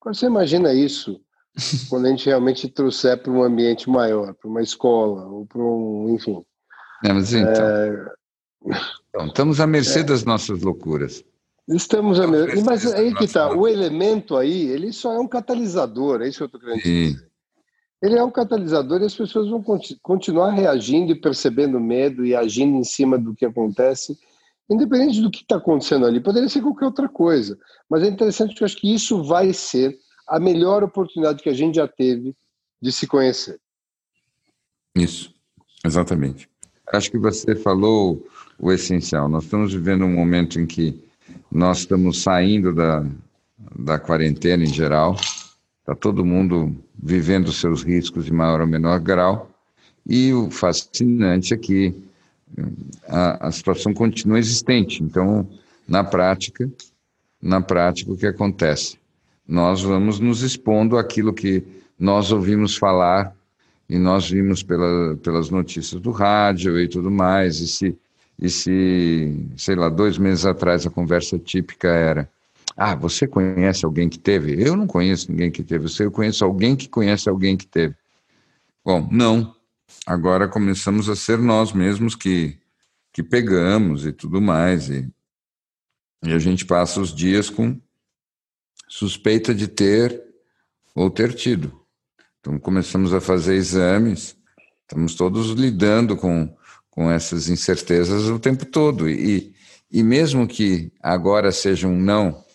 Agora 0.00 0.14
você 0.14 0.26
imagina 0.26 0.72
isso 0.72 1.20
quando 1.90 2.06
a 2.06 2.08
gente 2.08 2.26
realmente 2.26 2.68
trouxer 2.68 3.22
para 3.22 3.30
um 3.30 3.42
ambiente 3.42 3.90
maior, 3.90 4.32
para 4.32 4.48
uma 4.48 4.62
escola, 4.62 5.26
ou 5.26 5.44
para 5.44 5.60
um, 5.60 6.14
enfim. 6.14 6.42
É, 7.04 7.12
mas 7.12 7.34
então, 7.34 7.52
é... 7.52 8.12
então, 9.10 9.26
estamos 9.26 9.60
à 9.60 9.66
mercê 9.66 10.00
é. 10.00 10.04
das 10.04 10.24
nossas 10.24 10.62
loucuras. 10.62 11.22
Estamos 11.68 12.18
à 12.18 12.26
mercê, 12.26 12.62
mas 12.62 12.90
aí 12.94 13.14
que 13.14 13.24
está, 13.24 13.54
o 13.54 13.68
elemento 13.68 14.38
aí, 14.38 14.68
ele 14.70 14.90
só 14.90 15.12
é 15.12 15.18
um 15.18 15.28
catalisador, 15.28 16.22
é 16.22 16.28
isso 16.28 16.38
que 16.38 16.44
eu 16.44 16.46
estou 16.46 16.60
querendo 16.60 16.82
dizer 16.82 17.27
ele 18.00 18.16
é 18.16 18.22
um 18.22 18.30
catalisador 18.30 19.02
e 19.02 19.06
as 19.06 19.14
pessoas 19.14 19.48
vão 19.48 19.62
continuar 20.02 20.50
reagindo 20.50 21.12
e 21.12 21.20
percebendo 21.20 21.80
medo 21.80 22.24
e 22.24 22.34
agindo 22.34 22.76
em 22.76 22.84
cima 22.84 23.18
do 23.18 23.34
que 23.34 23.44
acontece, 23.44 24.16
independente 24.70 25.20
do 25.20 25.30
que 25.30 25.42
está 25.42 25.56
acontecendo 25.56 26.06
ali. 26.06 26.20
Poderia 26.20 26.48
ser 26.48 26.62
qualquer 26.62 26.86
outra 26.86 27.08
coisa, 27.08 27.58
mas 27.88 28.02
é 28.02 28.06
interessante 28.08 28.50
porque 28.50 28.62
eu 28.62 28.66
acho 28.66 28.76
que 28.76 28.94
isso 28.94 29.22
vai 29.24 29.52
ser 29.52 29.98
a 30.28 30.38
melhor 30.38 30.84
oportunidade 30.84 31.42
que 31.42 31.48
a 31.48 31.54
gente 31.54 31.76
já 31.76 31.88
teve 31.88 32.36
de 32.80 32.92
se 32.92 33.06
conhecer. 33.06 33.58
Isso, 34.94 35.34
exatamente. 35.84 36.48
Acho 36.92 37.10
que 37.10 37.18
você 37.18 37.54
falou 37.56 38.24
o 38.58 38.72
essencial. 38.72 39.28
Nós 39.28 39.44
estamos 39.44 39.72
vivendo 39.72 40.04
um 40.04 40.14
momento 40.14 40.60
em 40.60 40.66
que 40.66 41.02
nós 41.50 41.78
estamos 41.78 42.22
saindo 42.22 42.74
da, 42.74 43.04
da 43.78 43.98
quarentena 43.98 44.64
em 44.64 44.72
geral, 44.72 45.16
Está 45.88 45.94
todo 45.94 46.22
mundo 46.22 46.76
vivendo 47.02 47.50
seus 47.50 47.82
riscos 47.82 48.26
de 48.26 48.30
maior 48.30 48.60
ou 48.60 48.66
menor 48.66 49.00
grau. 49.00 49.50
E 50.06 50.34
o 50.34 50.50
fascinante 50.50 51.54
é 51.54 51.56
que 51.56 51.94
a, 53.08 53.48
a 53.48 53.50
situação 53.50 53.94
continua 53.94 54.38
existente. 54.38 55.02
Então, 55.02 55.48
na 55.88 56.04
prática, 56.04 56.68
na 57.40 57.62
prática, 57.62 58.12
o 58.12 58.18
que 58.18 58.26
acontece? 58.26 58.98
Nós 59.48 59.80
vamos 59.80 60.20
nos 60.20 60.42
expondo 60.42 60.98
àquilo 60.98 61.32
que 61.32 61.64
nós 61.98 62.30
ouvimos 62.32 62.76
falar 62.76 63.34
e 63.88 63.98
nós 63.98 64.28
vimos 64.28 64.62
pela, 64.62 65.16
pelas 65.16 65.48
notícias 65.48 65.98
do 66.02 66.10
rádio 66.10 66.78
e 66.78 66.86
tudo 66.86 67.10
mais. 67.10 67.60
E 67.60 67.66
se, 67.66 67.98
e 68.38 68.50
se, 68.50 69.42
sei 69.56 69.74
lá, 69.74 69.88
dois 69.88 70.18
meses 70.18 70.44
atrás 70.44 70.86
a 70.86 70.90
conversa 70.90 71.38
típica 71.38 71.88
era 71.88 72.28
ah, 72.80 72.94
você 72.94 73.26
conhece 73.26 73.84
alguém 73.84 74.08
que 74.08 74.20
teve? 74.20 74.62
Eu 74.64 74.76
não 74.76 74.86
conheço 74.86 75.32
ninguém 75.32 75.50
que 75.50 75.64
teve. 75.64 75.88
Você 75.88 76.08
conhece 76.08 76.44
alguém 76.44 76.76
que 76.76 76.88
conhece 76.88 77.28
alguém 77.28 77.56
que 77.56 77.66
teve? 77.66 77.96
Bom, 78.84 79.08
não. 79.10 79.52
Agora 80.06 80.46
começamos 80.46 81.08
a 81.08 81.16
ser 81.16 81.38
nós 81.38 81.72
mesmos 81.72 82.14
que, 82.14 82.56
que 83.12 83.20
pegamos 83.20 84.06
e 84.06 84.12
tudo 84.12 84.40
mais. 84.40 84.88
E, 84.90 85.10
e 86.22 86.32
a 86.32 86.38
gente 86.38 86.64
passa 86.64 87.00
os 87.00 87.12
dias 87.12 87.50
com 87.50 87.80
suspeita 88.86 89.52
de 89.52 89.66
ter 89.66 90.22
ou 90.94 91.10
ter 91.10 91.34
tido. 91.34 91.84
Então 92.38 92.60
começamos 92.60 93.12
a 93.12 93.20
fazer 93.20 93.56
exames, 93.56 94.36
estamos 94.82 95.16
todos 95.16 95.50
lidando 95.50 96.16
com, 96.16 96.56
com 96.88 97.10
essas 97.10 97.48
incertezas 97.48 98.28
o 98.28 98.38
tempo 98.38 98.64
todo. 98.64 99.10
E, 99.10 99.52
e 99.90 100.00
mesmo 100.04 100.46
que 100.46 100.92
agora 101.02 101.50
seja 101.50 101.88
um 101.88 101.98
não 102.00 102.46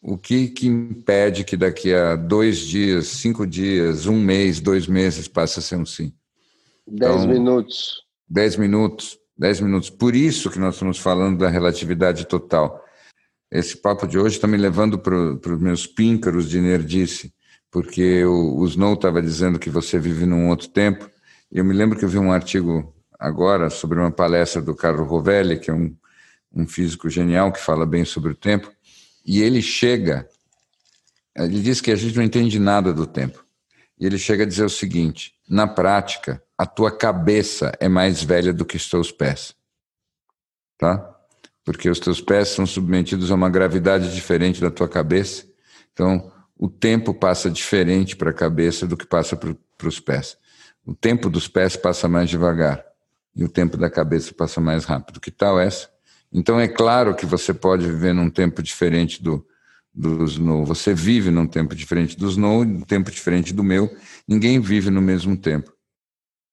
o 0.00 0.16
que, 0.16 0.48
que 0.48 0.66
impede 0.66 1.44
que 1.44 1.56
daqui 1.56 1.92
a 1.92 2.14
dois 2.14 2.58
dias, 2.58 3.08
cinco 3.08 3.46
dias, 3.46 4.06
um 4.06 4.20
mês, 4.20 4.60
dois 4.60 4.86
meses 4.86 5.26
passe 5.26 5.58
a 5.58 5.62
ser 5.62 5.76
um 5.76 5.86
sim? 5.86 6.12
Dez 6.86 7.16
então, 7.16 7.26
minutos. 7.26 8.02
Dez 8.28 8.56
minutos. 8.56 9.18
Dez 9.36 9.60
minutos. 9.60 9.90
Por 9.90 10.14
isso 10.14 10.50
que 10.50 10.58
nós 10.58 10.74
estamos 10.74 10.98
falando 10.98 11.38
da 11.38 11.48
relatividade 11.48 12.26
total. 12.26 12.84
Esse 13.50 13.76
papo 13.76 14.06
de 14.06 14.18
hoje 14.18 14.36
está 14.36 14.46
me 14.46 14.56
levando 14.56 14.98
para 14.98 15.14
os 15.14 15.60
meus 15.60 15.86
píncaros 15.86 16.48
de 16.48 16.60
nerdice, 16.60 17.32
porque 17.70 18.24
o, 18.24 18.58
o 18.58 18.66
Snow 18.66 18.94
estava 18.94 19.22
dizendo 19.22 19.58
que 19.58 19.70
você 19.70 19.98
vive 19.98 20.26
num 20.26 20.48
outro 20.48 20.68
tempo. 20.68 21.08
Eu 21.50 21.64
me 21.64 21.72
lembro 21.72 21.98
que 21.98 22.04
eu 22.04 22.08
vi 22.08 22.18
um 22.18 22.32
artigo 22.32 22.94
agora 23.18 23.70
sobre 23.70 23.98
uma 23.98 24.10
palestra 24.10 24.60
do 24.60 24.74
Carlo 24.74 25.04
Rovelli, 25.04 25.58
que 25.58 25.70
é 25.70 25.74
um, 25.74 25.96
um 26.54 26.66
físico 26.66 27.08
genial 27.08 27.52
que 27.52 27.60
fala 27.60 27.86
bem 27.86 28.04
sobre 28.04 28.32
o 28.32 28.36
tempo, 28.36 28.70
e 29.28 29.42
ele 29.42 29.60
chega, 29.60 30.26
ele 31.36 31.60
diz 31.60 31.82
que 31.82 31.90
a 31.90 31.96
gente 31.96 32.16
não 32.16 32.22
entende 32.22 32.58
nada 32.58 32.94
do 32.94 33.06
tempo. 33.06 33.44
E 34.00 34.06
ele 34.06 34.16
chega 34.16 34.44
a 34.44 34.46
dizer 34.46 34.64
o 34.64 34.70
seguinte: 34.70 35.34
na 35.46 35.66
prática, 35.66 36.42
a 36.56 36.64
tua 36.64 36.90
cabeça 36.90 37.70
é 37.78 37.88
mais 37.88 38.22
velha 38.22 38.54
do 38.54 38.64
que 38.64 38.78
os 38.78 38.88
teus 38.88 39.12
pés. 39.12 39.54
Tá? 40.78 41.14
Porque 41.62 41.90
os 41.90 42.00
teus 42.00 42.22
pés 42.22 42.48
são 42.48 42.64
submetidos 42.64 43.30
a 43.30 43.34
uma 43.34 43.50
gravidade 43.50 44.14
diferente 44.14 44.62
da 44.62 44.70
tua 44.70 44.88
cabeça. 44.88 45.46
Então, 45.92 46.32
o 46.56 46.66
tempo 46.66 47.12
passa 47.12 47.50
diferente 47.50 48.16
para 48.16 48.30
a 48.30 48.34
cabeça 48.34 48.86
do 48.86 48.96
que 48.96 49.04
passa 49.04 49.36
para 49.36 49.88
os 49.88 50.00
pés. 50.00 50.38
O 50.86 50.94
tempo 50.94 51.28
dos 51.28 51.46
pés 51.46 51.76
passa 51.76 52.08
mais 52.08 52.30
devagar 52.30 52.82
e 53.36 53.44
o 53.44 53.48
tempo 53.48 53.76
da 53.76 53.90
cabeça 53.90 54.32
passa 54.32 54.58
mais 54.58 54.86
rápido. 54.86 55.20
Que 55.20 55.30
tal 55.30 55.60
essa? 55.60 55.90
Então 56.32 56.60
é 56.60 56.68
claro 56.68 57.14
que 57.14 57.26
você 57.26 57.54
pode 57.54 57.86
viver 57.86 58.12
num 58.12 58.28
tempo 58.28 58.62
diferente 58.62 59.22
do, 59.22 59.46
do 59.94 60.24
Snow. 60.24 60.64
Você 60.64 60.94
vive 60.94 61.30
num 61.30 61.46
tempo 61.46 61.74
diferente 61.74 62.16
do 62.16 62.28
Snow, 62.28 62.64
num 62.64 62.82
tempo 62.82 63.10
diferente 63.10 63.52
do 63.52 63.64
meu. 63.64 63.90
Ninguém 64.26 64.60
vive 64.60 64.90
no 64.90 65.00
mesmo 65.00 65.36
tempo. 65.36 65.72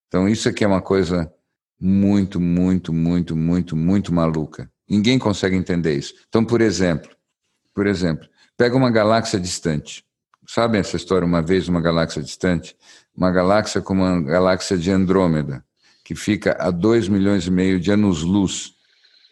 Então 0.07 0.27
isso 0.29 0.47
aqui 0.47 0.63
é 0.63 0.67
uma 0.67 0.81
coisa 0.81 1.31
muito, 1.79 2.39
muito, 2.39 2.93
muito, 2.93 3.35
muito, 3.35 3.75
muito 3.75 4.13
maluca. 4.13 4.71
Ninguém 4.89 5.19
consegue 5.19 5.55
entender 5.55 5.97
isso. 5.97 6.13
Então, 6.29 6.45
por 6.45 6.61
exemplo, 6.61 7.09
por 7.73 7.87
exemplo, 7.87 8.27
pega 8.55 8.75
uma 8.75 8.89
galáxia 8.89 9.39
distante. 9.39 10.05
Sabem 10.47 10.79
essa 10.79 10.95
história? 10.95 11.25
Uma 11.25 11.41
vez 11.41 11.67
uma 11.67 11.81
galáxia 11.81 12.21
distante, 12.21 12.77
uma 13.15 13.31
galáxia 13.31 13.81
como 13.81 14.03
a 14.05 14.21
galáxia 14.21 14.77
de 14.77 14.91
Andrômeda, 14.91 15.65
que 16.03 16.15
fica 16.15 16.55
a 16.59 16.69
2 16.69 17.07
milhões 17.07 17.47
e 17.47 17.51
meio 17.51 17.79
de 17.79 17.91
anos-luz 17.91 18.74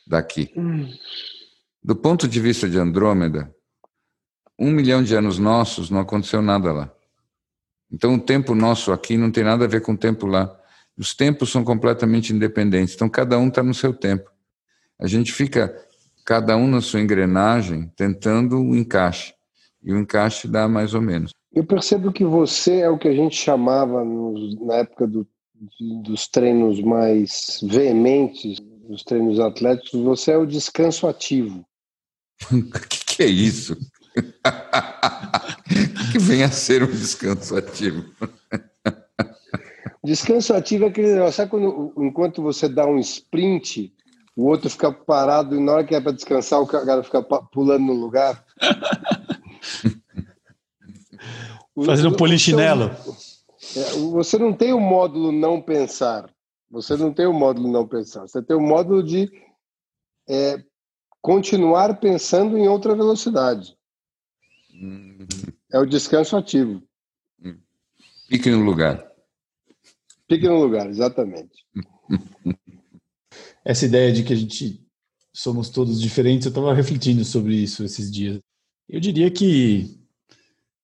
daqui. 0.06 0.52
Hum. 0.56 0.90
Do 1.84 1.96
ponto 1.96 2.28
de 2.28 2.40
vista 2.40 2.70
de 2.70 2.78
Andrômeda, 2.78 3.54
um 4.58 4.72
milhão 4.72 5.04
de 5.04 5.16
anos 5.16 5.38
nossos 5.38 5.90
não 5.90 6.00
aconteceu 6.00 6.42
nada 6.42 6.72
lá. 6.72 6.94
Então 7.92 8.16
o 8.16 8.20
tempo 8.20 8.56
nosso 8.56 8.92
aqui 8.92 9.18
não 9.18 9.32
tem 9.32 9.44
nada 9.44 9.66
a 9.66 9.68
ver 9.68 9.82
com 9.82 9.94
o 9.94 9.98
tempo 9.98 10.26
lá. 10.26 10.56
Os 10.98 11.14
tempos 11.16 11.52
são 11.52 11.64
completamente 11.64 12.34
independentes. 12.34 12.96
Então 12.96 13.10
cada 13.10 13.38
um 13.38 13.48
está 13.48 13.62
no 13.62 13.74
seu 13.74 13.94
tempo. 13.94 14.32
A 15.00 15.08
gente 15.08 15.34
fica 15.34 15.76
cada 16.26 16.56
um 16.56 16.68
na 16.68 16.82
sua 16.82 17.02
engrenagem 17.02 17.92
tentando 17.96 18.58
o 18.58 18.72
um 18.72 18.76
encaixe. 18.76 19.34
E 19.84 19.92
o 19.92 20.00
encaixe 20.00 20.48
dá 20.48 20.68
mais 20.68 20.94
ou 20.94 21.02
menos. 21.02 21.32
Eu 21.54 21.66
percebo 21.66 22.12
que 22.12 22.24
você 22.24 22.80
é 22.80 22.90
o 22.90 22.98
que 22.98 23.08
a 23.08 23.14
gente 23.14 23.36
chamava 23.36 24.04
na 24.04 24.76
época 24.76 25.06
do, 25.06 25.28
dos 26.04 26.28
treinos 26.28 26.82
mais 26.82 27.60
veementes 27.62 28.60
nos 28.88 29.04
treinos 29.04 29.40
atléticos, 29.40 30.00
você 30.02 30.32
é 30.32 30.38
o 30.38 30.46
descanso 30.46 31.08
ativo. 31.08 31.66
O 32.52 32.62
que, 32.88 33.06
que, 33.06 33.24
é 33.24 33.28
isso? 33.28 33.74
O 33.74 33.82
que 36.12 36.20
vem 36.20 36.44
a 36.44 36.52
ser 36.52 36.84
um 36.84 36.92
descanso 36.92 37.56
ativo? 37.56 38.06
Descanso 40.06 40.54
ativo 40.54 40.84
é 40.84 40.88
aquele 40.90 41.14
negócio, 41.14 41.38
sabe 41.38 41.52
quando, 41.52 41.94
enquanto 41.98 42.42
você 42.42 42.68
dá 42.68 42.86
um 42.86 43.00
sprint, 43.00 43.94
o 44.36 44.48
outro 44.48 44.70
fica 44.70 44.92
parado 44.92 45.56
e 45.56 45.62
na 45.62 45.72
hora 45.72 45.84
que 45.86 45.96
é 45.96 46.02
para 46.02 46.12
descansar, 46.12 46.60
o 46.60 46.68
cara 46.68 47.02
fica 47.04 47.24
pulando 47.24 47.86
no 47.86 47.94
lugar? 47.94 48.44
Fazendo 51.86 52.10
um 52.10 52.18
polichinelo. 52.18 52.92
É, 53.78 53.92
você 54.12 54.38
não 54.38 54.52
tem 54.52 54.74
o 54.74 54.80
módulo 54.80 55.32
não 55.32 55.62
pensar. 55.62 56.30
Você 56.74 56.98
não 56.98 57.14
tem 57.14 57.28
o 57.28 57.34
módulo 57.34 57.72
não 57.72 57.88
pensar, 57.88 58.22
você 58.22 58.42
tem 58.42 58.58
o 58.58 58.60
módulo 58.60 59.04
de 59.04 59.30
é, 60.28 60.60
continuar 61.22 62.00
pensando 62.00 62.58
em 62.58 62.68
outra 62.68 62.96
velocidade. 62.96 63.78
É 65.72 65.78
o 65.78 65.86
descanso 65.86 66.36
ativo. 66.36 66.82
Fique 68.28 68.50
no 68.50 68.64
lugar. 68.64 69.08
Fique 70.28 70.48
no 70.48 70.60
lugar, 70.60 70.90
exatamente. 70.90 71.64
Essa 73.64 73.86
ideia 73.86 74.12
de 74.12 74.24
que 74.24 74.34
a 74.34 74.36
gente 74.36 74.84
somos 75.32 75.70
todos 75.70 76.02
diferentes, 76.02 76.48
eu 76.48 76.50
estava 76.50 76.74
refletindo 76.74 77.24
sobre 77.24 77.54
isso 77.54 77.84
esses 77.84 78.12
dias. 78.12 78.40
Eu 78.90 79.00
diria 79.00 79.30
que 79.30 79.96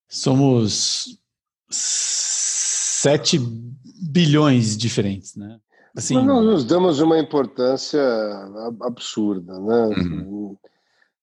somos 0.07 1.19
sete 1.67 3.39
bilhões 3.39 4.77
diferentes, 4.77 5.35
né? 5.35 5.59
Assim, 5.95 6.15
Nós 6.15 6.45
nos 6.45 6.65
damos 6.65 6.99
uma 6.99 7.17
importância 7.19 8.01
absurda, 8.81 9.59
né? 9.59 9.87
Uhum. 9.97 10.57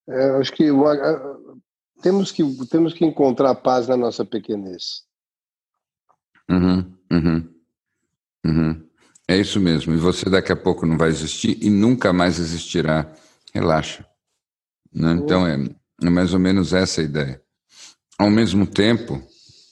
É, 0.09 0.31
acho 0.39 0.53
que 0.53 0.71
temos 2.03 2.31
que 2.31 2.43
temos 2.67 2.93
que 2.93 3.05
encontrar 3.05 3.55
paz 3.57 3.89
na 3.89 3.97
nossa 3.97 4.25
pequenez. 4.25 5.05
Uhum, 6.49 6.93
uhum, 7.11 7.49
uhum. 8.45 8.87
É 9.29 9.37
isso 9.37 9.61
mesmo. 9.61 9.95
E 9.95 9.97
você 9.97 10.31
daqui 10.31 10.53
a 10.53 10.57
pouco 10.57 10.87
não 10.87 10.97
vai 10.97 11.09
existir 11.09 11.59
e 11.61 11.69
nunca 11.69 12.13
mais 12.13 12.39
existirá. 12.39 13.13
Relaxa. 13.53 14.07
Né? 14.93 15.13
Então 15.13 15.47
é, 15.47 15.57
é 16.03 16.11
mais 16.11 16.33
ou 16.33 16.39
menos 16.39 16.73
essa 16.73 17.01
a 17.01 17.05
ideia. 17.05 17.43
Ao 18.19 18.31
mesmo 18.31 18.67
tempo, 18.67 19.21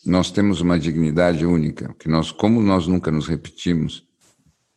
nós 0.05 0.31
temos 0.31 0.61
uma 0.61 0.79
dignidade 0.79 1.47
única, 1.47 1.95
que 1.99 2.09
nós, 2.09 2.31
como 2.31 2.61
nós 2.61 2.87
nunca 2.87 3.11
nos 3.11 3.27
repetimos, 3.27 4.07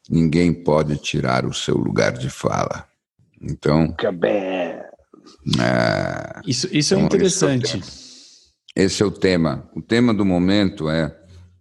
ninguém 0.09 0.53
pode 0.53 0.97
tirar 0.97 1.45
o 1.45 1.53
seu 1.53 1.75
lugar 1.75 2.13
de 2.13 2.29
fala. 2.29 2.87
Então. 3.41 3.93
É, 5.61 6.41
isso, 6.45 6.67
isso 6.71 6.93
é 6.93 6.97
então, 6.97 7.07
interessante. 7.07 7.81
Esse 8.75 9.03
é, 9.03 9.05
o 9.05 9.11
tema. 9.11 9.69
O 9.75 9.81
tema 9.81 10.13
do 10.13 10.25
momento 10.25 10.89
é, 10.89 11.15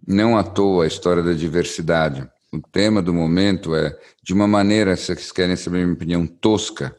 não 0.07 0.37
à 0.37 0.45
toa, 0.45 0.85
a 0.85 0.87
história 0.87 1.23
da 1.23 1.33
diversidade. 1.33 2.29
O 2.53 2.61
tema 2.61 3.03
do 3.03 3.13
momento 3.13 3.75
é, 3.75 3.99
de 4.23 4.33
uma 4.33 4.47
maneira, 4.47 4.97
se 4.97 5.07
vocês 5.07 5.33
querem 5.33 5.57
saber 5.57 5.79
a 5.79 5.83
minha 5.83 5.95
opinião, 5.95 6.27
tosca, 6.27 6.97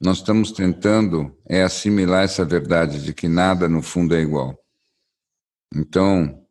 nós 0.00 0.18
estamos 0.18 0.52
tentando 0.52 1.34
é 1.48 1.62
assimilar 1.62 2.24
essa 2.24 2.44
verdade 2.44 3.02
de 3.02 3.12
que 3.12 3.28
nada 3.28 3.68
no 3.68 3.82
fundo 3.82 4.14
é 4.14 4.20
igual. 4.20 4.58
Então, 5.74 6.42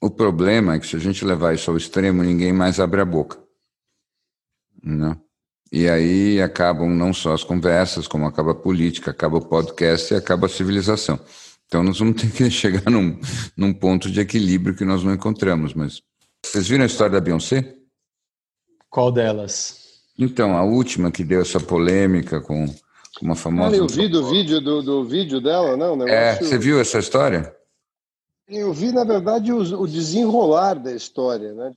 o 0.00 0.10
problema 0.10 0.74
é 0.74 0.78
que 0.78 0.86
se 0.86 0.96
a 0.96 0.98
gente 0.98 1.24
levar 1.24 1.54
isso 1.54 1.70
ao 1.70 1.76
extremo, 1.76 2.22
ninguém 2.22 2.52
mais 2.52 2.78
abre 2.78 3.00
a 3.00 3.04
boca. 3.04 3.41
Né? 4.82 5.16
E 5.70 5.88
aí 5.88 6.42
acabam 6.42 6.90
não 6.90 7.14
só 7.14 7.32
as 7.32 7.44
conversas, 7.44 8.06
como 8.06 8.26
acaba 8.26 8.52
a 8.52 8.54
política, 8.54 9.10
acaba 9.10 9.38
o 9.38 9.46
podcast 9.46 10.12
e 10.12 10.16
acaba 10.16 10.46
a 10.46 10.50
civilização. 10.50 11.18
Então 11.66 11.82
nós 11.82 11.98
vamos 11.98 12.20
ter 12.20 12.30
que 12.30 12.48
chegar 12.50 12.90
num, 12.90 13.18
num 13.56 13.72
ponto 13.72 14.10
de 14.10 14.20
equilíbrio 14.20 14.74
que 14.74 14.84
nós 14.84 15.02
não 15.02 15.14
encontramos. 15.14 15.72
Mas 15.72 16.02
vocês 16.44 16.68
viram 16.68 16.82
a 16.82 16.86
história 16.86 17.12
da 17.12 17.20
Beyoncé? 17.20 17.76
Qual 18.90 19.10
delas? 19.10 19.80
Então, 20.18 20.54
a 20.56 20.62
última 20.62 21.10
que 21.10 21.24
deu 21.24 21.40
essa 21.40 21.58
polêmica 21.58 22.40
com 22.40 22.66
uma 23.22 23.34
famosa. 23.34 23.74
Ah, 23.74 23.78
eu 23.78 23.86
vi 23.86 24.08
do 24.08 24.28
vídeo, 24.28 24.60
do, 24.60 24.82
do 24.82 25.04
vídeo 25.04 25.40
dela, 25.40 25.76
não? 25.76 25.96
Negócio... 25.96 26.14
É, 26.14 26.36
você 26.36 26.58
viu 26.58 26.78
essa 26.78 26.98
história? 26.98 27.56
Eu 28.46 28.72
vi, 28.74 28.92
na 28.92 29.04
verdade, 29.04 29.50
o, 29.50 29.58
o 29.80 29.88
desenrolar 29.88 30.74
da 30.74 30.92
história, 30.92 31.54
né? 31.54 31.72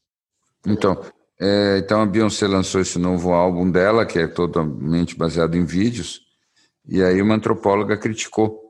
Então, 0.67 0.99
é, 1.39 1.77
então 1.79 2.01
a 2.01 2.05
Beyoncé 2.05 2.47
lançou 2.47 2.79
esse 2.81 2.97
novo 2.97 3.33
álbum 3.33 3.69
dela, 3.69 4.05
que 4.05 4.19
é 4.19 4.27
totalmente 4.27 5.17
baseado 5.17 5.55
em 5.55 5.65
vídeos, 5.65 6.21
e 6.87 7.03
aí 7.03 7.21
uma 7.21 7.35
antropóloga 7.35 7.97
criticou 7.97 8.65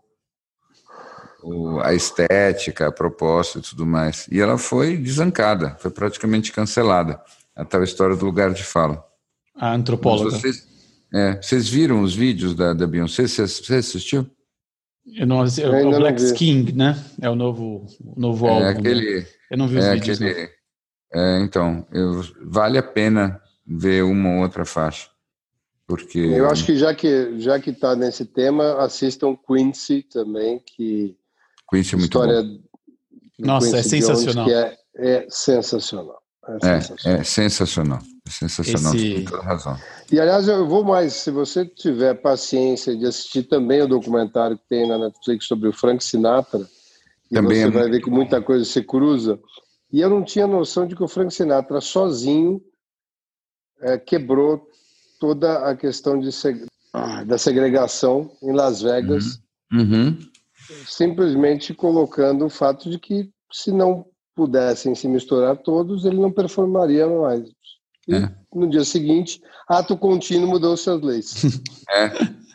o, 1.44 1.80
a 1.80 1.94
estética, 1.94 2.88
a 2.88 2.92
proposta 2.92 3.60
e 3.60 3.62
tudo 3.62 3.86
mais. 3.86 4.28
E 4.32 4.40
ela 4.40 4.58
foi 4.58 4.98
desancada, 4.98 5.76
foi 5.80 5.92
praticamente 5.92 6.52
cancelada. 6.52 7.22
A 7.56 7.64
tal 7.64 7.84
história 7.84 8.16
do 8.16 8.26
lugar 8.26 8.54
de 8.54 8.64
fala. 8.64 9.04
A 9.56 9.74
antropóloga. 9.74 10.32
Vocês, 10.32 10.68
é, 11.14 11.42
vocês 11.42 11.70
viram 11.70 12.02
os 12.02 12.14
vídeos 12.14 12.56
da, 12.56 12.74
da 12.74 12.86
Beyoncé? 12.86 13.28
Você, 13.28 13.48
você 13.48 13.76
assistiu? 13.76 14.30
Eu 15.06 15.28
não, 15.28 15.46
eu, 15.58 15.74
é 15.74 15.86
o 15.86 16.00
Black 16.00 16.34
King, 16.34 16.74
né? 16.74 17.00
É 17.22 17.30
o 17.30 17.36
novo, 17.36 17.86
o 18.04 18.20
novo 18.20 18.48
é 18.48 18.50
álbum. 18.50 18.64
Né? 18.64 18.70
Aquele, 18.72 19.20
né? 19.20 19.28
Eu 19.52 19.58
não 19.58 19.68
vi 19.68 19.78
os 19.78 19.86
é 19.86 19.94
vídeos. 19.94 20.22
Aquele, 20.22 20.50
é, 21.14 21.40
então, 21.42 21.86
eu, 21.92 22.22
vale 22.42 22.78
a 22.78 22.84
pena 22.84 23.42
ver 23.66 24.04
uma 24.04 24.30
ou 24.36 24.42
outra 24.44 24.66
faixa. 24.66 25.10
Porque 25.88 26.18
eu 26.18 26.50
acho 26.50 26.66
que 26.66 26.76
já 26.78 26.96
que 26.96 27.40
já 27.40 27.60
que 27.60 27.70
está 27.70 27.96
nesse 27.96 28.26
tema, 28.26 28.84
assistam 28.84 29.36
Quincy 29.36 30.02
também, 30.04 30.60
que 30.66 31.16
Quincy 31.70 31.94
é 31.94 31.98
muito 31.98 32.06
história 32.12 32.42
bom. 32.42 32.60
Nossa, 33.38 33.68
Quincy 33.68 33.78
é 33.80 33.84
sensacional. 33.84 34.46
Jones, 34.48 34.70
que 34.96 35.02
é, 35.02 35.16
é 35.18 35.28
sensacional. 35.30 36.22
É, 36.48 36.56
É, 36.56 36.60
sensacional. 36.82 37.20
é 37.20 37.24
sensacional. 37.24 38.00
É 38.28 38.30
sensacional, 38.32 38.96
Esse- 38.96 39.14
tem 39.16 39.26
toda 39.26 39.44
razão. 39.44 39.78
E 40.12 40.20
aliás, 40.20 40.48
eu 40.48 40.68
vou 40.68 40.84
mais. 40.84 41.14
Se 41.14 41.30
você 41.30 41.66
tiver 41.66 42.16
paciência 42.16 42.96
de 42.98 43.06
assistir 43.06 43.44
também 43.44 43.82
o 43.82 43.88
documentário 43.88 44.58
que 44.58 44.64
tem 44.68 44.88
na 44.88 44.98
Netflix 44.98 45.46
sobre 45.46 45.70
o 45.70 45.74
Frank 45.74 46.04
Sinatra, 46.04 46.68
Também 47.32 47.58
você 47.62 47.68
é 47.68 47.70
vai 47.72 47.90
ver 47.90 48.02
que 48.02 48.10
muita 48.10 48.42
coisa 48.42 48.64
se 48.66 48.82
cruza. 48.84 49.40
E 49.92 50.02
eu 50.02 50.10
não 50.10 50.24
tinha 50.24 50.48
noção 50.48 50.88
de 50.88 50.96
que 50.96 51.04
o 51.04 51.08
Frank 51.08 51.34
Sinatra 51.34 51.80
sozinho 51.82 52.62
eh, 53.82 53.98
quebrou 53.98 54.68
toda 55.20 55.70
a 55.70 55.76
questão 55.76 56.20
de 56.20 56.32
seg- 56.32 56.66
ah, 56.94 57.24
da 57.24 57.38
segregação 57.38 58.32
em 58.42 58.52
Las 58.52 58.82
Vegas, 58.82 59.42
Uhum. 59.72 60.18
simplesmente 60.88 61.74
colocando 61.74 62.46
o 62.46 62.50
fato 62.50 62.90
de 62.90 63.00
que 63.00 63.30
se 63.52 63.72
não 63.72 64.06
pudessem 64.36 64.94
se 64.96 65.08
misturar 65.08 65.58
todos, 65.58 66.06
ele 66.06 66.18
não 66.20 66.32
performaria 66.32 67.08
mais. 67.08 67.50
E 68.08 68.16
É. 68.16 68.32
no 68.54 68.70
dia 68.70 68.84
seguinte, 68.84 69.42
ato 69.68 69.98
contínuo 69.98 70.48
mudou 70.50 70.76
suas 70.78 71.02
leis. 71.02 71.34
É, 71.90 72.10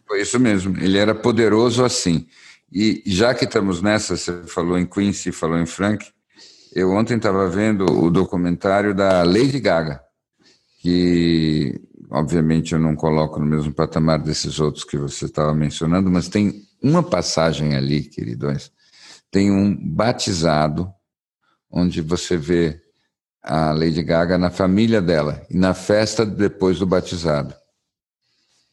foi 0.06 0.22
isso 0.22 0.38
mesmo. 0.40 0.76
Ele 0.78 0.98
era 0.98 1.14
poderoso 1.14 1.84
assim. 1.84 2.26
E 2.72 3.02
já 3.06 3.32
que 3.34 3.44
estamos 3.44 3.80
nessa, 3.80 4.16
você 4.16 4.42
falou 4.44 4.76
em 4.78 4.84
Quincy, 4.86 5.30
falou 5.32 5.56
em 5.58 5.66
Frank, 5.66 6.06
eu 6.72 6.90
ontem 6.92 7.16
estava 7.16 7.48
vendo 7.48 7.84
o 7.84 8.10
documentário 8.10 8.94
da 8.94 9.22
Lady 9.22 9.58
Gaga, 9.58 10.00
que 10.80 11.80
obviamente 12.10 12.72
eu 12.72 12.78
não 12.78 12.94
coloco 12.94 13.40
no 13.40 13.46
mesmo 13.46 13.72
patamar 13.72 14.18
desses 14.18 14.60
outros 14.60 14.84
que 14.84 14.96
você 14.96 15.26
estava 15.26 15.54
mencionando, 15.54 16.10
mas 16.10 16.28
tem 16.28 16.62
uma 16.82 17.02
passagem 17.02 17.74
ali, 17.74 18.02
queridões, 18.02 18.70
tem 19.30 19.50
um 19.50 19.76
batizado, 19.76 20.90
onde 21.70 22.00
você 22.00 22.36
vê 22.36 22.80
a 23.42 23.72
Lady 23.72 24.02
Gaga 24.02 24.36
na 24.36 24.50
família 24.50 25.00
dela 25.00 25.46
e 25.48 25.56
na 25.56 25.72
festa 25.72 26.26
depois 26.26 26.78
do 26.78 26.86
batizado. 26.86 27.54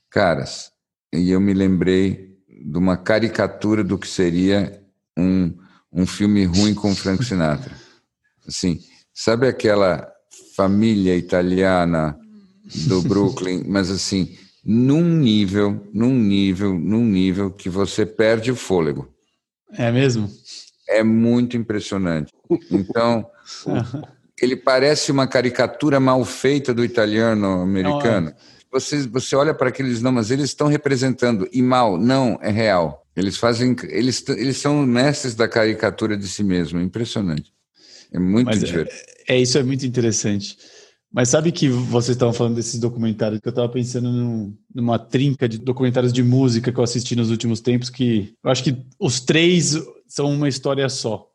Caras, 0.09 0.71
e 1.13 1.29
eu 1.31 1.39
me 1.39 1.53
lembrei 1.53 2.37
de 2.47 2.77
uma 2.77 2.97
caricatura 2.97 3.83
do 3.83 3.97
que 3.97 4.07
seria 4.07 4.83
um, 5.15 5.55
um 5.91 6.05
filme 6.05 6.43
ruim 6.45 6.73
com 6.73 6.95
Frank 6.95 7.23
Sinatra. 7.23 7.76
Assim, 8.47 8.79
sabe 9.13 9.47
aquela 9.47 10.09
família 10.55 11.15
italiana 11.15 12.17
do 12.87 13.01
Brooklyn, 13.07 13.63
mas 13.67 13.89
assim, 13.91 14.37
num 14.63 15.03
nível, 15.03 15.87
num 15.93 16.13
nível, 16.13 16.73
num 16.73 17.03
nível 17.03 17.51
que 17.51 17.69
você 17.69 18.05
perde 18.05 18.51
o 18.51 18.55
fôlego. 18.55 19.07
É 19.73 19.91
mesmo? 19.91 20.29
É 20.87 21.03
muito 21.03 21.57
impressionante. 21.57 22.31
Então, 22.71 23.25
ele 24.41 24.55
parece 24.55 25.11
uma 25.11 25.27
caricatura 25.27 25.99
mal 25.99 26.23
feita 26.23 26.73
do 26.73 26.83
italiano 26.83 27.61
americano. 27.61 28.33
Você, 28.71 29.07
você 29.07 29.35
olha 29.35 29.53
para 29.53 29.69
aqueles 29.69 30.01
não, 30.01 30.11
mas 30.11 30.31
eles 30.31 30.45
estão 30.45 30.67
representando 30.67 31.47
e 31.51 31.61
mal, 31.61 31.97
não, 31.97 32.37
é 32.41 32.49
real. 32.49 33.05
Eles 33.15 33.37
fazem, 33.37 33.75
eles, 33.83 34.23
eles 34.29 34.57
são 34.57 34.85
mestres 34.85 35.33
da 35.33 35.47
caricatura 35.47 36.15
de 36.15 36.27
si 36.27 36.43
mesmo, 36.43 36.79
impressionante. 36.79 37.51
É 38.11 38.19
muito 38.19 38.45
Mas 38.47 38.63
é- 38.63 38.65
divertido. 38.65 39.01
É, 39.27 39.39
isso 39.39 39.57
é 39.57 39.63
muito 39.63 39.85
interessante. 39.85 40.57
Mas 41.11 41.29
sabe 41.29 41.51
que 41.51 41.69
vocês 41.69 42.15
estavam 42.15 42.33
falando 42.33 42.55
desses 42.55 42.79
documentários, 42.79 43.39
que 43.39 43.47
eu 43.47 43.51
estava 43.51 43.69
pensando 43.69 44.11
num- 44.11 44.55
numa 44.73 44.99
trinca 44.99 45.47
de 45.47 45.57
documentários 45.57 46.11
de 46.13 46.21
música 46.21 46.71
que 46.71 46.77
eu 46.79 46.83
assisti 46.83 47.15
nos 47.15 47.29
últimos 47.31 47.61
tempos, 47.61 47.89
que 47.89 48.33
eu 48.43 48.51
acho 48.51 48.63
que 48.63 48.75
os 48.99 49.19
três 49.21 49.75
são 50.07 50.31
uma 50.31 50.47
história 50.49 50.87
só. 50.89 51.27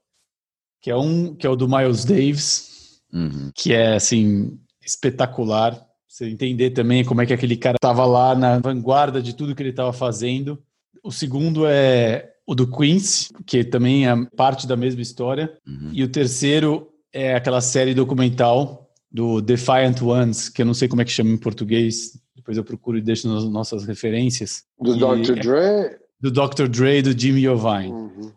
Que 0.81 0.91
é 0.91 0.97
um, 0.97 1.35
que 1.35 1.47
é 1.47 1.51
o 1.51 1.57
do 1.57 1.69
Miles 1.69 2.05
Davis, 2.05 3.01
Uhum. 3.13 3.51
que 3.55 3.73
é 3.73 3.95
assim 3.95 4.59
espetacular. 4.85 5.81
Você 6.09 6.29
entender 6.29 6.71
também 6.71 7.05
como 7.05 7.23
é 7.23 7.27
que 7.27 7.33
aquele 7.33 7.57
cara 7.57 7.77
estava 7.77 8.05
lá 8.05 8.35
na 8.35 8.59
vanguarda 8.59 9.23
de 9.23 9.35
tudo 9.35 9.55
que 9.55 9.63
ele 9.63 9.71
estava 9.71 9.93
fazendo. 9.93 10.63
O 11.03 11.11
segundo 11.11 11.67
é 11.67 12.32
o 12.47 12.55
do 12.55 12.67
Quincy, 12.67 13.29
que 13.47 13.63
também 13.65 14.09
é 14.09 14.15
parte 14.37 14.67
da 14.67 14.77
mesma 14.77 15.01
história. 15.03 15.53
Uhum. 15.67 15.91
E 15.93 16.03
o 16.03 16.09
terceiro 16.09 16.89
é 17.13 17.35
aquela 17.35 17.61
série 17.61 17.95
documental 17.95 18.91
do 19.11 19.41
Defiant 19.41 20.01
Ones, 20.03 20.49
que 20.49 20.63
eu 20.63 20.67
não 20.67 20.75
sei 20.75 20.89
como 20.89 21.03
é 21.03 21.05
que 21.05 21.13
chama 21.13 21.31
em 21.31 21.37
português. 21.39 22.19
Depois 22.35 22.57
eu 22.57 22.65
procuro 22.65 22.99
e 22.99 23.03
deixo 23.03 23.29
nas 23.33 23.45
nossas 23.45 23.85
referências. 23.85 24.65
Do 24.81 24.97
E 24.97 24.99
Dr. 24.99 25.33
é 25.33 25.35
Dre. 25.35 25.99
Do 26.21 26.31
Dr. 26.31 26.67
Dre 26.69 26.99
e 26.99 27.03
do 27.03 27.19
Jimmy 27.19 27.43
Iovine 27.43 27.93
Uhum. 27.93 28.33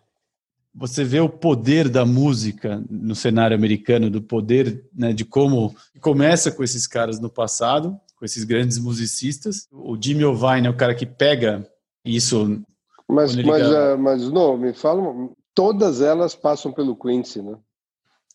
você 0.74 1.03
vê 1.03 1.20
o 1.20 1.30
poder 1.30 1.88
da 1.88 2.06
música 2.06 2.84
no 2.89 3.16
cenário 3.16 3.56
americano, 3.56 4.10
do 4.10 4.22
poder 4.22 4.84
né, 4.93 5.14
de 5.14 5.24
como 5.24 5.74
começa 6.01 6.51
com 6.51 6.64
esses 6.64 6.86
caras 6.86 7.20
no 7.20 7.30
passado, 7.30 7.97
com 8.18 8.26
esses 8.26 8.43
grandes 8.43 8.78
musicistas. 8.78 9.68
O 9.72 9.97
Jimmy 9.99 10.22
Iovine 10.22 10.68
é 10.68 10.70
o 10.70 10.76
cara 10.76 10.93
que 10.93 11.06
pega 11.06 11.66
isso. 12.03 12.62
Mas, 13.08 13.36
mas, 13.36 13.68
grava. 13.68 13.93
ah, 13.93 13.97
mas 13.97 14.30
não, 14.32 14.58
me 14.58 14.74
fala, 14.74 15.30
todas 15.53 16.01
elas 16.01 16.36
passam 16.36 16.72
pelo 16.72 16.95
Quincy, 16.95 17.41
né? 17.41 17.56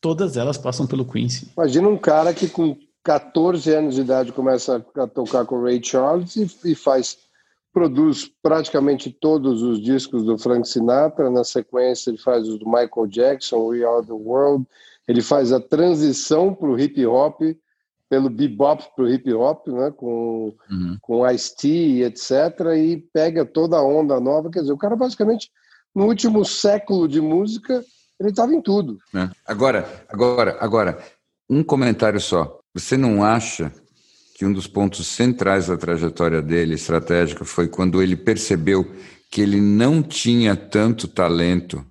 Todas 0.01 0.37
elas 0.37 0.57
passam 0.57 0.87
pelo 0.87 1.05
Quincy. 1.05 1.51
Imagina 1.57 1.89
um 1.89 1.99
cara 1.99 2.33
que 2.33 2.49
com 2.49 2.77
14 3.03 3.73
anos 3.75 3.95
de 3.95 4.01
idade 4.03 4.33
começa 4.33 4.85
a 4.97 5.07
tocar 5.07 5.45
com 5.45 5.57
o 5.57 5.64
Ray 5.64 5.83
Charles 5.83 6.37
e, 6.37 6.71
e 6.71 6.75
faz 6.75 7.18
produz 7.73 8.31
praticamente 8.43 9.11
todos 9.11 9.62
os 9.62 9.81
discos 9.81 10.25
do 10.25 10.37
Frank 10.37 10.66
Sinatra, 10.66 11.31
na 11.31 11.45
sequência 11.45 12.11
ele 12.11 12.18
faz 12.18 12.49
os 12.49 12.59
do 12.59 12.66
Michael 12.66 13.07
Jackson, 13.09 13.66
We 13.66 13.85
Are 13.85 14.05
the 14.05 14.12
World, 14.12 14.66
ele 15.07 15.23
faz 15.23 15.53
a 15.53 15.61
transição 15.61 16.53
para 16.53 16.68
o 16.68 16.79
hip 16.79 17.05
hop, 17.07 17.41
pelo 18.11 18.29
bebop 18.29 18.85
para 18.95 19.05
o 19.05 19.09
hip 19.09 19.33
hop, 19.33 19.69
né, 19.69 19.93
com 19.97 20.53
Uhum. 20.69 20.99
com 21.01 21.31
Ice-T 21.31 21.69
e 21.69 22.03
etc, 22.03 22.31
e 22.77 22.97
pega 23.13 23.45
toda 23.47 23.77
a 23.77 23.83
onda 23.83 24.19
nova, 24.19 24.51
quer 24.51 24.61
dizer, 24.61 24.73
o 24.73 24.77
cara 24.77 24.97
basicamente 24.97 25.49
no 25.95 26.07
último 26.07 26.45
século 26.45 27.07
de 27.09 27.21
música, 27.21 27.85
ele 28.19 28.31
estava 28.31 28.53
em 28.53 28.61
tudo. 28.61 28.99
né? 29.15 29.31
Agora, 29.47 29.89
agora, 30.09 30.57
agora, 30.61 30.99
um 31.49 31.63
comentário 31.63 32.21
só. 32.21 32.59
Você 32.75 32.97
não 32.97 33.25
acha 33.25 33.73
que 34.35 34.45
um 34.45 34.53
dos 34.53 34.67
pontos 34.67 35.07
centrais 35.07 35.67
da 35.69 35.77
trajetória 35.77 36.43
dele, 36.43 36.75
estratégica, 36.75 37.45
foi 37.45 37.69
quando 37.69 38.03
ele 38.03 38.17
percebeu 38.17 38.85
que 39.31 39.41
ele 39.41 39.61
não 39.61 40.03
tinha 40.03 40.57
tanto 40.57 41.07
talento 41.09 41.85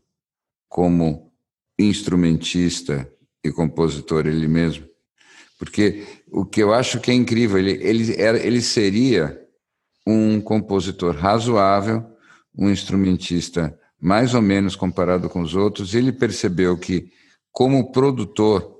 como 0.68 1.32
instrumentista 1.78 3.10
e 3.44 3.52
compositor 3.52 4.28
ele 4.28 4.48
mesmo? 4.48 4.86
Porque 5.60 6.08
o 6.32 6.46
que 6.46 6.64
eu 6.64 6.74
acho 6.74 7.02
que 7.02 7.12
é 7.12 7.14
incrível, 7.14 7.58
ele, 7.58 7.72
ele, 7.84 8.16
era, 8.20 8.40
ele 8.40 8.62
seria 8.62 9.38
um 10.08 10.40
compositor 10.40 11.14
razoável, 11.14 12.04
um 12.58 12.70
instrumentista 12.70 13.78
mais 14.02 14.34
ou 14.34 14.42
menos 14.42 14.78
comparado 14.78 15.30
com 15.30 15.42
os 15.42 15.54
outros, 15.54 15.94
ele 15.94 16.14
percebeu 16.14 16.78
que, 16.78 17.12
como 17.52 17.92
produtor, 17.92 18.80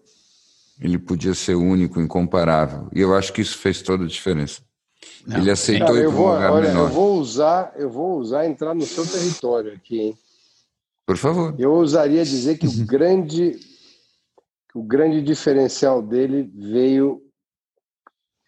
ele 0.80 0.98
podia 0.98 1.34
ser 1.34 1.56
único, 1.56 2.00
incomparável. 2.00 2.88
E 2.96 3.02
eu 3.02 3.14
acho 3.14 3.34
que 3.34 3.42
isso 3.42 3.58
fez 3.58 3.82
toda 3.82 4.06
a 4.06 4.08
diferença. 4.08 4.62
Não, 5.28 5.38
ele 5.38 5.52
aceitou 5.52 5.88
Cara, 5.88 6.00
eu 6.00 6.12
vou, 6.12 6.30
um 6.30 6.34
lugar 6.34 6.52
olha, 6.54 6.70
menor. 6.70 6.88
eu 6.88 6.94
vou 6.94 7.20
usar, 7.20 7.74
eu 7.76 7.90
vou 7.90 8.18
usar 8.18 8.48
entrar 8.48 8.74
no 8.74 8.86
seu 8.86 9.06
território 9.06 9.74
aqui, 9.74 10.00
hein? 10.00 10.18
Por 11.06 11.18
favor. 11.18 11.54
Eu 11.60 11.74
ousaria 11.74 12.24
dizer 12.24 12.58
que 12.58 12.68
o 12.68 12.72
grande 12.88 13.60
o 14.74 14.84
grande 14.84 15.22
diferencial 15.22 16.02
dele 16.02 16.52
veio 16.56 17.22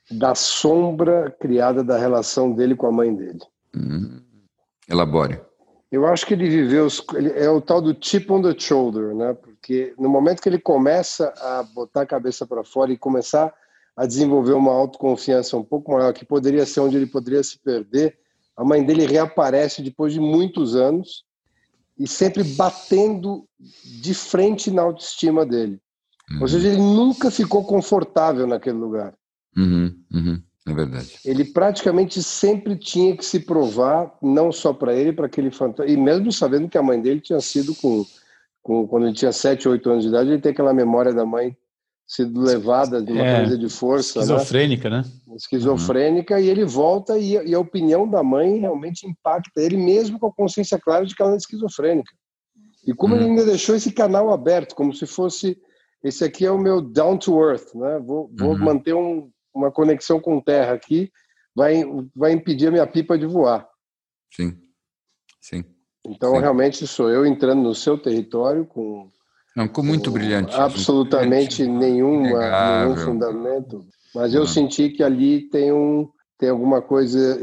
da 0.10 0.36
sombra 0.36 1.32
criada 1.40 1.84
da 1.84 1.98
relação 1.98 2.52
dele 2.54 2.76
com 2.76 2.88
a 2.88 2.92
mãe 2.92 3.14
dele. 3.16 3.40
Hum. 3.76 4.22
Elabore. 4.90 5.40
Eu 5.92 6.06
acho 6.06 6.26
que 6.26 6.34
ele 6.34 6.50
viveu 6.50 6.88
ele 7.16 7.32
é 7.32 7.50
o 7.50 7.60
tal 7.60 7.82
do 7.82 7.96
chip 8.00 8.32
on 8.32 8.42
the 8.42 8.58
shoulder, 8.58 9.14
né? 9.14 9.34
Porque 9.34 9.94
no 9.98 10.08
momento 10.08 10.42
que 10.42 10.48
ele 10.48 10.60
começa 10.60 11.34
a 11.38 11.64
botar 11.64 12.02
a 12.02 12.06
cabeça 12.06 12.46
para 12.46 12.64
fora 12.64 12.92
e 12.92 12.98
começar 12.98 13.54
a 13.96 14.06
desenvolver 14.06 14.54
uma 14.54 14.72
autoconfiança 14.72 15.58
um 15.58 15.64
pouco 15.64 15.92
maior, 15.92 16.14
que 16.14 16.26
poderia 16.26 16.66
ser 16.66 16.80
onde 16.80 16.96
ele 16.96 17.08
poderia 17.08 17.44
se 17.44 17.60
perder, 17.60 18.18
a 18.56 18.64
mãe 18.64 18.84
dele 18.84 19.06
reaparece 19.06 19.82
depois 19.82 20.14
de 20.14 20.20
muitos 20.20 20.76
anos 20.76 21.26
e 21.98 22.08
sempre 22.08 22.44
batendo 22.44 23.46
de 23.84 24.14
frente 24.14 24.72
na 24.72 24.82
autoestima 24.82 25.46
dele. 25.46 25.80
Ou 26.40 26.48
seja, 26.48 26.68
ele 26.68 26.78
nunca 26.78 27.32
ficou 27.32 27.64
confortável 27.64 28.48
naquele 28.48 28.78
lugar. 28.78 29.14
Uhum, 29.58 29.94
uhum, 30.14 30.42
é 30.68 30.74
verdade. 30.74 31.20
Ele 31.26 31.46
praticamente 31.46 32.22
sempre 32.24 32.76
tinha 32.76 33.18
que 33.18 33.26
se 33.26 33.40
provar, 33.40 34.16
não 34.22 34.52
só 34.52 34.72
para 34.72 34.94
ele, 34.94 35.12
para 35.12 35.26
aquele 35.26 35.52
fantasma. 35.52 35.92
E 35.92 35.98
mesmo 35.98 36.32
sabendo 36.32 36.70
que 36.70 36.78
a 36.78 36.84
mãe 36.84 37.02
dele 37.02 37.20
tinha 37.20 37.42
sido 37.42 37.76
com, 37.76 38.06
com. 38.62 38.88
Quando 38.88 39.08
ele 39.08 39.16
tinha 39.16 39.32
7, 39.32 39.68
8 39.68 39.90
anos 39.90 40.04
de 40.04 40.10
idade, 40.10 40.30
ele 40.30 40.42
tem 40.42 40.52
aquela 40.52 40.74
memória 40.74 41.14
da 41.14 41.26
mãe 41.26 41.56
sido 42.12 42.42
levada 42.42 43.02
de 43.02 43.14
uma 43.14 43.26
é, 43.26 43.38
coisa 43.38 43.58
de 43.58 43.70
força. 43.70 44.20
Né? 44.20 44.26
Esquizofrênica, 44.26 44.90
né? 44.90 45.04
né? 45.26 45.36
Esquizofrênica, 45.36 46.36
uhum. 46.36 46.42
e 46.42 46.50
ele 46.50 46.66
volta 46.66 47.18
e, 47.18 47.36
e, 47.36 47.56
a 47.56 47.60
opinião 47.60 48.06
da 48.06 48.22
mãe 48.22 48.60
realmente 48.60 49.08
impacta 49.08 49.62
ele 49.62 49.78
mesmo 49.78 50.20
com 50.20 50.28
a 50.28 50.34
consciência 50.34 50.78
clara 50.78 51.06
de 51.06 51.16
que 51.16 51.22
ela 51.22 51.34
é 51.34 51.38
esquizofrênica. 51.38 52.12
E 52.86 52.94
como 52.94 53.16
uhum. 53.16 53.22
ele 53.22 53.30
ainda 53.30 53.46
deixou 53.46 53.76
esse 53.76 53.94
canal 53.94 54.30
aberto, 54.30 54.76
como 54.76 54.94
se 54.94 55.06
fosse 55.06 55.58
esse 56.04 56.24
aqui 56.24 56.46
é 56.46 56.52
o 56.52 56.58
meu 56.58 56.82
down 56.82 57.18
to 57.18 57.40
earth, 57.40 57.74
né? 57.76 58.00
Vou, 58.00 58.30
vou 58.34 58.52
uhum. 58.52 58.58
manter 58.58 58.94
um, 58.94 59.32
uma 59.54 59.72
conexão 59.72 60.20
com 60.20 60.42
terra 60.42 60.74
aqui, 60.74 61.12
vai, 61.56 61.84
vai 62.16 62.32
impedir 62.32 62.68
a 62.68 62.72
minha 62.72 62.88
pipa 62.88 63.18
de 63.18 63.26
voar. 63.26 63.68
Sim, 64.34 64.58
sim. 65.40 65.64
Então, 66.06 66.36
sim. 66.36 66.42
realmente 66.42 66.88
sou 66.88 67.10
eu 67.10 67.26
entrando 67.26 67.62
no 67.62 67.76
seu 67.76 67.98
território 67.98 68.66
com 68.66 69.12
não, 69.56 69.68
ficou 69.68 69.84
muito 69.84 70.10
brilhante. 70.12 70.56
Absolutamente 70.56 71.68
nenhuma, 71.68 72.84
nenhum 72.84 72.96
fundamento. 72.96 73.86
Mas 74.16 74.34
eu 74.34 74.42
Não. 74.42 74.48
senti 74.48 74.90
que 74.90 75.04
ali 75.04 75.50
tem, 75.50 75.72
um, 75.72 76.10
tem 76.38 76.50
alguma 76.50 76.82
coisa 76.82 77.40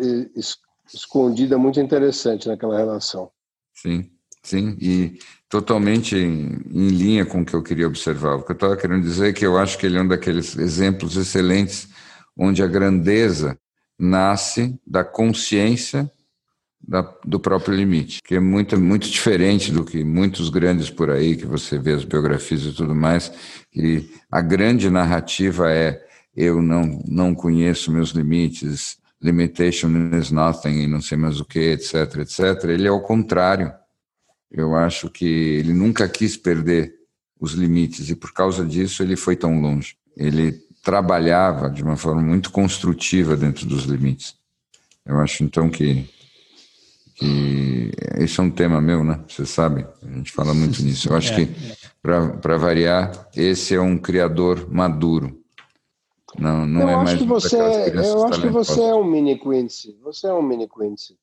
escondida 0.87 1.59
muito 1.59 1.81
interessante 1.81 2.49
naquela 2.49 2.77
relação. 2.77 3.31
Sim, 3.75 4.11
sim. 4.49 4.77
E 4.81 5.19
totalmente 5.49 6.17
em, 6.17 6.61
em 6.71 6.89
linha 6.89 7.25
com 7.25 7.41
o 7.41 7.45
que 7.45 7.55
eu 7.55 7.63
queria 7.63 7.87
observar. 7.87 8.37
O 8.37 8.43
que 8.43 8.53
eu 8.53 8.55
estava 8.55 8.77
querendo 8.77 9.03
dizer 9.03 9.31
é 9.31 9.33
que 9.33 9.47
eu 9.47 9.59
acho 9.59 9.79
que 9.79 9.87
ele 9.87 9.99
é 9.99 10.03
um 10.03 10.09
daqueles 10.09 10.57
exemplos 10.57 11.17
excelentes 11.17 11.89
onde 12.37 12.63
a 12.63 12.67
grandeza 12.67 13.59
nasce 13.99 14.79
da 14.87 15.03
consciência 15.05 16.11
da, 16.81 17.03
do 17.25 17.41
próprio 17.41 17.75
limite, 17.75 18.23
que 18.23 18.37
é 18.37 18.41
muito, 18.41 18.79
muito 18.79 19.09
diferente 19.09 19.73
do 19.73 19.85
que 19.85 20.05
muitos 20.05 20.49
grandes 20.49 20.89
por 20.89 21.11
aí, 21.11 21.37
que 21.37 21.45
você 21.45 21.79
vê 21.79 21.93
as 21.93 22.05
biografias 22.05 22.63
e 22.63 22.73
tudo 22.73 22.95
mais, 22.95 23.33
e 23.75 24.09
a 24.31 24.41
grande 24.41 24.89
narrativa 24.89 25.71
é 25.71 26.01
eu 26.35 26.63
não, 26.63 27.03
não 27.07 27.35
conheço 27.35 27.91
meus 27.91 28.11
limites, 28.11 28.97
limitation 29.21 29.89
is 30.17 30.31
nothing, 30.31 30.83
e 30.83 30.87
não 30.87 31.01
sei 31.01 31.19
mais 31.19 31.41
o 31.41 31.45
que, 31.45 31.59
etc, 31.59 32.19
etc. 32.19 32.65
Ele 32.69 32.87
é 32.87 32.91
o 32.93 33.01
contrário. 33.01 33.73
Eu 34.51 34.75
acho 34.75 35.11
que 35.11 35.25
ele 35.25 35.73
nunca 35.73 36.09
quis 36.09 36.37
perder 36.37 36.95
os 37.41 37.53
limites, 37.53 38.11
e 38.11 38.17
por 38.17 38.33
causa 38.33 38.65
disso 38.65 39.03
ele 39.03 39.17
foi 39.17 39.37
tão 39.37 39.61
longe. 39.61 39.97
Ele 40.17 40.53
trabalhava 40.83 41.71
de 41.71 41.83
uma 41.83 41.97
forma 41.97 42.23
muito 42.23 42.51
construtiva 42.51 43.37
dentro 43.37 43.67
dos 43.67 43.85
limites. 43.85 44.37
Eu 45.05 45.21
acho 45.21 45.45
então 45.45 45.69
que 45.69 46.09
que 47.19 47.91
esse 48.17 48.39
é 48.39 48.43
um 48.43 48.51
tema 48.51 48.81
meu, 48.81 49.03
né? 49.03 49.21
Você 49.29 49.45
sabe, 49.45 49.85
a 50.03 50.17
gente 50.17 50.31
fala 50.31 50.55
muito 50.55 50.81
nisso. 50.83 51.09
Eu 51.09 51.17
acho 51.17 51.33
é, 51.35 51.47
que, 51.47 51.55
para 52.01 52.57
variar, 52.57 53.29
esse 53.35 53.75
é 53.75 53.81
um 53.81 53.99
criador 53.99 54.69
maduro. 54.71 55.37
Não, 56.39 56.65
não 56.65 56.83
eu 56.83 56.89
é 56.89 56.95
acho 56.95 57.05
mais 57.05 57.19
que 57.19 57.25
você, 57.25 57.57
Eu 57.57 58.25
acho 58.27 58.41
que 58.41 58.49
você 58.49 58.81
é 58.81 58.95
um 58.95 59.05
mini 59.05 59.37
Quincy. 59.37 59.99
Você 60.03 60.29
é 60.29 60.33
um 60.33 60.43
mini 60.43 60.69
Quincy. 60.69 61.17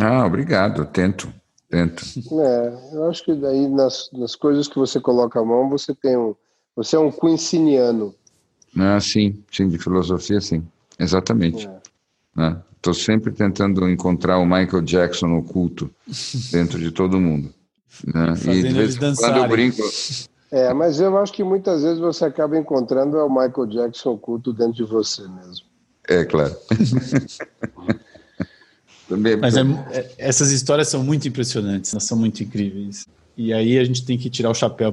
Ah, 0.00 0.24
obrigado. 0.24 0.86
Tento, 0.86 1.32
tento. 1.68 2.04
É, 2.40 2.78
eu 2.92 3.08
acho 3.08 3.24
que 3.24 3.34
daí 3.34 3.68
nas, 3.68 4.10
nas 4.12 4.34
coisas 4.34 4.68
que 4.68 4.78
você 4.78 5.00
coloca 5.00 5.40
a 5.40 5.44
mão, 5.44 5.68
você 5.68 5.94
tem 5.94 6.16
um, 6.16 6.34
você 6.74 6.96
é 6.96 6.98
um 6.98 7.10
Quinciniano. 7.10 8.14
Ah, 8.76 9.00
sim, 9.00 9.42
sim, 9.50 9.68
de 9.68 9.78
filosofia, 9.78 10.40
sim, 10.40 10.66
exatamente. 10.98 11.66
É. 11.66 11.80
Né? 12.36 12.62
Estou 12.76 12.94
sempre 12.94 13.32
tentando 13.32 13.88
encontrar 13.88 14.38
o 14.38 14.44
Michael 14.44 14.82
Jackson 14.82 15.36
oculto 15.38 15.90
dentro 16.52 16.78
de 16.78 16.90
todo 16.92 17.18
mundo. 17.18 17.52
Né? 18.04 18.34
E 18.52 18.62
de 18.62 18.72
vez 18.72 18.96
em 18.96 19.14
quando 19.14 19.36
eu 19.38 19.48
brinco. 19.48 19.82
É, 20.52 20.72
mas 20.72 21.00
eu 21.00 21.16
acho 21.18 21.32
que 21.32 21.42
muitas 21.42 21.82
vezes 21.82 21.98
você 21.98 22.24
acaba 22.24 22.56
encontrando 22.56 23.16
o 23.16 23.28
Michael 23.28 23.66
Jackson 23.66 24.10
oculto 24.12 24.52
dentro 24.52 24.74
de 24.74 24.84
você 24.84 25.22
mesmo. 25.22 25.66
É, 26.08 26.24
claro. 26.24 26.54
mas 29.40 29.56
é, 29.56 29.60
é, 29.90 30.14
essas 30.18 30.50
histórias 30.50 30.88
são 30.88 31.02
muito 31.04 31.28
impressionantes, 31.28 31.92
elas 31.92 32.04
são 32.04 32.18
muito 32.18 32.42
incríveis. 32.42 33.06
E 33.36 33.52
aí 33.52 33.78
a 33.78 33.84
gente 33.84 34.04
tem 34.04 34.18
que 34.18 34.30
tirar 34.30 34.50
o 34.50 34.54
chapéu 34.54 34.92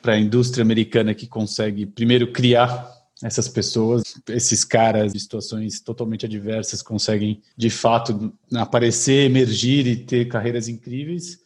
para 0.00 0.12
a 0.14 0.18
indústria 0.18 0.62
americana 0.62 1.14
que 1.14 1.26
consegue 1.26 1.84
primeiro 1.84 2.32
criar 2.32 2.90
essas 3.22 3.48
pessoas, 3.48 4.02
esses 4.28 4.64
caras 4.64 5.12
de 5.12 5.20
situações 5.20 5.80
totalmente 5.80 6.24
adversas 6.24 6.80
conseguem 6.80 7.42
de 7.56 7.68
fato 7.68 8.32
aparecer, 8.54 9.26
emergir 9.26 9.86
e 9.86 9.96
ter 9.96 10.26
carreiras 10.26 10.68
incríveis. 10.68 11.38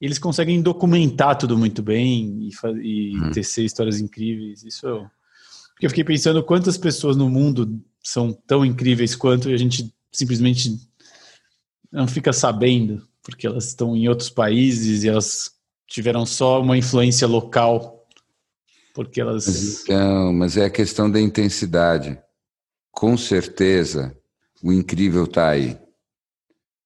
Eles 0.00 0.18
conseguem 0.18 0.62
documentar 0.62 1.36
tudo 1.36 1.58
muito 1.58 1.82
bem 1.82 2.48
e, 2.48 2.50
e 2.82 3.16
hum. 3.16 3.30
tecer 3.30 3.64
histórias 3.64 4.00
incríveis. 4.00 4.64
Isso 4.64 4.86
eu, 4.86 5.06
porque 5.72 5.86
eu 5.86 5.90
fiquei 5.90 6.04
pensando 6.04 6.42
quantas 6.42 6.78
pessoas 6.78 7.16
no 7.16 7.28
mundo 7.28 7.78
são 8.02 8.32
tão 8.46 8.64
incríveis 8.64 9.14
quanto 9.14 9.50
e 9.50 9.54
a 9.54 9.58
gente 9.58 9.92
simplesmente 10.10 10.87
não 11.90 12.06
fica 12.06 12.32
sabendo, 12.32 13.06
porque 13.22 13.46
elas 13.46 13.68
estão 13.68 13.96
em 13.96 14.08
outros 14.08 14.30
países 14.30 15.04
e 15.04 15.08
elas 15.08 15.50
tiveram 15.86 16.26
só 16.26 16.60
uma 16.60 16.76
influência 16.76 17.26
local 17.26 17.98
porque 18.98 19.20
elas. 19.20 19.84
Então, 19.84 20.32
mas 20.32 20.56
é 20.56 20.64
a 20.64 20.70
questão 20.70 21.08
da 21.08 21.20
intensidade. 21.20 22.18
Com 22.90 23.16
certeza, 23.16 24.12
o 24.60 24.72
incrível 24.72 25.22
está 25.22 25.50
aí. 25.50 25.78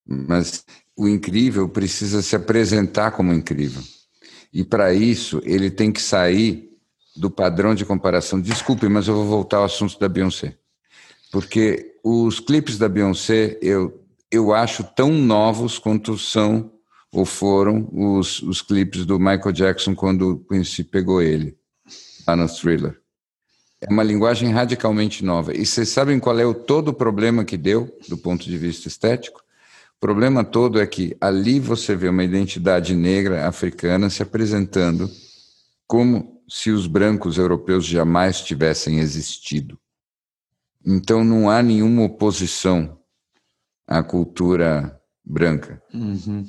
Mas 0.07 0.63
o 0.95 1.09
incrível 1.09 1.71
precisa 1.71 2.21
se 2.21 2.37
apresentar 2.37 3.13
como 3.13 3.33
incrível. 3.33 3.81
E 4.53 4.63
para 4.63 4.93
isso, 4.93 5.41
ele 5.43 5.71
tem 5.71 5.91
que 5.91 6.03
sair 6.03 6.69
do 7.17 7.31
padrão 7.31 7.75
de 7.75 7.87
comparação. 7.87 8.39
Desculpe, 8.39 8.87
mas 8.91 9.09
eu 9.09 9.15
vou 9.15 9.25
voltar 9.25 9.57
ao 9.57 9.65
assunto 9.65 9.99
da 9.99 10.07
Beyoncé. 10.07 10.59
Porque 11.31 11.99
os 12.05 12.41
clipes 12.41 12.77
da 12.77 12.91
Beyoncé, 12.91 13.59
eu, 13.63 14.02
eu 14.33 14.55
acho 14.55 14.83
tão 14.83 15.13
novos 15.13 15.79
quanto 15.79 16.17
são 16.17 16.73
ou 17.13 17.27
foram 17.27 17.87
os, 17.93 18.41
os 18.41 18.63
clipes 18.63 19.05
do 19.05 19.19
Michael 19.19 19.53
Jackson 19.53 19.95
quando 19.95 20.31
o 20.31 20.39
Quincy 20.39 20.83
pegou 20.83 21.21
ele 21.21 21.55
lá 22.27 22.35
no 22.35 22.49
thriller. 22.49 22.99
É 23.79 23.93
uma 23.93 24.03
linguagem 24.03 24.51
radicalmente 24.51 25.23
nova. 25.23 25.55
E 25.55 25.67
vocês 25.67 25.91
sabem 25.91 26.19
qual 26.19 26.39
é 26.39 26.47
o 26.47 26.55
todo 26.55 26.89
o 26.89 26.95
problema 26.95 27.45
que 27.45 27.59
deu, 27.59 27.95
do 28.09 28.17
ponto 28.17 28.45
de 28.45 28.57
vista 28.57 28.89
estético? 28.89 29.41
O 29.97 30.01
problema 30.01 30.43
todo 30.43 30.81
é 30.81 30.87
que 30.87 31.15
ali 31.21 31.61
você 31.61 31.95
vê 31.95 32.09
uma 32.09 32.25
identidade 32.25 32.95
negra 32.95 33.47
africana 33.47 34.09
se 34.09 34.23
apresentando 34.23 35.11
como 35.87 36.41
se 36.49 36.71
os 36.71 36.87
brancos 36.87 37.37
europeus 37.37 37.85
jamais 37.85 38.41
tivessem 38.41 38.99
existido. 38.99 39.79
Então 40.85 41.23
não 41.23 41.51
há 41.51 41.63
nenhuma 41.63 42.05
oposição 42.05 43.02
à 43.99 44.03
cultura 44.03 44.99
branca. 45.25 45.83
Uhum. 45.93 46.45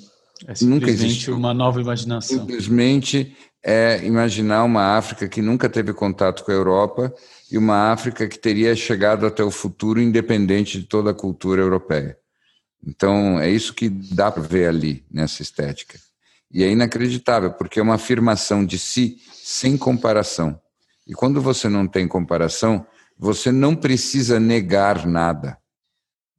É 0.47 0.53
Nunca 0.65 0.89
existiu. 0.89 1.35
uma 1.35 1.53
nova 1.53 1.79
imaginação. 1.79 2.39
Simplesmente 2.39 3.35
é 3.63 4.03
imaginar 4.05 4.63
uma 4.63 4.97
África 4.97 5.27
que 5.27 5.41
nunca 5.41 5.69
teve 5.69 5.93
contato 5.93 6.43
com 6.43 6.51
a 6.51 6.55
Europa 6.55 7.13
e 7.51 7.57
uma 7.57 7.91
África 7.91 8.27
que 8.27 8.37
teria 8.37 8.75
chegado 8.75 9.25
até 9.25 9.43
o 9.43 9.51
futuro 9.51 10.01
independente 10.01 10.79
de 10.79 10.85
toda 10.85 11.11
a 11.11 11.13
cultura 11.13 11.61
europeia. 11.61 12.17
Então, 12.85 13.39
é 13.39 13.49
isso 13.49 13.73
que 13.73 13.87
dá 13.87 14.29
para 14.29 14.43
ver 14.43 14.67
ali 14.67 15.05
nessa 15.09 15.41
estética. 15.41 15.97
E 16.51 16.61
é 16.61 16.69
inacreditável, 16.69 17.53
porque 17.53 17.79
é 17.79 17.83
uma 17.83 17.95
afirmação 17.95 18.65
de 18.65 18.77
si 18.77 19.17
sem 19.31 19.77
comparação. 19.77 20.59
E 21.07 21.13
quando 21.13 21.41
você 21.41 21.69
não 21.69 21.87
tem 21.87 22.07
comparação, 22.07 22.85
você 23.17 23.51
não 23.51 23.75
precisa 23.75 24.39
negar 24.39 25.05
nada. 25.07 25.57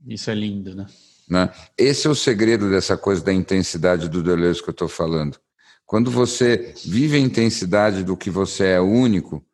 Isso 0.06 0.30
é 0.30 0.34
lindo, 0.34 0.74
né? 0.74 0.86
né? 1.28 1.52
Esse 1.76 2.06
é 2.06 2.10
o 2.10 2.14
segredo 2.14 2.70
dessa 2.70 2.96
coisa 2.96 3.24
da 3.24 3.32
intensidade 3.32 4.08
do 4.08 4.22
Deleuze 4.22 4.62
que 4.62 4.68
eu 4.68 4.72
estou 4.72 4.88
falando. 4.88 5.38
Quando 5.86 6.10
você 6.10 6.74
vive 6.84 7.16
a 7.16 7.20
intensidade 7.20 8.02
do 8.02 8.16
que 8.16 8.30
você 8.30 8.68
é 8.68 8.80
único, 8.80 9.44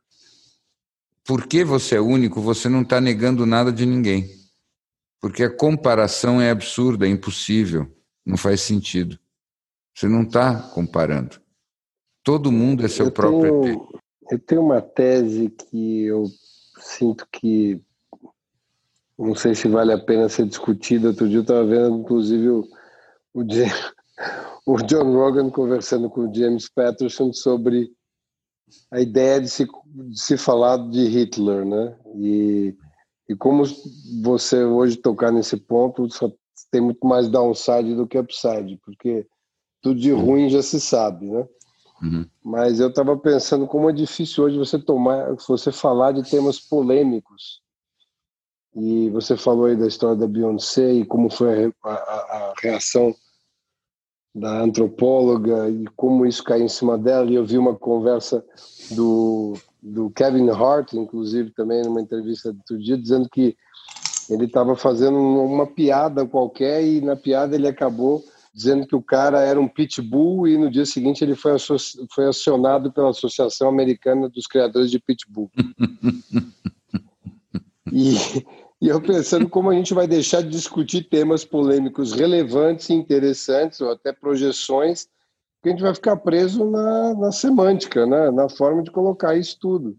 porque 1.24 1.64
você 1.64 1.96
é 1.96 2.01
único, 2.01 2.40
você 2.40 2.68
não 2.68 2.82
está 2.82 3.01
negando 3.01 3.46
nada 3.46 3.72
de 3.72 3.84
ninguém. 3.84 4.28
Porque 5.20 5.42
a 5.42 5.55
comparação 5.55 6.40
é 6.40 6.51
absurda, 6.51 7.07
é 7.07 7.11
impossível, 7.11 7.86
não 8.24 8.36
faz 8.36 8.62
sentido. 8.62 9.18
Você 9.94 10.09
não 10.09 10.22
está 10.22 10.55
comparando. 10.70 11.40
Todo 12.22 12.53
mundo 12.53 12.84
é 12.84 12.88
seu 12.88 13.07
eu 13.07 13.12
próprio 13.12 13.61
tenho. 13.61 13.88
Eu 14.30 14.38
tenho 14.38 14.62
uma 14.62 14.80
tese 14.80 15.51
que 15.51 16.05
eu 16.05 16.24
sinto 16.78 17.26
que 17.30 17.82
não 19.27 19.35
sei 19.35 19.55
se 19.55 19.68
vale 19.68 19.93
a 19.93 19.99
pena 19.99 20.29
ser 20.29 20.47
discutida. 20.47 21.09
Outro 21.09 21.29
dia 21.29 21.39
eu 21.39 21.43
estava 21.43 21.64
vendo, 21.64 21.99
inclusive, 21.99 22.49
o, 22.49 22.68
o, 23.35 23.43
o 24.66 24.77
John 24.85 25.12
Rogan 25.12 25.51
conversando 25.51 26.09
com 26.09 26.29
o 26.29 26.35
James 26.35 26.68
Patterson 26.68 27.33
sobre 27.33 27.91
a 28.91 29.01
ideia 29.01 29.41
de 29.41 29.49
se, 29.49 29.66
de 29.66 30.21
se 30.21 30.37
falar 30.37 30.77
de 30.91 31.05
Hitler, 31.07 31.64
né? 31.64 31.97
E, 32.16 32.75
e 33.29 33.37
como 33.37 33.64
você 34.23 34.64
hoje 34.64 34.97
tocar 34.97 35.33
nesse 35.33 35.57
ponto, 35.57 36.07
tem 36.71 36.81
muito 36.81 37.07
mais 37.07 37.29
downside 37.29 37.95
do 37.95 38.07
que 38.07 38.18
upside, 38.18 38.79
porque 38.85 39.27
tudo 39.83 39.99
de 39.99 40.12
ruim 40.12 40.49
já 40.49 40.62
se 40.62 40.81
sabe, 40.81 41.31
né? 41.31 41.47
Uhum. 42.03 42.27
Mas 42.43 42.81
eu 42.81 42.89
estava 42.89 43.16
pensando 43.16 43.66
como 43.66 43.91
é 43.91 43.93
difícil 43.93 44.45
hoje 44.45 44.59
você 44.59 44.79
tomar, 44.79 45.35
você 45.47 45.71
falar 45.71 46.12
de 46.12 46.29
temas 46.29 46.59
polêmicos. 46.59 47.61
E 48.75 49.11
você 49.11 49.37
falou 49.37 49.66
aí 49.66 49.77
da 49.77 49.87
história 49.87 50.16
da 50.16 50.27
Beyoncé 50.27 50.93
e 50.93 51.05
como 51.05 51.29
foi 51.31 51.73
a, 51.85 51.91
a, 51.91 51.93
a 51.93 52.55
reação 52.62 53.14
da 54.35 54.61
antropóloga 54.61 55.68
e 55.68 55.87
como 55.97 56.25
isso 56.25 56.45
caiu 56.45 56.64
em 56.64 56.68
cima 56.68 56.97
dela. 56.97 57.31
E 57.31 57.35
eu 57.35 57.45
vi 57.45 57.59
uma 57.59 57.75
conversa 57.75 58.45
do, 58.93 59.55
do 59.83 60.11
Kevin 60.11 60.49
Hart, 60.51 60.93
inclusive, 60.93 61.51
também 61.51 61.83
numa 61.83 62.01
entrevista 62.01 62.55
do 62.68 62.79
dia, 62.79 62.97
dizendo 62.97 63.29
que 63.29 63.57
ele 64.29 64.45
estava 64.45 64.77
fazendo 64.77 65.18
uma 65.18 65.66
piada 65.66 66.25
qualquer 66.25 66.85
e 66.85 67.01
na 67.01 67.16
piada 67.16 67.57
ele 67.57 67.66
acabou 67.66 68.23
dizendo 68.55 68.87
que 68.87 68.95
o 68.95 69.03
cara 69.03 69.41
era 69.41 69.61
um 69.61 69.68
pitbull 69.68 70.47
e 70.47 70.57
no 70.57 70.71
dia 70.71 70.85
seguinte 70.85 71.23
ele 71.23 71.35
foi, 71.35 71.57
foi 72.12 72.27
acionado 72.29 72.93
pela 72.93 73.11
Associação 73.11 73.68
Americana 73.68 74.29
dos 74.29 74.47
Criadores 74.47 74.91
de 74.91 74.99
Pitbull. 74.99 75.51
e, 77.93 78.45
e 78.80 78.88
eu 78.88 79.01
pensando 79.01 79.49
como 79.49 79.70
a 79.70 79.74
gente 79.74 79.93
vai 79.93 80.07
deixar 80.07 80.43
de 80.43 80.49
discutir 80.49 81.09
temas 81.09 81.45
polêmicos 81.45 82.12
relevantes 82.12 82.88
e 82.88 82.95
interessantes, 82.95 83.80
ou 83.80 83.91
até 83.91 84.12
projeções, 84.12 85.07
que 85.62 85.68
a 85.68 85.72
gente 85.72 85.82
vai 85.82 85.95
ficar 85.95 86.16
preso 86.16 86.64
na, 86.64 87.14
na 87.14 87.32
semântica, 87.32 88.07
né? 88.07 88.30
na 88.30 88.49
forma 88.49 88.82
de 88.82 88.91
colocar 88.91 89.36
isso 89.36 89.59
tudo. 89.61 89.97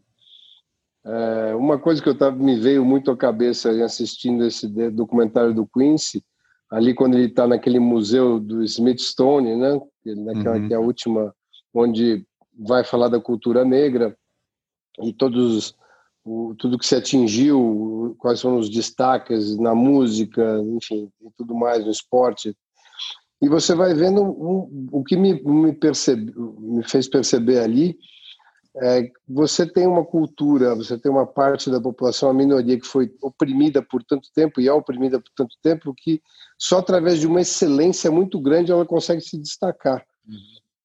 É, 1.06 1.56
uma 1.56 1.80
coisa 1.80 2.02
que 2.02 2.10
eu 2.10 2.18
tava, 2.18 2.36
me 2.36 2.60
veio 2.60 2.84
muito 2.84 3.12
à 3.12 3.18
cabeça 3.18 3.70
assistindo 3.84 4.46
esse 4.46 4.68
documentário 4.90 5.54
do 5.54 5.68
Quincy, 5.68 6.24
ali 6.70 6.94
quando 6.94 7.16
ele 7.16 7.26
está 7.26 7.48
naquele 7.48 7.80
museu 7.80 8.40
do 8.40 8.64
Smithsonian, 8.64 9.58
né? 9.58 9.82
naquela 10.16 10.58
uhum. 10.58 10.68
que 10.68 10.74
é 10.74 10.78
a 10.78 10.82
última, 10.82 11.36
onde 11.74 12.26
vai 12.58 12.84
falar 12.84 13.10
da 13.10 13.20
cultura 13.20 13.64
negra 13.64 14.16
e 15.00 15.14
todos 15.14 15.76
o, 16.24 16.56
tudo 16.58 16.78
que 16.78 16.86
se 16.86 16.96
atingiu, 16.96 18.16
quais 18.20 18.42
foram 18.42 18.58
os 18.58 18.70
destaques 18.70 19.58
na 19.58 19.74
música, 19.74 20.60
enfim, 20.76 21.10
e 21.22 21.30
tudo 21.38 21.56
mais, 21.56 21.84
no 21.84 21.92
esporte. 21.92 22.56
E 23.42 23.50
você 23.50 23.74
vai 23.74 23.94
vendo 23.94 24.22
um, 24.22 24.88
o 24.92 25.04
que 25.04 25.18
me, 25.18 25.42
me, 25.44 25.74
percebe, 25.74 26.34
me 26.36 26.84
fez 26.84 27.10
perceber 27.10 27.60
ali 27.60 27.98
é, 28.78 29.10
você 29.28 29.66
tem 29.66 29.86
uma 29.86 30.06
cultura, 30.06 30.76
você 30.76 30.98
tem 30.98 31.12
uma 31.12 31.28
parte 31.28 31.70
da 31.70 31.82
população, 31.82 32.30
a 32.30 32.34
minoria 32.34 32.80
que 32.80 32.88
foi 32.88 33.14
oprimida 33.22 33.82
por 33.82 34.02
tanto 34.04 34.30
tempo 34.34 34.62
e 34.62 34.68
é 34.68 34.74
oprimida 34.74 35.20
por 35.20 35.30
tanto 35.36 35.56
tempo 35.62 35.94
que 35.96 36.22
só 36.58 36.78
através 36.78 37.20
de 37.20 37.28
uma 37.28 37.42
excelência 37.42 38.10
muito 38.10 38.40
grande 38.40 38.72
ela 38.72 38.86
consegue 38.86 39.22
se 39.22 39.38
destacar. 39.38 40.06
Uhum. 40.26 40.38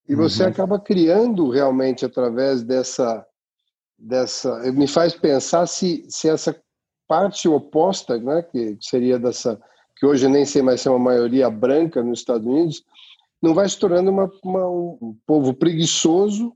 E 0.09 0.15
você 0.15 0.43
uhum. 0.43 0.49
acaba 0.49 0.79
criando 0.79 1.49
realmente 1.49 2.05
através 2.05 2.61
dessa 2.61 3.25
dessa 3.97 4.59
me 4.71 4.87
faz 4.87 5.13
pensar 5.13 5.65
se, 5.67 6.05
se 6.09 6.29
essa 6.29 6.55
parte 7.07 7.47
oposta, 7.47 8.17
né, 8.17 8.43
que 8.43 8.77
seria 8.81 9.17
dessa 9.17 9.59
que 9.95 10.05
hoje 10.05 10.27
nem 10.27 10.45
sei 10.45 10.61
mais 10.61 10.81
se 10.81 10.87
é 10.87 10.91
uma 10.91 10.99
maioria 10.99 11.49
branca 11.49 12.03
nos 12.03 12.19
Estados 12.19 12.45
Unidos, 12.45 12.83
não 13.41 13.53
vai 13.53 13.67
se 13.67 13.77
tornando 13.79 14.11
uma, 14.11 14.31
uma, 14.43 14.69
um 14.69 15.17
povo 15.25 15.53
preguiçoso 15.53 16.53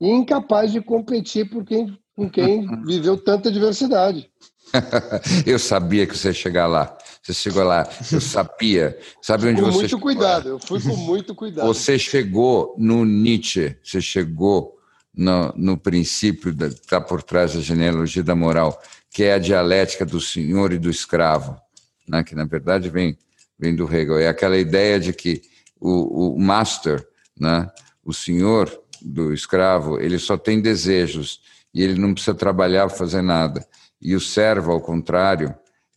e 0.00 0.08
incapaz 0.08 0.72
de 0.72 0.80
competir 0.80 1.48
por 1.48 1.64
quem, 1.64 1.98
com 2.14 2.28
quem 2.28 2.66
viveu 2.84 3.16
tanta 3.16 3.50
diversidade. 3.50 4.30
eu 5.46 5.58
sabia 5.58 6.06
que 6.06 6.16
você 6.16 6.28
ia 6.28 6.34
chegar 6.34 6.66
lá. 6.66 6.96
Você 7.22 7.32
chegou 7.32 7.64
lá, 7.64 7.88
eu 8.12 8.20
sabia. 8.20 8.98
Sabe 9.22 9.48
onde 9.48 9.60
com 9.60 9.66
você 9.66 9.78
muito 9.78 9.98
cuidado, 9.98 10.48
eu 10.48 10.58
fui 10.60 10.80
com 10.80 10.96
muito 10.96 11.34
cuidado. 11.34 11.66
Você 11.66 11.98
chegou 11.98 12.74
no 12.78 13.04
Nietzsche, 13.04 13.76
você 13.82 14.00
chegou 14.00 14.75
no, 15.16 15.52
no 15.56 15.78
princípio 15.78 16.54
que 16.54 16.64
está 16.64 17.00
por 17.00 17.22
trás 17.22 17.54
da 17.54 17.60
genealogia 17.60 18.22
da 18.22 18.34
moral, 18.34 18.80
que 19.10 19.24
é 19.24 19.34
a 19.34 19.38
dialética 19.38 20.04
do 20.04 20.20
senhor 20.20 20.72
e 20.72 20.78
do 20.78 20.90
escravo, 20.90 21.58
né? 22.06 22.22
que 22.22 22.34
na 22.34 22.44
verdade 22.44 22.90
vem, 22.90 23.16
vem 23.58 23.74
do 23.74 23.84
Hegel. 23.84 24.18
É 24.18 24.28
aquela 24.28 24.58
ideia 24.58 25.00
de 25.00 25.12
que 25.12 25.42
o, 25.80 26.34
o 26.34 26.38
master, 26.38 27.06
né? 27.38 27.70
o 28.04 28.12
senhor, 28.12 28.70
do 29.00 29.32
escravo, 29.32 30.00
ele 30.00 30.18
só 30.18 30.36
tem 30.36 30.60
desejos 30.60 31.40
e 31.72 31.82
ele 31.82 31.98
não 32.00 32.12
precisa 32.12 32.34
trabalhar 32.34 32.88
fazer 32.88 33.22
nada. 33.22 33.66
E 34.00 34.14
o 34.14 34.20
servo, 34.20 34.72
ao 34.72 34.80
contrário, 34.80 35.54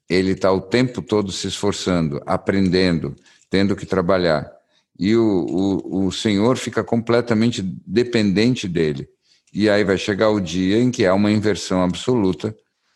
ele 0.09 0.31
está 0.31 0.51
o 0.51 0.61
tempo 0.61 1.01
todo 1.01 1.31
se 1.31 1.47
esforçando, 1.47 2.21
aprendendo, 2.25 3.15
tendo 3.49 3.75
que 3.75 3.85
trabalhar. 3.85 4.51
E 4.99 5.15
o, 5.15 5.23
o, 5.23 6.07
o 6.07 6.11
senhor 6.11 6.57
fica 6.57 6.83
completamente 6.83 7.61
dependente 7.87 8.67
dele. 8.67 9.07
E 9.53 9.69
aí 9.69 9.83
vai 9.83 9.97
chegar 9.97 10.29
o 10.29 10.41
dia 10.41 10.77
em 10.77 10.91
que 10.91 11.05
há 11.05 11.13
uma 11.13 11.31
inversão 11.31 11.81
absoluta, 11.81 12.55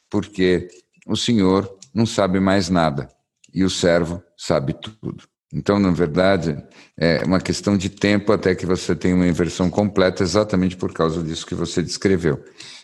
porque 0.09 0.67
o 1.07 1.15
senhor 1.15 1.73
não 1.93 2.05
sabe 2.05 2.39
mais 2.39 2.69
nada 2.69 3.07
e 3.53 3.63
o 3.63 3.69
servo 3.69 4.21
sabe 4.37 4.73
tudo. 4.73 5.23
Então, 5.53 5.77
na 5.77 5.91
verdade, 5.91 6.57
é 6.97 7.23
uma 7.23 7.39
questão 7.39 7.77
de 7.77 7.87
tempo 7.87 8.33
até 8.33 8.55
que 8.55 8.65
você 8.65 8.95
tenha 8.95 9.15
uma 9.15 9.27
inversão 9.27 9.69
completa, 9.69 10.23
exatamente 10.23 10.75
por 10.75 10.91
causa 10.91 11.21
disso 11.21 11.45
que 11.45 11.53
você 11.53 11.81
descreveu. 11.81 12.43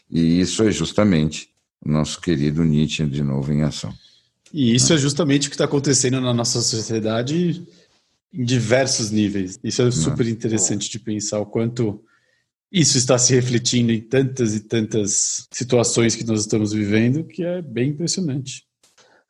E 0.10 0.40
isso 0.40 0.64
é 0.64 0.72
justamente 0.72 1.50
o 1.84 1.92
nosso 1.92 2.22
querido 2.22 2.64
Nietzsche 2.64 3.06
de 3.06 3.24
novo 3.24 3.52
em 3.52 3.64
ação. 3.64 3.92
E 4.54 4.76
isso 4.76 4.94
é 4.94 4.98
justamente 4.98 5.48
o 5.48 5.50
que 5.50 5.56
está 5.56 5.66
acontecendo 5.66 6.22
na 6.22 6.34
nossa 6.34 6.62
sociedade 6.62 7.66
em 8.34 8.44
diversos 8.44 9.12
níveis. 9.12 9.60
Isso 9.64 9.82
é 9.82 9.92
super 9.92 10.28
interessante 10.28 10.90
de 10.90 11.00
pensar 11.00 11.40
o 11.40 11.46
quanto 11.46 12.04
isso 12.72 12.98
está 12.98 13.18
se 13.18 13.34
refletindo 13.34 13.92
em 13.92 14.00
tantas 14.00 14.56
e 14.56 14.60
tantas 14.60 15.48
situações 15.52 16.16
que 16.16 16.26
nós 16.26 16.42
estamos 16.42 16.72
vivendo, 16.72 17.24
que 17.24 17.44
é 17.44 17.62
bem 17.62 17.90
impressionante. 17.90 18.64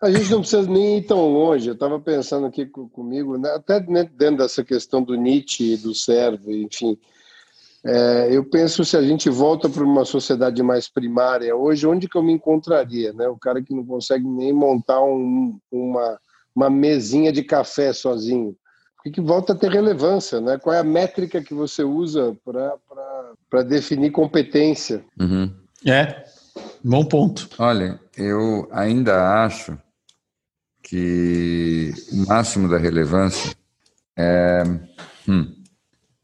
A 0.01 0.11
gente 0.11 0.31
não 0.31 0.41
precisa 0.41 0.69
nem 0.69 0.97
ir 0.97 1.05
tão 1.05 1.27
longe. 1.27 1.67
Eu 1.67 1.73
estava 1.73 1.99
pensando 1.99 2.45
aqui 2.45 2.65
comigo, 2.65 3.37
né, 3.37 3.49
até 3.51 3.79
dentro 3.79 4.37
dessa 4.37 4.63
questão 4.63 5.01
do 5.01 5.15
Nietzsche 5.15 5.73
e 5.73 5.77
do 5.77 5.93
servo, 5.93 6.51
enfim. 6.51 6.97
É, 7.85 8.27
eu 8.31 8.43
penso 8.43 8.83
se 8.83 8.97
a 8.97 9.01
gente 9.01 9.29
volta 9.29 9.69
para 9.69 9.83
uma 9.83 10.03
sociedade 10.03 10.61
mais 10.61 10.89
primária 10.89 11.55
hoje, 11.55 11.87
onde 11.87 12.09
que 12.09 12.17
eu 12.17 12.23
me 12.23 12.33
encontraria, 12.33 13.13
né? 13.13 13.27
O 13.29 13.37
cara 13.37 13.61
que 13.61 13.73
não 13.73 13.85
consegue 13.85 14.27
nem 14.27 14.51
montar 14.51 15.01
um, 15.01 15.57
uma, 15.71 16.19
uma 16.53 16.69
mesinha 16.69 17.31
de 17.31 17.41
café 17.41 17.93
sozinho. 17.93 18.55
O 19.05 19.11
que 19.11 19.21
volta 19.21 19.53
a 19.53 19.55
ter 19.55 19.71
relevância, 19.71 20.41
né? 20.41 20.57
Qual 20.57 20.75
é 20.75 20.79
a 20.79 20.83
métrica 20.83 21.41
que 21.41 21.53
você 21.53 21.83
usa 21.83 22.35
para 23.49 23.63
definir 23.63 24.11
competência? 24.11 25.03
Uhum. 25.19 25.51
É, 25.87 26.23
bom 26.83 27.05
ponto. 27.05 27.49
Olha, 27.57 27.99
eu 28.17 28.67
ainda 28.71 29.43
acho 29.45 29.77
que 30.83 31.93
o 32.11 32.27
máximo 32.27 32.67
da 32.67 32.77
relevância 32.77 33.55
é. 34.17 34.63
Hum, 35.27 35.59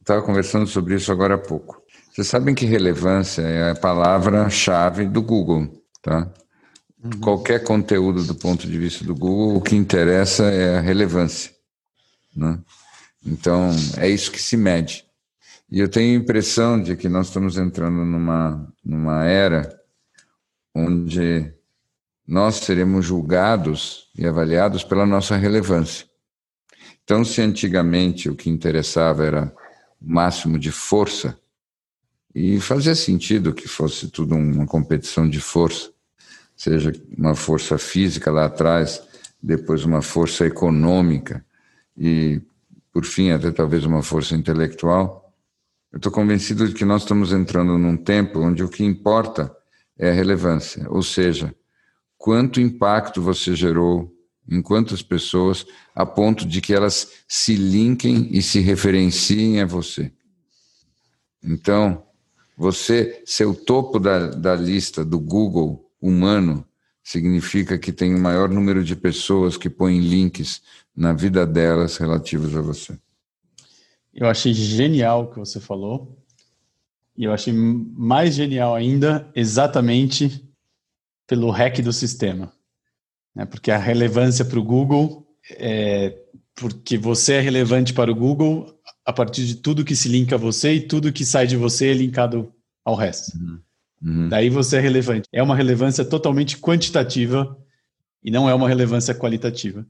Estava 0.06 0.22
conversando 0.22 0.68
sobre 0.68 0.94
isso 0.94 1.12
agora 1.12 1.34
há 1.34 1.38
pouco. 1.40 1.82
Vocês 2.12 2.28
sabem 2.28 2.54
que 2.54 2.64
relevância 2.64 3.42
é 3.42 3.72
a 3.72 3.76
palavra-chave 3.76 5.08
do 5.08 5.20
Google, 5.20 5.68
tá? 6.00 6.32
Uhum. 7.04 7.20
Qualquer 7.22 7.64
conteúdo 7.64 8.24
do 8.24 8.36
ponto 8.36 8.68
de 8.68 8.78
vista 8.78 9.04
do 9.04 9.16
Google, 9.16 9.58
o 9.58 9.62
que 9.62 9.76
interessa 9.76 10.44
é 10.44 10.78
a 10.78 10.80
relevância, 10.82 11.52
né? 12.36 12.60
Então, 13.26 13.72
é 13.98 14.08
isso 14.10 14.32
que 14.32 14.42
se 14.42 14.56
mede. 14.56 15.06
E 15.72 15.80
eu 15.80 15.90
tenho 15.90 16.18
a 16.18 16.22
impressão 16.22 16.82
de 16.82 16.96
que 16.96 17.10
nós 17.10 17.28
estamos 17.28 17.58
entrando 17.58 18.06
numa, 18.06 18.72
numa 18.84 19.26
era 19.26 19.68
onde 20.74 21.52
nós 22.28 22.56
seremos 22.56 23.06
julgados 23.06 24.10
e 24.18 24.28
avaliados 24.28 24.84
pela 24.84 25.06
nossa 25.06 25.36
relevância. 25.36 26.06
Então, 27.04 27.24
se 27.24 27.42
antigamente 27.42 28.30
o 28.30 28.36
que 28.36 28.50
interessava 28.50 29.26
era 29.26 29.54
o 30.02 30.12
máximo 30.14 30.60
de 30.60 30.72
força, 30.72 31.38
e 32.34 32.60
fazia 32.60 32.94
sentido 32.94 33.54
que 33.54 33.68
fosse 33.68 34.10
tudo 34.10 34.36
uma 34.36 34.68
competição 34.68 35.28
de 35.28 35.40
força, 35.40 35.90
seja 36.56 36.92
uma 37.18 37.34
força 37.34 37.78
física 37.78 38.30
lá 38.30 38.46
atrás, 38.46 39.02
depois 39.42 39.86
uma 39.86 40.02
força 40.02 40.46
econômica 40.46 41.46
e, 41.98 42.42
por 42.92 43.06
fim, 43.06 43.32
até 43.32 43.52
talvez 43.52 43.86
uma 43.86 44.04
força 44.04 44.36
intelectual. 44.36 45.34
Eu 45.92 45.98
estou 45.98 46.12
convencido 46.12 46.68
de 46.68 46.74
que 46.74 46.86
nós 46.86 47.04
estamos 47.04 47.32
entrando 47.32 47.78
num 47.78 47.96
tempo 47.96 48.40
onde 48.40 48.64
o 48.64 48.70
que 48.70 48.84
importa 48.84 49.56
é 49.98 50.10
a 50.10 50.14
relevância, 50.14 50.86
ou 50.90 51.02
seja, 51.02 51.56
quanto 52.18 52.60
impacto 52.60 53.22
você 53.22 53.56
gerou 53.56 54.14
em 54.48 54.62
quantas 54.62 55.02
pessoas, 55.02 55.66
a 55.96 56.06
ponto 56.06 56.46
de 56.46 56.62
que 56.62 56.74
elas 56.74 57.12
se 57.28 57.56
linkem 57.56 58.30
e 58.32 58.42
se 58.42 58.60
referenciem 58.60 59.62
a 59.62 59.66
você. 59.66 60.12
Então, 61.44 62.04
você 62.58 63.22
ser 63.26 63.46
o 63.46 63.56
topo 63.56 64.00
da, 64.00 64.28
da 64.28 64.56
lista 64.56 65.04
do 65.04 65.20
Google 65.20 65.90
humano 66.02 66.66
significa 67.04 67.78
que 67.78 67.92
tem 67.92 68.16
o 68.16 68.20
maior 68.20 68.50
número 68.50 68.84
de 68.84 68.96
pessoas 68.96 69.58
que 69.58 69.70
põem 69.70 70.00
links 70.00 70.62
na 70.96 71.14
vida 71.14 71.46
delas 71.46 71.98
relativos 71.98 72.56
a 72.56 72.62
você. 72.62 72.98
Eu 74.14 74.28
achei 74.28 74.54
genial 74.54 75.24
o 75.24 75.32
que 75.32 75.40
você 75.40 75.60
falou. 75.60 76.18
E 77.18 77.24
eu 77.24 77.34
achei 77.34 77.54
mais 77.54 78.36
genial 78.36 78.76
ainda 78.76 79.30
exatamente 79.36 80.44
pelo 81.28 81.50
hack 81.50 81.82
do 81.82 81.94
sistema. 81.94 82.52
Né? 83.34 83.46
Porque 83.46 83.72
a 83.72 83.78
relevância 83.78 84.46
para 84.46 84.60
o 84.60 84.64
Google 84.64 85.26
é 85.52 86.22
porque 86.56 86.98
você 86.98 87.34
é 87.34 87.42
relevante 87.42 87.94
para 87.94 88.10
o 88.10 88.16
Google 88.16 88.80
a 89.06 89.12
partir 89.12 89.46
de 89.46 89.56
tudo 89.56 89.84
que 89.84 89.96
se 89.96 90.08
linka 90.08 90.36
a 90.36 90.38
você 90.38 90.74
e 90.74 90.88
tudo 90.88 91.12
que 91.12 91.26
sai 91.26 91.46
de 91.46 91.58
você 91.58 91.90
é 91.90 91.94
linkado 91.94 92.52
ao 92.84 92.96
resto. 92.96 93.38
Uhum. 93.38 93.60
Uhum. 94.02 94.30
Daí 94.30 94.50
você 94.50 94.78
é 94.78 94.80
relevante. 94.80 95.28
É 95.32 95.44
uma 95.44 95.56
relevância 95.56 96.06
totalmente 96.06 96.58
quantitativa 96.58 97.58
e 98.24 98.32
não 98.32 98.50
é 98.50 98.54
uma 98.54 98.70
relevância 98.70 99.14
qualitativa. 99.14 99.86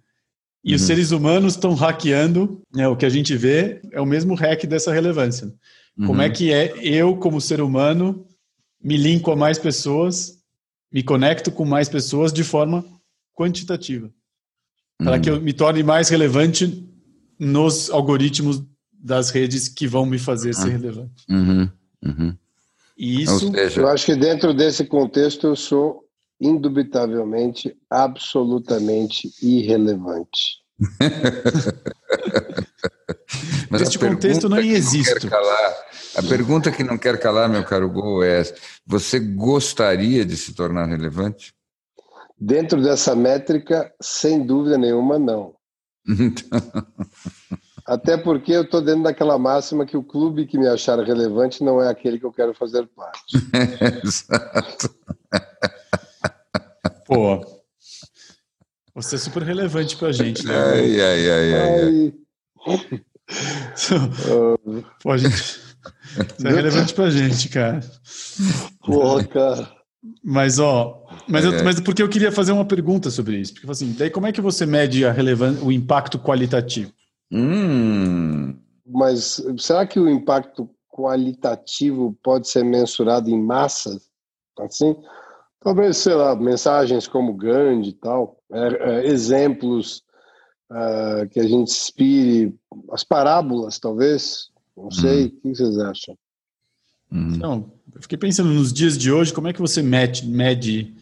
E 0.65 0.71
uhum. 0.71 0.75
os 0.77 0.81
seres 0.81 1.11
humanos 1.11 1.53
estão 1.53 1.75
hackeando, 1.75 2.59
né, 2.73 2.87
o 2.87 2.95
que 2.95 3.05
a 3.05 3.09
gente 3.09 3.37
vê 3.37 3.79
é 3.91 4.01
o 4.01 4.05
mesmo 4.05 4.33
hack 4.33 4.65
dessa 4.65 4.91
relevância. 4.91 5.53
Como 6.05 6.21
é 6.21 6.25
uhum. 6.25 6.33
que 6.33 6.51
é 6.51 6.73
eu, 6.81 7.15
como 7.15 7.39
ser 7.39 7.61
humano, 7.61 8.25
me 8.83 8.97
linko 8.97 9.31
a 9.31 9.35
mais 9.35 9.59
pessoas, 9.59 10.39
me 10.91 11.03
conecto 11.03 11.51
com 11.51 11.63
mais 11.63 11.87
pessoas 11.87 12.33
de 12.33 12.43
forma 12.43 12.83
quantitativa? 13.33 14.11
Para 14.97 15.19
que 15.19 15.29
eu 15.29 15.35
uhum. 15.35 15.41
me 15.41 15.53
torne 15.53 15.83
mais 15.83 16.09
relevante 16.09 16.83
nos 17.39 17.89
algoritmos 17.91 18.63
das 18.91 19.29
redes 19.29 19.67
que 19.67 19.87
vão 19.87 20.05
me 20.05 20.17
fazer 20.17 20.53
ser 20.55 20.65
uhum. 20.65 20.71
relevante. 20.71 21.25
Uhum. 21.29 21.69
Uhum. 22.03 22.35
E 22.97 23.21
isso. 23.21 23.51
Seja... 23.51 23.81
Eu 23.81 23.87
acho 23.87 24.05
que 24.05 24.15
dentro 24.15 24.53
desse 24.53 24.83
contexto 24.85 25.47
eu 25.47 25.55
sou 25.55 26.04
indubitavelmente, 26.39 27.75
absolutamente 27.89 29.31
irrelevante. 29.41 30.63
Mas 33.69 33.81
Neste 33.81 33.99
contexto 33.99 34.47
não 34.47 34.59
existe. 34.59 35.27
a 36.15 36.23
pergunta 36.23 36.71
que 36.71 36.83
não 36.83 36.97
quer 36.97 37.19
calar, 37.19 37.49
meu 37.49 37.63
caro 37.63 37.89
Gol, 37.89 38.23
é: 38.23 38.43
você 38.85 39.19
gostaria 39.19 40.25
de 40.25 40.37
se 40.37 40.53
tornar 40.53 40.85
relevante? 40.85 41.53
Dentro 42.37 42.81
dessa 42.81 43.15
métrica, 43.15 43.91
sem 44.01 44.45
dúvida 44.45 44.77
nenhuma, 44.77 45.17
não. 45.17 45.55
Até 47.85 48.17
porque 48.17 48.51
eu 48.51 48.63
estou 48.63 48.81
dentro 48.81 49.03
daquela 49.03 49.37
máxima 49.37 49.85
que 49.85 49.95
o 49.95 50.03
clube 50.03 50.47
que 50.47 50.57
me 50.57 50.67
achar 50.67 50.99
relevante 50.99 51.63
não 51.63 51.81
é 51.81 51.87
aquele 51.87 52.19
que 52.19 52.25
eu 52.25 52.33
quero 52.33 52.53
fazer 52.53 52.87
parte. 52.87 53.37
Exato. 54.03 54.95
Pô, 57.05 57.39
você 58.93 59.15
é 59.15 59.19
super 59.19 59.43
relevante 59.43 59.95
pra 59.95 60.11
gente, 60.11 60.45
né? 60.45 60.55
Ai, 60.55 61.01
ai, 61.01 61.29
ai, 61.29 61.53
ai. 61.53 61.83
ai. 61.83 62.13
Pô, 65.03 65.17
gente, 65.17 65.59
você 66.37 66.47
é 66.47 66.51
relevante 66.51 66.93
pra 66.93 67.09
gente, 67.09 67.49
cara. 67.49 67.79
Porra, 68.83 69.23
cara. 69.25 69.71
Mas, 70.23 70.59
ó, 70.59 71.05
mas, 71.27 71.45
eu, 71.45 71.63
mas 71.63 71.79
porque 71.79 72.01
eu 72.01 72.09
queria 72.09 72.31
fazer 72.31 72.51
uma 72.51 72.65
pergunta 72.65 73.09
sobre 73.09 73.37
isso. 73.37 73.53
Porque, 73.53 73.69
assim, 73.69 73.93
daí 73.93 74.09
como 74.09 74.27
é 74.27 74.31
que 74.31 74.41
você 74.41 74.65
mede 74.65 75.05
a 75.05 75.13
o 75.63 75.71
impacto 75.71 76.19
qualitativo? 76.19 76.91
Hum. 77.31 78.55
Mas 78.85 79.43
será 79.57 79.85
que 79.85 79.99
o 79.99 80.07
impacto 80.07 80.69
qualitativo 80.89 82.17
pode 82.23 82.47
ser 82.47 82.63
mensurado 82.63 83.29
em 83.29 83.41
massas? 83.41 84.09
Assim? 84.59 84.95
Talvez, 85.65 85.97
sei 85.97 86.13
lá, 86.13 86.35
mensagens 86.35 87.07
como 87.07 87.33
Gandhi 87.33 87.89
e 87.89 87.93
tal, 87.93 88.37
é, 88.51 88.67
é, 88.99 89.07
exemplos 89.07 90.03
uh, 90.69 91.27
que 91.27 91.39
a 91.39 91.43
gente 91.47 91.71
inspire, 91.71 92.53
as 92.91 93.03
parábolas, 93.03 93.79
talvez, 93.79 94.49
não 94.77 94.91
sei, 94.91 95.23
uhum. 95.23 95.27
o 95.27 95.31
que 95.31 95.55
vocês 95.55 95.79
acham? 95.79 96.15
Uhum. 97.11 97.37
Não, 97.37 97.71
eu 97.95 97.99
fiquei 98.03 98.15
pensando 98.15 98.51
nos 98.51 98.71
dias 98.71 98.95
de 98.95 99.11
hoje, 99.11 99.33
como 99.33 99.47
é 99.47 99.53
que 99.53 99.59
você 99.59 99.81
mede, 99.81 100.27
mede 100.27 100.93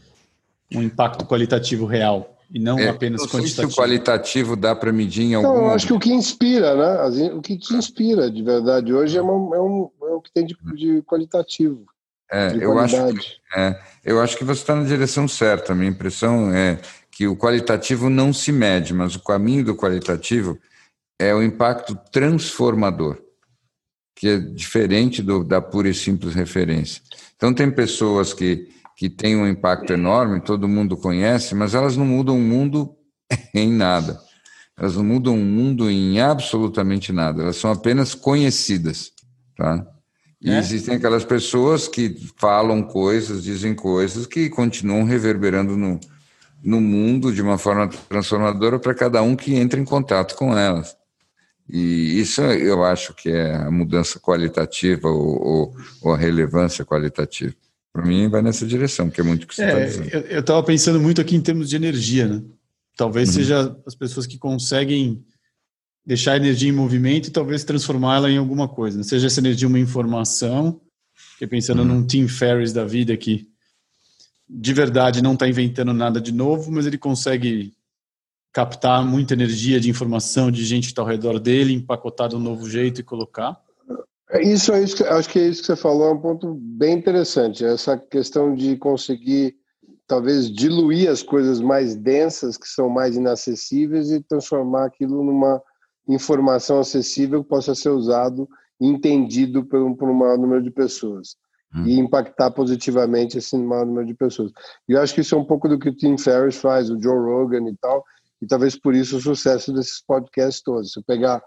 um 0.74 0.82
impacto 0.82 1.26
qualitativo 1.26 1.86
real 1.86 2.38
e 2.50 2.58
não 2.58 2.80
é, 2.80 2.88
apenas 2.88 3.20
não 3.20 3.28
quantitativo? 3.28 3.70
Se 3.70 3.78
o 3.78 3.84
qualitativo 3.84 4.56
dá 4.56 4.74
para 4.74 4.94
medir 4.94 5.24
em 5.24 5.34
algum... 5.34 5.50
Não, 5.50 5.58
eu 5.58 5.72
acho 5.72 5.88
que 5.88 5.94
o 5.94 6.00
que 6.00 6.14
inspira, 6.14 6.74
né? 7.10 7.34
O 7.34 7.42
que 7.42 7.58
te 7.58 7.74
inspira 7.74 8.32
de 8.32 8.42
verdade 8.42 8.94
hoje 8.94 9.18
é, 9.18 9.22
uma, 9.22 9.58
é, 9.58 9.60
um, 9.60 9.90
é 10.04 10.14
o 10.14 10.22
que 10.22 10.32
tem 10.32 10.46
de, 10.46 10.56
de 10.74 11.02
qualitativo. 11.02 11.84
É, 12.34 12.58
eu, 12.60 12.80
acho 12.80 12.96
que, 13.14 13.38
é, 13.56 13.80
eu 14.04 14.20
acho 14.20 14.36
que 14.36 14.44
você 14.44 14.62
está 14.62 14.76
na 14.76 14.84
direção 14.84 15.28
certa. 15.28 15.72
A 15.72 15.76
minha 15.76 15.92
impressão 15.92 16.52
é 16.52 16.80
que 17.12 17.28
o 17.28 17.38
qualitativo 17.38 18.10
não 18.10 18.34
se 18.34 18.52
mede, 18.52 18.92
mas 18.92 19.16
o 19.16 19.24
caminho 19.24 19.64
do 19.64 19.76
qualitativo 19.76 20.58
é 21.20 21.34
o 21.34 21.44
impacto 21.44 21.96
transformador, 22.12 23.22
que 24.16 24.28
é 24.30 24.40
diferente 24.40 25.22
do, 25.22 25.44
da 25.44 25.62
pura 25.62 25.90
e 25.90 25.94
simples 25.94 26.34
referência. 26.34 27.04
Então, 27.36 27.54
tem 27.54 27.70
pessoas 27.70 28.34
que, 28.34 28.68
que 28.98 29.12
têm 29.12 29.36
um 29.36 29.48
impacto 29.48 29.94
enorme, 29.94 30.42
todo 30.42 30.68
mundo 30.68 30.98
conhece, 30.98 31.54
mas 31.54 31.76
elas 31.76 31.96
não 31.96 32.06
mudam 32.06 32.36
o 32.36 32.42
mundo 32.42 32.96
em 33.54 33.72
nada. 33.72 34.20
Elas 34.76 34.96
não 34.96 35.04
mudam 35.04 35.36
o 35.36 35.46
mundo 35.46 35.88
em 35.88 36.20
absolutamente 36.20 37.14
nada. 37.14 37.44
Elas 37.44 37.58
são 37.58 37.72
apenas 37.72 38.16
conhecidas. 38.16 39.12
Tá? 39.56 39.86
E 40.44 40.52
é? 40.52 40.60
existem 40.60 40.96
aquelas 40.96 41.24
pessoas 41.24 41.88
que 41.88 42.18
falam 42.36 42.84
coisas, 42.84 43.44
dizem 43.44 43.74
coisas 43.74 44.28
que 44.28 44.50
continuam 44.50 45.06
reverberando 45.06 45.78
no, 45.78 46.00
no 46.62 46.82
mundo 46.82 47.32
de 47.32 47.42
uma 47.42 47.58
forma 47.58 47.88
transformadora 47.88 48.78
para 48.78 48.94
cada 48.94 49.22
um 49.22 49.36
que 49.36 49.56
entra 49.56 49.80
em 49.80 49.86
contato 49.86 50.36
com 50.36 50.58
elas. 50.58 50.98
E 51.70 52.20
isso 52.20 52.42
eu 52.42 52.84
acho 52.84 53.14
que 53.14 53.30
é 53.30 53.56
a 53.56 53.72
mudança 53.72 54.20
qualitativa 54.20 55.08
ou, 55.08 55.42
ou, 55.42 55.76
ou 56.02 56.14
a 56.14 56.18
relevância 56.18 56.84
qualitativa. 56.84 57.54
Para 57.94 58.06
mim, 58.06 58.28
vai 58.28 58.42
nessa 58.42 58.66
direção, 58.66 59.10
que 59.10 59.22
é 59.22 59.24
muito 59.24 59.44
o 59.44 59.48
que 59.48 59.56
você 59.56 59.64
está 59.64 59.80
é, 59.80 59.86
dizendo. 59.86 60.10
Eu 60.10 60.40
estava 60.42 60.64
pensando 60.64 61.00
muito 61.00 61.22
aqui 61.22 61.36
em 61.36 61.42
termos 61.42 61.70
de 61.70 61.76
energia, 61.76 62.28
né? 62.28 62.42
Talvez 62.98 63.30
uhum. 63.30 63.36
seja 63.36 63.78
as 63.86 63.96
pessoas 63.96 64.28
que 64.28 64.38
conseguem 64.38 65.24
deixar 66.06 66.34
a 66.34 66.38
energia 66.38 66.70
em 66.70 66.74
movimento 66.74 67.28
e 67.28 67.32
talvez 67.32 67.64
transformá-la 67.64 68.30
em 68.30 68.38
alguma 68.38 68.68
coisa. 68.68 68.98
Né? 68.98 69.04
Seja 69.04 69.28
essa 69.28 69.40
energia 69.40 69.68
uma 69.68 69.80
informação, 69.80 70.82
fiquei 71.14 71.48
pensando 71.48 71.80
uhum. 71.82 71.88
num 71.88 72.08
Tim 72.08 72.28
Ferriss 72.28 72.74
da 72.74 72.86
vida 72.86 73.16
que 73.16 73.48
de 74.50 74.74
verdade 74.74 75.24
não 75.24 75.34
está 75.34 75.48
inventando 75.48 75.94
nada 75.94 76.20
de 76.20 76.32
novo, 76.32 76.72
mas 76.72 76.86
ele 76.86 76.98
consegue 76.98 77.74
captar 78.52 79.04
muita 79.04 79.34
energia 79.34 79.80
de 79.80 79.90
informação 79.90 80.52
de 80.52 80.64
gente 80.64 80.84
que 80.84 80.92
está 80.92 81.02
ao 81.02 81.08
redor 81.08 81.40
dele, 81.40 81.74
empacotar 81.74 82.30
de 82.30 82.36
um 82.36 82.40
novo 82.40 82.70
jeito 82.70 83.02
e 83.02 83.04
colocar. 83.04 83.60
É 84.30 84.42
isso 84.44 84.72
é 84.72 84.84
isso 84.84 84.98
que, 84.98 85.04
acho 85.04 85.30
que 85.30 85.40
é 85.40 85.48
isso 85.48 85.62
que 85.62 85.68
você 85.68 85.76
falou, 85.76 86.08
é 86.10 86.14
um 86.14 86.20
ponto 86.20 86.54
bem 86.54 86.94
interessante. 86.94 87.64
Essa 87.64 87.98
questão 87.98 88.54
de 88.54 88.76
conseguir 88.78 89.56
talvez 90.06 90.52
diluir 90.52 91.10
as 91.10 91.24
coisas 91.24 91.62
mais 91.62 91.96
densas, 91.96 92.58
que 92.58 92.68
são 92.68 92.90
mais 92.90 93.16
inacessíveis, 93.16 94.12
e 94.12 94.22
transformar 94.22 94.86
aquilo 94.86 95.24
numa 95.24 95.62
informação 96.08 96.80
acessível 96.80 97.44
que 97.44 97.50
possa 97.50 97.74
ser 97.74 97.90
usado 97.90 98.48
e 98.80 98.88
entendido 98.88 99.64
por 99.64 99.82
um, 99.82 99.96
por 99.96 100.10
um 100.10 100.14
maior 100.14 100.38
número 100.38 100.62
de 100.62 100.72
pessoas 100.72 101.38
hum. 101.74 101.86
e 101.86 102.00
impactar 102.00 102.52
positivamente 102.52 103.38
esse 103.38 103.58
maior 103.58 103.86
número 103.86 104.06
de 104.06 104.14
pessoas. 104.14 104.52
E 104.88 104.94
eu 104.94 105.02
acho 105.02 105.14
que 105.14 105.22
isso 105.22 105.36
é 105.36 105.38
um 105.38 105.46
pouco 105.46 105.68
do 105.68 105.80
que 105.80 105.90
o 105.90 105.96
Tim 105.96 106.18
Ferriss 106.18 106.58
faz, 106.58 106.90
o 106.90 107.02
Joe 107.02 107.18
Rogan 107.18 107.70
e 107.70 107.76
tal, 107.78 108.04
e 108.42 108.48
talvez 108.48 108.78
por 108.78 108.94
isso 108.94 109.18
o 109.18 109.22
sucesso 109.22 109.72
desses 109.72 110.04
podcasts 110.06 110.62
todos. 110.62 110.92
Se 110.92 111.00
eu 111.00 111.04
pegar 111.04 111.42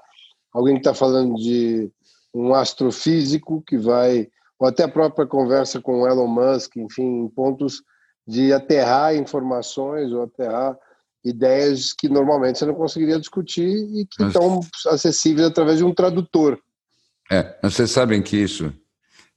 alguém 0.52 0.74
que 0.74 0.80
está 0.80 0.94
falando 0.94 1.34
de 1.34 1.90
um 2.34 2.54
astrofísico 2.54 3.62
que 3.66 3.76
vai, 3.76 4.28
ou 4.59 4.66
até 4.66 4.84
a 4.84 4.88
própria 4.88 5.26
conversa 5.26 5.80
com 5.80 6.02
o 6.02 6.09
Elon 6.09 6.26
Musk, 6.26 6.76
enfim, 6.76 7.28
pontos 7.28 7.82
de 8.26 8.52
aterrar 8.52 9.14
informações 9.14 10.12
ou 10.12 10.22
aterrar 10.22 10.76
ideias 11.26 11.92
que 11.92 12.08
normalmente 12.08 12.58
você 12.58 12.66
não 12.66 12.74
conseguiria 12.74 13.18
discutir 13.18 13.68
e 13.68 14.06
que 14.06 14.22
mas, 14.22 14.28
estão 14.28 14.60
acessíveis 14.86 15.46
através 15.46 15.78
de 15.78 15.84
um 15.84 15.92
tradutor. 15.92 16.58
É, 17.30 17.58
vocês 17.62 17.90
sabem 17.90 18.22
que 18.22 18.36
isso, 18.36 18.72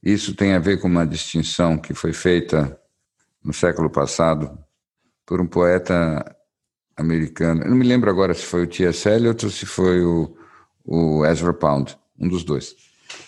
isso 0.02 0.34
tem 0.34 0.52
a 0.52 0.58
ver 0.58 0.80
com 0.80 0.86
uma 0.86 1.06
distinção 1.06 1.76
que 1.76 1.92
foi 1.92 2.12
feita 2.12 2.78
no 3.42 3.52
século 3.52 3.90
passado 3.90 4.56
por 5.26 5.40
um 5.40 5.46
poeta 5.46 6.24
americano. 6.96 7.62
Eu 7.62 7.70
não 7.70 7.76
me 7.76 7.86
lembro 7.86 8.08
agora 8.08 8.34
se 8.34 8.44
foi 8.44 8.64
o 8.64 8.66
T.S. 8.66 9.08
Eliot 9.08 9.44
ou 9.44 9.50
se 9.50 9.66
foi 9.66 10.04
o, 10.04 10.36
o 10.84 11.24
Ezra 11.26 11.52
Pound, 11.52 11.98
um 12.18 12.28
dos 12.28 12.44
dois. 12.44 12.76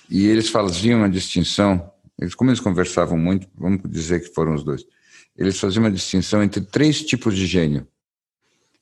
E 0.09 0.27
eles 0.27 0.49
faziam 0.49 1.01
uma 1.01 1.11
distinção, 1.11 1.91
eles, 2.21 2.35
como 2.35 2.51
eles 2.51 2.61
conversavam 2.61 3.19
muito, 3.19 3.49
vamos 3.57 3.81
dizer 3.87 4.21
que 4.21 4.33
foram 4.33 4.55
os 4.55 4.63
dois, 4.63 4.85
eles 5.37 5.59
faziam 5.59 5.83
uma 5.83 5.91
distinção 5.91 6.43
entre 6.43 6.61
três 6.61 7.03
tipos 7.03 7.35
de 7.35 7.47
gênio. 7.47 7.87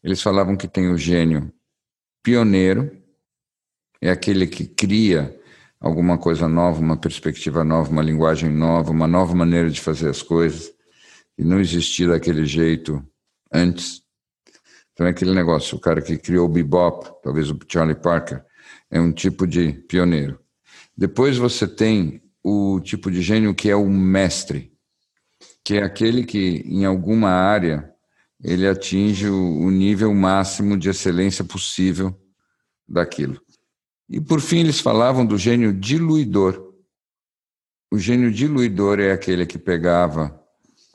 Eles 0.03 0.23
falavam 0.23 0.57
que 0.57 0.67
tem 0.67 0.91
o 0.91 0.97
gênio 0.97 1.53
pioneiro, 2.23 2.91
é 4.01 4.11
aquele 4.11 4.47
que 4.47 4.67
cria 4.67 5.39
alguma 5.79 6.19
coisa 6.19 6.49
nova, 6.49 6.81
uma 6.81 6.97
perspectiva 6.97 7.65
nova, 7.65 7.91
uma 7.91 8.03
linguagem 8.03 8.51
nova, 8.51 8.91
uma 8.91 9.07
nova 9.07 9.35
maneira 9.35 9.71
de 9.71 9.81
fazer 9.81 10.09
as 10.09 10.23
coisas, 10.23 10.73
e 11.37 11.45
não 11.45 11.61
existia 11.61 12.09
daquele 12.09 12.45
jeito 12.45 13.03
antes. 13.53 14.03
Então 14.93 15.07
é 15.07 15.11
aquele 15.11 15.35
negócio, 15.35 15.77
o 15.77 15.81
cara 15.81 16.03
que 16.03 16.19
criou 16.19 16.47
o 16.47 16.53
bebop, 16.53 17.11
talvez 17.23 17.51
o 17.51 17.59
Charlie 17.67 17.95
Parker, 17.95 18.45
é 18.91 19.01
um 19.01 19.13
tipo 19.13 19.47
de 19.47 19.73
pioneiro. 19.73 20.39
Depois 20.97 21.39
você 21.39 21.67
tem 21.67 22.23
o 22.43 22.81
tipo 22.81 23.11
de 23.11 23.23
gênio 23.23 23.55
que 23.55 23.71
é 23.71 23.77
o 23.77 23.89
mestre, 23.89 24.73
que 25.65 25.77
é 25.77 25.83
aquele 25.83 26.25
que, 26.25 26.63
em 26.67 26.85
alguma 26.85 27.31
área, 27.31 27.90
ele 28.43 28.67
atinge 28.67 29.29
o 29.29 29.71
nível 29.71 30.15
máximo 30.15 30.77
de 30.77 30.89
excelência 30.89 31.45
possível 31.45 32.15
daquilo. 32.89 33.41
E, 34.09 34.21
por 34.21 34.41
fim, 34.41 34.61
eles 34.61 34.81
falavam 34.81 35.25
do 35.25 35.39
gênio 35.39 35.73
diluidor. 35.73 36.73
O 37.93 37.99
gênio 37.99 38.33
diluidor 38.33 38.99
é 38.99 39.13
aquele 39.13 39.47
que 39.47 39.59
pegava 39.59 40.37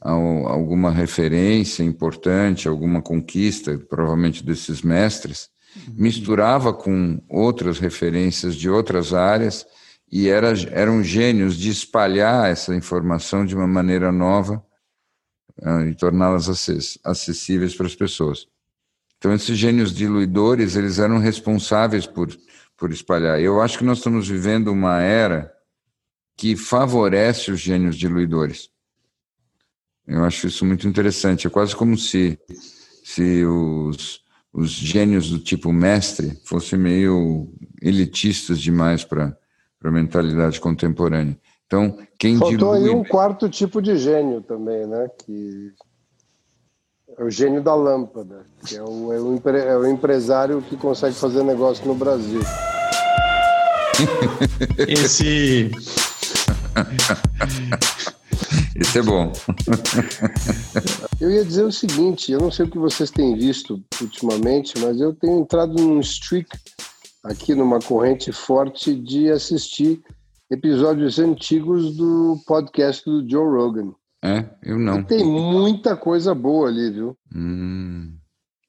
alguma 0.02 0.92
referência 0.92 1.84
importante, 1.84 2.68
alguma 2.68 3.02
conquista, 3.02 3.78
provavelmente 3.78 4.44
desses 4.44 4.82
mestres, 4.82 5.50
uhum. 5.76 5.96
misturava 5.98 6.74
com 6.74 7.20
outras 7.28 7.80
referências 7.80 8.56
de 8.56 8.70
outras 8.70 9.14
áreas 9.14 9.66
e 10.12 10.30
era, 10.30 10.54
eram 10.72 11.04
gênios 11.04 11.58
de 11.58 11.70
espalhar 11.70 12.50
essa 12.50 12.76
informação 12.76 13.46
de 13.46 13.56
uma 13.56 13.68
maneira 13.68 14.12
nova 14.12 14.64
uh, 15.62 15.88
e 15.88 15.96
torná-las 15.96 16.50
acessíveis 17.04 17.76
para 17.76 17.88
as 17.88 17.96
pessoas. 17.96 18.48
Então, 19.18 19.34
esses 19.34 19.58
gênios 19.58 19.94
diluidores, 19.94 20.76
eles 20.76 21.00
eram 21.00 21.18
responsáveis 21.18 22.06
por, 22.06 22.36
por 22.78 22.92
espalhar. 22.92 23.40
Eu 23.40 23.62
acho 23.62 23.78
que 23.78 23.84
nós 23.84 23.98
estamos 24.00 24.28
vivendo 24.28 24.72
uma 24.72 25.02
era 25.02 25.52
que 26.38 26.56
favorece 26.56 27.52
os 27.52 27.60
gênios 27.60 27.96
diluidores. 27.96 28.70
Eu 30.08 30.24
acho 30.24 30.48
isso 30.48 30.66
muito 30.66 30.88
interessante. 30.88 31.48
É 31.48 31.50
quase 31.50 31.76
como 31.76 31.98
se, 31.98 32.38
se 33.04 33.44
os, 33.46 34.22
os 34.54 34.70
gênios 34.70 35.30
do 35.30 35.40
tipo 35.40 35.74
mestre 35.74 36.40
fossem 36.46 36.78
meio 36.78 37.52
elitistas 37.82 38.60
demais 38.60 39.04
para 39.04 39.36
a 39.84 39.92
mentalidade 39.92 40.60
contemporânea. 40.60 41.40
Então, 41.68 41.98
quem 42.20 42.38
Faltou 42.38 42.76
dilui... 42.76 42.90
aí 42.90 42.96
um 42.96 43.04
quarto 43.04 43.50
tipo 43.50 43.82
de 43.82 43.98
gênio 43.98 44.42
também, 44.42 44.86
né? 44.86 45.10
Que 45.20 45.72
é 47.18 47.24
o 47.24 47.30
gênio 47.30 47.64
da 47.64 47.74
lâmpada, 47.74 48.46
que 48.66 48.76
é 48.76 48.84
o, 48.84 49.14
é 49.14 49.20
o, 49.20 49.34
empre... 49.34 49.58
é 49.58 49.78
o 49.78 49.88
empresário 49.88 50.62
que 50.62 50.78
consegue 50.78 51.16
fazer 51.16 51.44
negócio 51.44 51.86
no 51.88 51.96
Brasil. 51.96 52.42
Esse. 54.88 55.72
Isso 58.76 59.00
é 59.00 59.02
bom. 59.02 59.32
eu 61.22 61.32
ia 61.32 61.46
dizer 61.46 61.64
o 61.64 61.72
seguinte: 61.72 62.32
eu 62.32 62.40
não 62.40 62.52
sei 62.52 62.66
o 62.66 62.70
que 62.70 62.78
vocês 62.78 63.10
têm 63.10 63.36
visto 63.38 63.82
ultimamente, 64.02 64.78
mas 64.80 65.00
eu 65.00 65.14
tenho 65.14 65.40
entrado 65.40 65.74
num 65.74 66.02
streak 66.02 66.50
aqui 67.24 67.56
numa 67.56 67.80
corrente 67.80 68.32
forte 68.32 68.94
de 68.94 69.32
assistir 69.32 70.04
episódios 70.50 71.20
antigos 71.20 71.96
do 71.96 72.38
podcast 72.46 73.04
do 73.06 73.28
Joe 73.30 73.48
Rogan. 73.48 73.94
É, 74.24 74.46
eu 74.64 74.80
não. 74.80 75.00
E 75.00 75.04
tem 75.04 75.24
muita 75.24 75.96
coisa 75.96 76.34
boa 76.34 76.68
ali, 76.68 76.92
viu? 76.92 77.18
Hum. 77.36 78.16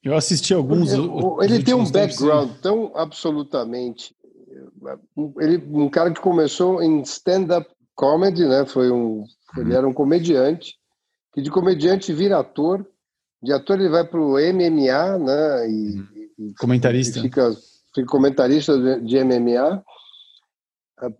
Eu 0.03 0.15
assisti 0.15 0.53
alguns. 0.53 0.93
Ele, 0.93 1.09
ele 1.41 1.63
tem 1.63 1.73
um 1.73 1.89
background 1.89 2.51
tão 2.61 2.91
absolutamente. 2.95 4.15
Ele, 5.39 5.57
um 5.71 5.89
cara 5.89 6.11
que 6.11 6.21
começou 6.21 6.81
em 6.81 7.01
stand-up 7.01 7.67
comedy, 7.95 8.45
né? 8.45 8.65
Foi 8.65 8.91
um, 8.91 9.25
ele 9.57 9.73
era 9.73 9.87
um 9.87 9.93
comediante 9.93 10.75
que 11.33 11.41
de 11.41 11.49
comediante 11.49 12.13
vira 12.13 12.39
ator. 12.39 12.85
De 13.41 13.51
ator 13.51 13.79
ele 13.79 13.89
vai 13.89 14.03
para 14.03 14.19
o 14.19 14.33
MMA, 14.33 15.17
né? 15.19 15.69
E, 15.69 16.03
e 16.39 16.53
comentarista. 16.55 17.19
E 17.19 17.23
fica, 17.23 17.51
fica 17.93 18.07
comentarista 18.07 18.77
de, 18.77 19.01
de 19.01 19.23
MMA 19.23 19.83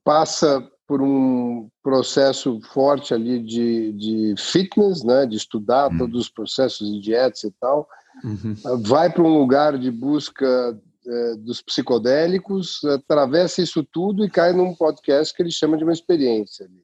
passa 0.04 0.66
por 0.88 1.02
um 1.02 1.70
processo 1.84 2.60
forte 2.72 3.14
ali 3.14 3.44
de, 3.44 3.92
de 3.94 4.36
fitness, 4.38 5.04
né, 5.04 5.26
de 5.26 5.36
estudar 5.36 5.92
uhum. 5.92 5.98
todos 5.98 6.22
os 6.22 6.30
processos 6.30 6.90
de 6.90 7.02
dietas 7.02 7.44
e 7.44 7.52
tal, 7.60 7.88
uhum. 8.24 8.56
vai 8.84 9.12
para 9.12 9.24
um 9.24 9.38
lugar 9.38 9.78
de 9.78 9.92
busca 9.92 10.80
é, 11.06 11.36
dos 11.36 11.62
psicodélicos, 11.62 12.84
atravessa 12.86 13.62
isso 13.62 13.84
tudo 13.84 14.26
e 14.26 14.30
cai 14.30 14.54
num 14.54 14.74
podcast 14.74 15.36
que 15.36 15.44
ele 15.44 15.52
chama 15.52 15.78
de 15.78 15.84
uma 15.84 15.94
experiência. 15.94 16.66
Ali. 16.66 16.82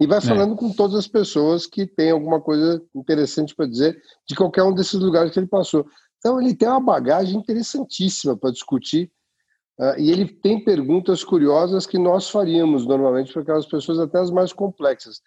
E 0.00 0.06
vai 0.06 0.18
é. 0.18 0.22
falando 0.22 0.54
é. 0.54 0.56
com 0.56 0.72
todas 0.72 0.96
as 0.96 1.06
pessoas 1.06 1.66
que 1.66 1.86
têm 1.86 2.10
alguma 2.10 2.40
coisa 2.40 2.82
interessante 2.94 3.54
para 3.54 3.66
dizer 3.66 4.00
de 4.26 4.34
qualquer 4.34 4.62
um 4.62 4.74
desses 4.74 4.98
lugares 4.98 5.30
que 5.30 5.38
ele 5.38 5.46
passou. 5.46 5.86
Então 6.18 6.40
ele 6.40 6.54
tem 6.54 6.68
uma 6.68 6.80
bagagem 6.80 7.38
interessantíssima 7.38 8.36
para 8.36 8.50
discutir 8.50 9.10
Uh, 9.78 9.98
e 9.98 10.10
ele 10.10 10.26
tem 10.26 10.62
perguntas 10.62 11.24
curiosas 11.24 11.86
que 11.86 11.98
nós 11.98 12.28
faríamos 12.28 12.86
normalmente 12.86 13.32
para 13.32 13.42
aquelas 13.42 13.66
pessoas, 13.66 13.98
até 13.98 14.18
as 14.18 14.30
mais 14.30 14.52
complexas. 14.52 15.20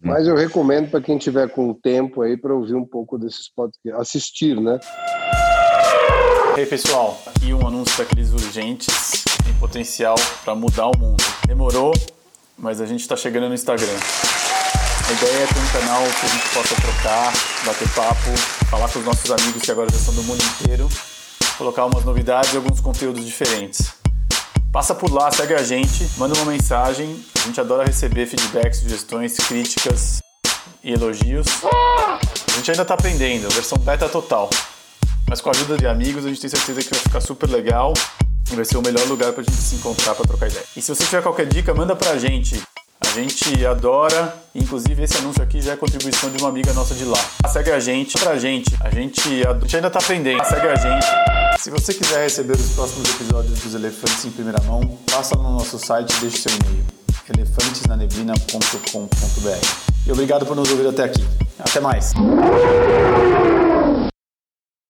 Mas 0.00 0.26
eu 0.28 0.36
recomendo 0.36 0.90
para 0.90 1.00
quem 1.00 1.18
tiver 1.18 1.48
com 1.48 1.74
tempo 1.74 2.22
aí 2.22 2.36
para 2.36 2.54
ouvir 2.54 2.74
um 2.74 2.84
pouco 2.84 3.18
desses 3.18 3.48
podcasts, 3.48 4.00
assistir, 4.00 4.60
né? 4.60 4.78
Ei 6.56 6.66
pessoal, 6.66 7.20
aqui 7.26 7.52
um 7.52 7.66
anúncio 7.66 7.96
daqueles 7.98 8.32
urgentes 8.32 9.24
que 9.24 9.44
tem 9.44 9.54
potencial 9.54 10.14
para 10.44 10.54
mudar 10.54 10.86
o 10.86 10.96
mundo. 10.96 11.24
Demorou, 11.46 11.92
mas 12.56 12.80
a 12.80 12.86
gente 12.86 13.00
está 13.00 13.16
chegando 13.16 13.48
no 13.48 13.54
Instagram. 13.54 13.86
A 13.86 15.12
ideia 15.12 15.42
é 15.42 15.46
ter 15.46 15.58
um 15.58 15.80
canal 15.80 16.02
que 16.02 16.26
a 16.26 16.28
gente 16.28 16.54
possa 16.54 16.74
trocar, 16.80 17.32
bater 17.64 17.88
papo, 17.94 18.66
falar 18.70 18.92
com 18.92 18.98
os 19.00 19.04
nossos 19.04 19.30
amigos 19.30 19.62
que 19.62 19.70
agora 19.70 19.90
já 19.90 19.98
são 19.98 20.14
do 20.14 20.22
mundo 20.22 20.42
inteiro 20.42 20.88
colocar 21.58 21.84
umas 21.84 22.04
novidades 22.04 22.54
e 22.54 22.56
alguns 22.56 22.80
conteúdos 22.80 23.26
diferentes. 23.26 23.92
Passa 24.72 24.94
por 24.94 25.12
lá, 25.12 25.30
segue 25.32 25.54
a 25.54 25.62
gente, 25.62 26.08
manda 26.16 26.34
uma 26.36 26.52
mensagem. 26.52 27.20
A 27.36 27.46
gente 27.46 27.60
adora 27.60 27.84
receber 27.84 28.26
feedbacks, 28.26 28.78
sugestões, 28.78 29.36
críticas 29.36 30.20
e 30.84 30.92
elogios. 30.92 31.46
A 31.64 32.56
gente 32.56 32.70
ainda 32.70 32.82
está 32.82 32.94
aprendendo, 32.94 33.52
versão 33.52 33.76
beta 33.78 34.08
total. 34.08 34.48
Mas 35.28 35.40
com 35.40 35.48
a 35.48 35.52
ajuda 35.52 35.76
de 35.76 35.86
amigos, 35.86 36.24
a 36.24 36.28
gente 36.28 36.40
tem 36.40 36.48
certeza 36.48 36.80
que 36.80 36.90
vai 36.90 37.00
ficar 37.00 37.20
super 37.20 37.50
legal 37.50 37.92
e 38.50 38.54
vai 38.54 38.64
ser 38.64 38.76
o 38.78 38.82
melhor 38.82 39.06
lugar 39.08 39.32
para 39.32 39.42
a 39.42 39.44
gente 39.44 39.56
se 39.56 39.74
encontrar 39.74 40.14
para 40.14 40.24
trocar 40.26 40.48
ideia. 40.48 40.64
E 40.76 40.80
se 40.80 40.94
você 40.94 41.04
tiver 41.04 41.22
qualquer 41.22 41.46
dica, 41.46 41.74
manda 41.74 41.96
para 41.96 42.12
a 42.12 42.18
gente. 42.18 42.62
A 43.00 43.08
gente 43.10 43.66
adora, 43.66 44.34
inclusive 44.54 45.02
esse 45.02 45.16
anúncio 45.18 45.42
aqui 45.42 45.60
já 45.60 45.72
é 45.72 45.76
contribuição 45.76 46.30
de 46.30 46.38
uma 46.38 46.50
amiga 46.50 46.72
nossa 46.72 46.94
de 46.94 47.04
lá. 47.04 47.18
Segue 47.48 47.72
a 47.72 47.80
gente, 47.80 48.16
pra 48.18 48.38
gente. 48.38 48.76
A 48.80 48.90
gente, 48.90 49.46
a 49.46 49.58
gente 49.58 49.76
ainda 49.76 49.90
tá 49.90 49.98
aprendendo. 49.98 50.44
Segue 50.44 50.68
a 50.68 50.76
gente. 50.76 51.37
Se 51.58 51.70
você 51.70 51.92
quiser 51.92 52.22
receber 52.22 52.54
os 52.54 52.70
próximos 52.70 53.10
episódios 53.10 53.58
dos 53.58 53.74
Elefantes 53.74 54.24
em 54.24 54.30
primeira 54.30 54.62
mão, 54.62 54.80
passa 55.10 55.34
no 55.34 55.42
nosso 55.42 55.76
site 55.76 56.16
e 56.16 56.20
deixe 56.20 56.38
seu 56.38 56.52
e-mail. 56.52 56.84
elefantesnaneblina.com.br 57.34 59.66
E 60.06 60.12
obrigado 60.12 60.46
por 60.46 60.54
nos 60.54 60.70
ouvir 60.70 60.86
até 60.86 61.02
aqui. 61.02 61.26
Até 61.58 61.80
mais. 61.80 62.14